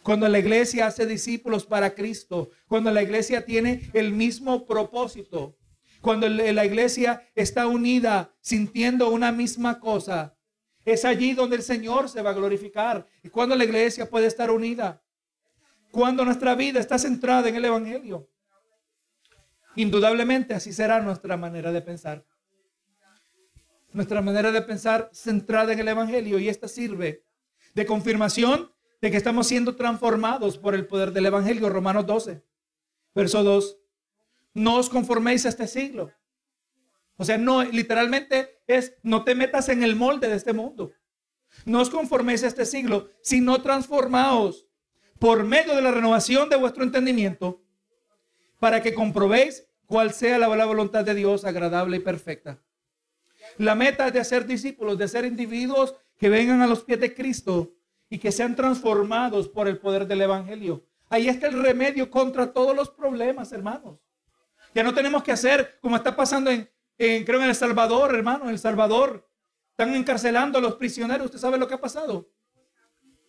Cuando 0.06 0.30
la 0.30 0.38
iglesia 0.38 0.86
hace 0.86 1.08
discípulos 1.08 1.66
para 1.66 1.96
Cristo, 1.96 2.52
cuando 2.68 2.92
la 2.92 3.02
iglesia 3.02 3.44
tiene 3.44 3.90
el 3.92 4.12
mismo 4.12 4.68
propósito, 4.68 5.58
cuando 6.00 6.30
la 6.30 6.64
iglesia 6.64 7.28
está 7.34 7.66
unida, 7.66 8.32
sintiendo 8.40 9.10
una 9.10 9.32
misma 9.32 9.80
cosa, 9.80 10.38
es 10.86 11.06
allí 11.06 11.34
donde 11.34 11.56
el 11.56 11.64
Señor 11.64 12.08
se 12.08 12.22
va 12.22 12.30
a 12.30 12.34
glorificar. 12.34 13.08
Y 13.24 13.30
cuando 13.30 13.56
la 13.56 13.64
iglesia 13.64 14.08
puede 14.08 14.28
estar 14.28 14.52
unida, 14.52 15.02
cuando 15.90 16.24
nuestra 16.24 16.54
vida 16.54 16.80
está 16.80 17.00
centrada 17.00 17.50
en 17.50 17.56
el 17.56 17.66
Evangelio, 17.66 18.30
indudablemente 19.76 20.54
así 20.54 20.72
será 20.72 21.02
nuestra 21.02 21.36
manera 21.36 21.72
de 21.72 21.82
pensar. 21.82 22.24
Nuestra 23.92 24.22
manera 24.22 24.52
de 24.52 24.62
pensar 24.62 25.10
centrada 25.12 25.74
en 25.74 25.80
el 25.80 25.88
Evangelio 25.88 26.38
y 26.38 26.48
esta 26.48 26.68
sirve 26.68 27.26
de 27.74 27.88
confirmación 27.88 28.75
de 29.06 29.12
que 29.12 29.18
estamos 29.18 29.46
siendo 29.46 29.76
transformados 29.76 30.58
por 30.58 30.74
el 30.74 30.88
poder 30.88 31.12
del 31.12 31.28
Evangelio, 31.28 31.70
Romanos 31.70 32.08
12, 32.08 32.42
verso 33.14 33.44
2. 33.44 33.78
No 34.56 34.78
os 34.78 34.90
conforméis 34.90 35.46
a 35.46 35.50
este 35.50 35.68
siglo. 35.68 36.12
O 37.16 37.24
sea, 37.24 37.38
no, 37.38 37.62
literalmente 37.62 38.64
es, 38.66 38.96
no 39.04 39.24
te 39.24 39.36
metas 39.36 39.70
en 39.70 39.84
el 39.84 39.96
molde 39.96 40.28
de 40.28 40.36
este 40.36 40.54
mundo. 40.54 40.92
No 41.66 41.82
os 41.82 41.92
conforméis 41.92 42.44
a 42.44 42.48
este 42.48 42.66
siglo, 42.66 43.12
sino 43.22 43.62
transformaos 43.62 44.66
por 45.20 45.44
medio 45.44 45.76
de 45.76 45.84
la 45.84 45.92
renovación 45.92 46.50
de 46.50 46.56
vuestro 46.56 46.84
entendimiento, 46.84 47.62
para 48.60 48.82
que 48.82 48.96
comprobéis 48.96 49.68
cuál 49.86 50.14
sea 50.14 50.40
la, 50.40 50.66
voluntad 50.66 51.06
de 51.06 51.14
Dios 51.14 51.46
agradable 51.46 51.98
y 51.98 52.00
perfecta. 52.00 52.60
La 53.60 53.76
meta 53.76 54.08
es 54.08 54.14
de 54.14 54.24
ser 54.24 54.48
discípulos, 54.48 54.98
de 54.98 55.08
ser 55.08 55.26
individuos 55.26 55.94
que 56.18 56.28
vengan 56.28 56.64
a 56.64 56.68
los 56.68 56.84
pies 56.84 57.00
de 57.00 57.14
Cristo 57.14 57.76
y 58.10 58.18
que 58.20 58.32
sean 58.32 58.56
transformados 58.56 59.50
por 59.50 59.68
el 59.68 59.78
poder 59.78 60.08
del 60.08 60.22
Evangelio. 60.22 60.86
Ahí 61.10 61.28
está 61.28 61.48
el 61.48 61.62
remedio 61.62 62.10
contra 62.10 62.52
todos 62.52 62.76
los 62.76 62.90
problemas, 62.90 63.52
hermanos. 63.52 64.00
Ya 64.74 64.84
no 64.84 64.94
tenemos 64.94 65.24
que 65.24 65.32
hacer 65.32 65.80
como 65.82 65.96
está 65.96 66.16
pasando 66.16 66.52
en, 66.52 66.70
creo 66.98 67.42
en 67.42 67.50
El 67.50 67.56
Salvador, 67.56 68.14
hermano, 68.14 68.46
en 68.46 68.52
El 68.52 68.60
Salvador. 68.60 69.28
Están 69.72 69.94
encarcelando 69.96 70.58
a 70.58 70.62
los 70.62 70.76
prisioneros. 70.76 71.26
¿Usted 71.26 71.40
sabe 71.40 71.58
lo 71.58 71.68
que 71.68 71.76
ha 71.76 71.82
pasado? 71.82 72.30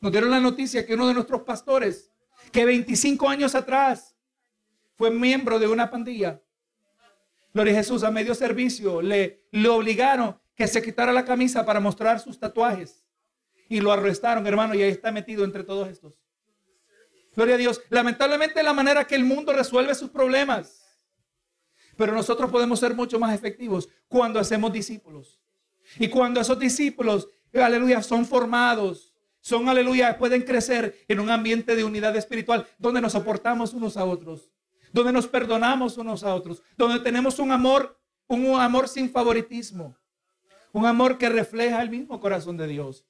Nos 0.01 0.13
dieron 0.13 0.31
la 0.31 0.41
noticia 0.41 0.85
que 0.85 0.95
uno 0.95 1.09
de 1.09 1.15
nuestros 1.15 1.43
pastores, 1.43 2.11
que 2.53 2.65
25 2.65 3.29
años 3.29 3.55
atrás 3.55 4.17
fue 4.97 5.11
miembro 5.11 5.59
de 5.59 5.69
una 5.69 5.91
pandilla. 5.91 6.41
Gloria 7.55 7.75
Jesús, 7.75 8.03
a 8.03 8.11
medio 8.11 8.35
servicio, 8.35 9.01
le, 9.01 9.47
le 9.51 9.69
obligaron 9.69 10.39
que 10.55 10.67
se 10.67 10.83
quitara 10.83 11.13
la 11.13 11.25
camisa 11.25 11.65
para 11.65 11.81
mostrar 11.81 12.21
sus 12.21 12.39
tatuajes. 12.39 13.06
Y 13.69 13.81
lo 13.81 13.93
arrestaron, 13.93 14.47
hermano, 14.47 14.75
y 14.75 14.83
ahí 14.83 14.91
está 14.91 15.11
metido 15.11 15.45
entre 15.45 15.65
todos 15.65 15.89
estos. 15.89 16.21
Gloria 17.35 17.57
a 17.57 17.59
Dios. 17.59 17.83
Lamentablemente 17.91 18.63
la 18.63 18.73
manera 18.73 19.07
que 19.07 19.15
el 19.15 19.25
mundo 19.25 19.53
resuelve 19.53 19.95
sus 19.95 20.11
problemas. 20.11 20.87
Pero 21.97 22.13
nosotros 22.13 22.51
podemos 22.51 22.81
ser 22.81 22.95
mucho 22.95 23.19
más 23.19 23.35
efectivos 23.35 23.89
cuando 24.09 24.41
hacemos 24.41 24.73
discípulos. 24.73 25.41
Y 25.99 26.09
cuando 26.09 26.41
esos 26.41 26.59
discípulos, 26.59 27.29
aleluya, 27.53 28.03
son 28.03 28.27
formados, 28.27 29.15
son, 29.41 29.69
aleluya, 29.69 30.19
pueden 30.19 30.43
crecer 30.43 31.05
en 31.09 31.21
un 31.21 31.31
ambiente 31.31 31.77
de 31.77 31.85
unidad 31.85 32.17
espiritual 32.17 32.67
donde 32.79 33.01
nos 33.01 33.13
soportamos 33.13 33.73
unos 33.73 33.97
a 33.97 34.05
otros, 34.05 34.51
donde 34.93 35.13
nos 35.13 35.29
perdonamos 35.29 35.97
unos 35.99 36.25
a 36.25 36.35
otros, 36.35 36.63
donde 36.77 37.01
tenemos 37.01 37.39
un 37.39 37.53
amor, 37.53 38.01
un 38.27 38.59
amor 38.59 38.89
sin 38.89 39.11
favoritismo, 39.11 39.97
un 40.73 40.85
amor 40.85 41.17
que 41.17 41.29
refleja 41.29 41.81
el 41.81 41.91
mismo 41.91 42.21
corazón 42.21 42.57
de 42.57 42.67
Dios. 42.67 43.07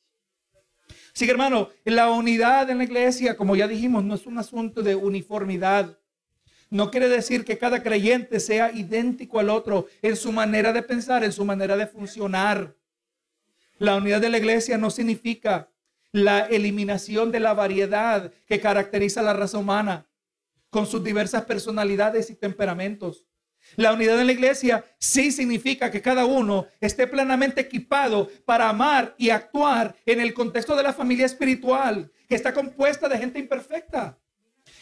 Así 1.14 1.28
hermano, 1.28 1.70
la 1.84 2.10
unidad 2.10 2.68
en 2.70 2.78
la 2.78 2.84
iglesia, 2.84 3.36
como 3.36 3.56
ya 3.56 3.66
dijimos, 3.66 4.04
no 4.04 4.14
es 4.14 4.26
un 4.26 4.38
asunto 4.38 4.82
de 4.82 4.94
uniformidad. 4.94 5.98
No 6.68 6.90
quiere 6.90 7.08
decir 7.08 7.44
que 7.44 7.58
cada 7.58 7.82
creyente 7.82 8.40
sea 8.40 8.72
idéntico 8.72 9.38
al 9.38 9.50
otro 9.50 9.86
en 10.02 10.16
su 10.16 10.32
manera 10.32 10.72
de 10.72 10.82
pensar, 10.82 11.24
en 11.24 11.32
su 11.32 11.44
manera 11.44 11.76
de 11.76 11.86
funcionar. 11.86 12.76
La 13.78 13.96
unidad 13.96 14.20
de 14.20 14.30
la 14.30 14.38
iglesia 14.38 14.78
no 14.78 14.90
significa 14.90 15.70
la 16.12 16.40
eliminación 16.40 17.30
de 17.30 17.40
la 17.40 17.54
variedad 17.54 18.32
que 18.46 18.60
caracteriza 18.60 19.20
a 19.20 19.24
la 19.24 19.32
raza 19.34 19.58
humana 19.58 20.06
con 20.70 20.86
sus 20.86 21.02
diversas 21.04 21.44
personalidades 21.44 22.30
y 22.30 22.34
temperamentos. 22.34 23.26
La 23.74 23.92
unidad 23.92 24.20
en 24.20 24.26
la 24.26 24.32
iglesia 24.32 24.84
sí 24.98 25.32
significa 25.32 25.90
que 25.90 26.00
cada 26.00 26.24
uno 26.24 26.66
esté 26.80 27.06
plenamente 27.06 27.60
equipado 27.60 28.30
para 28.44 28.68
amar 28.68 29.14
y 29.18 29.30
actuar 29.30 29.96
en 30.06 30.20
el 30.20 30.32
contexto 30.32 30.76
de 30.76 30.84
la 30.84 30.92
familia 30.92 31.26
espiritual, 31.26 32.10
que 32.28 32.36
está 32.36 32.54
compuesta 32.54 33.08
de 33.08 33.18
gente 33.18 33.38
imperfecta 33.38 34.18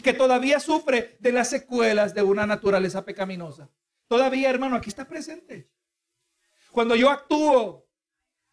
que 0.03 0.13
todavía 0.13 0.61
sufre 0.61 1.17
de 1.21 1.33
las 1.33 1.51
secuelas 1.51 2.15
de 2.15 2.23
una 2.23 2.47
naturaleza 2.47 3.05
pecaminosa. 3.05 3.69
Todavía, 4.09 4.51
hermano, 4.51 4.77
aquí 4.77 4.89
está 4.89 5.07
presente. 5.07 5.71
Cuando 6.73 6.97
yo 6.97 7.11
actúo, 7.11 7.87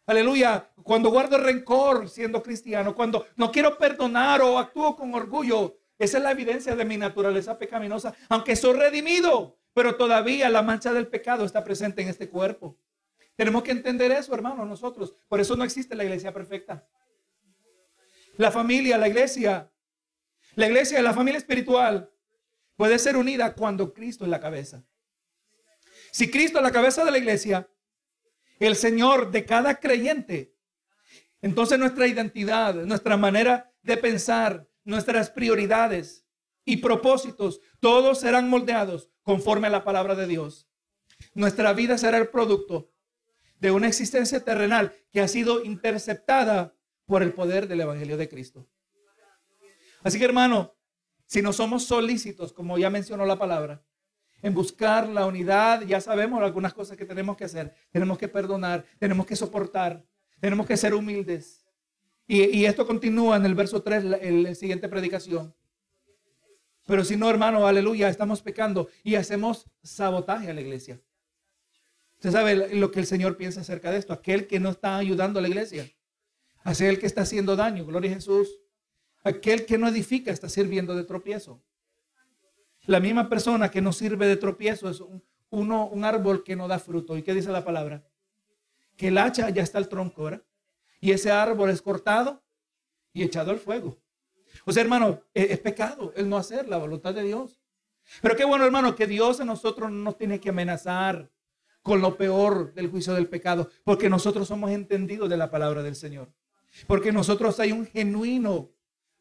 aleluya, 0.06 0.70
cuando 0.82 1.10
guardo 1.10 1.38
rencor 1.38 2.08
siendo 2.08 2.42
cristiano, 2.42 2.94
cuando 2.94 3.26
no 3.36 3.50
quiero 3.50 3.76
perdonar 3.78 4.40
o 4.42 4.58
actúo 4.58 4.96
con 4.96 5.14
orgullo, 5.14 5.78
esa 5.98 6.18
es 6.18 6.24
la 6.24 6.30
evidencia 6.32 6.74
de 6.74 6.84
mi 6.84 6.96
naturaleza 6.96 7.58
pecaminosa. 7.58 8.14
Aunque 8.28 8.56
soy 8.56 8.74
redimido, 8.74 9.58
pero 9.74 9.96
todavía 9.96 10.48
la 10.50 10.62
mancha 10.62 10.92
del 10.92 11.08
pecado 11.08 11.44
está 11.44 11.64
presente 11.64 12.02
en 12.02 12.08
este 12.08 12.28
cuerpo. 12.28 12.78
Tenemos 13.36 13.62
que 13.62 13.70
entender 13.70 14.12
eso, 14.12 14.34
hermano, 14.34 14.64
nosotros. 14.64 15.14
Por 15.28 15.40
eso 15.40 15.56
no 15.56 15.64
existe 15.64 15.94
la 15.94 16.04
iglesia 16.04 16.32
perfecta. 16.32 16.86
La 18.36 18.50
familia, 18.50 18.98
la 18.98 19.08
iglesia, 19.08 19.70
la 20.54 20.66
iglesia, 20.66 21.00
la 21.02 21.14
familia 21.14 21.38
espiritual 21.38 22.10
puede 22.76 22.98
ser 22.98 23.16
unida 23.16 23.54
cuando 23.54 23.92
Cristo 23.92 24.24
es 24.24 24.30
la 24.30 24.40
cabeza. 24.40 24.84
Si 26.10 26.30
Cristo 26.30 26.58
es 26.58 26.62
la 26.62 26.72
cabeza 26.72 27.04
de 27.04 27.10
la 27.10 27.18
iglesia, 27.18 27.68
el 28.58 28.76
Señor 28.76 29.30
de 29.30 29.44
cada 29.46 29.80
creyente, 29.80 30.54
entonces 31.40 31.78
nuestra 31.78 32.06
identidad, 32.06 32.74
nuestra 32.74 33.16
manera 33.16 33.72
de 33.82 33.96
pensar, 33.96 34.68
nuestras 34.84 35.30
prioridades 35.30 36.21
y 36.64 36.78
propósitos, 36.78 37.60
todos 37.80 38.20
serán 38.20 38.48
moldeados 38.48 39.10
conforme 39.22 39.66
a 39.66 39.70
la 39.70 39.84
palabra 39.84 40.14
de 40.14 40.26
Dios. 40.26 40.68
Nuestra 41.34 41.72
vida 41.72 41.98
será 41.98 42.18
el 42.18 42.28
producto 42.28 42.90
de 43.58 43.70
una 43.70 43.88
existencia 43.88 44.44
terrenal 44.44 44.92
que 45.12 45.20
ha 45.20 45.28
sido 45.28 45.64
interceptada 45.64 46.74
por 47.06 47.22
el 47.22 47.32
poder 47.32 47.68
del 47.68 47.80
Evangelio 47.80 48.16
de 48.16 48.28
Cristo. 48.28 48.68
Así 50.02 50.18
que 50.18 50.24
hermano, 50.24 50.74
si 51.26 51.42
no 51.42 51.52
somos 51.52 51.84
solícitos, 51.84 52.52
como 52.52 52.76
ya 52.78 52.90
mencionó 52.90 53.24
la 53.24 53.38
palabra, 53.38 53.82
en 54.42 54.54
buscar 54.54 55.08
la 55.08 55.26
unidad, 55.26 55.82
ya 55.82 56.00
sabemos 56.00 56.42
algunas 56.42 56.74
cosas 56.74 56.96
que 56.96 57.04
tenemos 57.04 57.36
que 57.36 57.44
hacer. 57.44 57.72
Tenemos 57.92 58.18
que 58.18 58.28
perdonar, 58.28 58.84
tenemos 58.98 59.24
que 59.24 59.36
soportar, 59.36 60.04
tenemos 60.40 60.66
que 60.66 60.76
ser 60.76 60.94
humildes. 60.94 61.64
Y, 62.26 62.64
esto 62.64 62.86
continúa 62.86 63.36
en 63.36 63.44
el 63.44 63.54
verso 63.54 63.82
3, 63.82 64.04
la, 64.04 64.18
la 64.18 64.54
siguiente 64.54 64.88
predicación. 64.88 65.54
Pero 66.86 67.04
si 67.04 67.16
no, 67.16 67.30
hermano, 67.30 67.66
aleluya, 67.66 68.08
estamos 68.08 68.42
pecando 68.42 68.88
y 69.04 69.14
hacemos 69.14 69.66
sabotaje 69.82 70.50
a 70.50 70.54
la 70.54 70.60
iglesia. 70.60 71.00
Usted 72.14 72.30
sabe 72.30 72.74
lo 72.76 72.90
que 72.90 73.00
el 73.00 73.06
Señor 73.06 73.36
piensa 73.36 73.60
acerca 73.60 73.90
de 73.90 73.98
esto. 73.98 74.12
Aquel 74.12 74.46
que 74.46 74.60
no 74.60 74.70
está 74.70 74.96
ayudando 74.96 75.38
a 75.38 75.42
la 75.42 75.48
iglesia. 75.48 75.90
Hace 76.62 76.88
el 76.88 76.98
que 76.98 77.06
está 77.06 77.22
haciendo 77.22 77.56
daño. 77.56 77.84
Gloria 77.84 78.10
a 78.10 78.14
Jesús. 78.14 78.48
Aquel 79.24 79.66
que 79.66 79.78
no 79.78 79.88
edifica 79.88 80.30
está 80.30 80.48
sirviendo 80.48 80.94
de 80.94 81.04
tropiezo. 81.04 81.62
La 82.86 82.98
misma 83.00 83.28
persona 83.28 83.70
que 83.70 83.80
no 83.80 83.92
sirve 83.92 84.26
de 84.26 84.36
tropiezo 84.36 84.90
es 84.90 85.02
un, 85.50 86.04
árbol 86.04 86.42
que 86.42 86.56
no 86.56 86.66
da 86.66 86.78
fruto. 86.78 87.16
¿Y 87.16 87.22
qué 87.22 87.34
dice 87.34 87.50
la 87.50 87.64
palabra? 87.64 88.04
Que 88.96 89.08
el 89.08 89.18
hacha 89.18 89.50
ya 89.50 89.62
está 89.62 89.78
el 89.78 89.88
tronco, 89.88 90.24
¿verdad? 90.24 90.42
Y 91.00 91.12
ese 91.12 91.30
árbol 91.30 91.70
es 91.70 91.82
cortado 91.82 92.42
y 93.12 93.22
echado 93.22 93.50
al 93.50 93.58
fuego. 93.58 94.01
O 94.64 94.72
sea, 94.72 94.82
hermano, 94.82 95.22
es, 95.34 95.50
es 95.50 95.58
pecado 95.58 96.12
el 96.16 96.28
no 96.28 96.36
hacer 96.36 96.68
la 96.68 96.78
voluntad 96.78 97.14
de 97.14 97.22
Dios. 97.22 97.60
Pero 98.20 98.36
qué 98.36 98.44
bueno, 98.44 98.64
hermano, 98.64 98.94
que 98.94 99.06
Dios 99.06 99.40
a 99.40 99.44
nosotros 99.44 99.90
no 99.90 99.98
nos 99.98 100.18
tiene 100.18 100.40
que 100.40 100.50
amenazar 100.50 101.30
con 101.82 102.00
lo 102.00 102.16
peor 102.16 102.72
del 102.74 102.90
juicio 102.90 103.12
del 103.12 103.28
pecado, 103.28 103.68
porque 103.84 104.08
nosotros 104.08 104.46
somos 104.48 104.70
entendidos 104.70 105.28
de 105.28 105.36
la 105.36 105.50
palabra 105.50 105.82
del 105.82 105.96
Señor. 105.96 106.32
Porque 106.86 107.12
nosotros 107.12 107.58
hay 107.60 107.72
un 107.72 107.86
genuino 107.86 108.70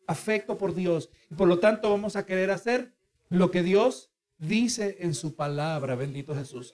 afecto 0.08 0.58
por 0.58 0.74
Dios. 0.74 1.10
Y 1.30 1.36
por 1.36 1.48
lo 1.48 1.60
tanto 1.60 1.90
vamos 1.90 2.16
a 2.16 2.26
querer 2.26 2.52
hacer 2.52 2.94
lo 3.30 3.52
que 3.52 3.64
Dios 3.64 4.12
dice 4.38 4.98
en 5.00 5.14
su 5.14 5.36
palabra. 5.36 5.96
Bendito 5.96 6.36
Jesús. 6.36 6.74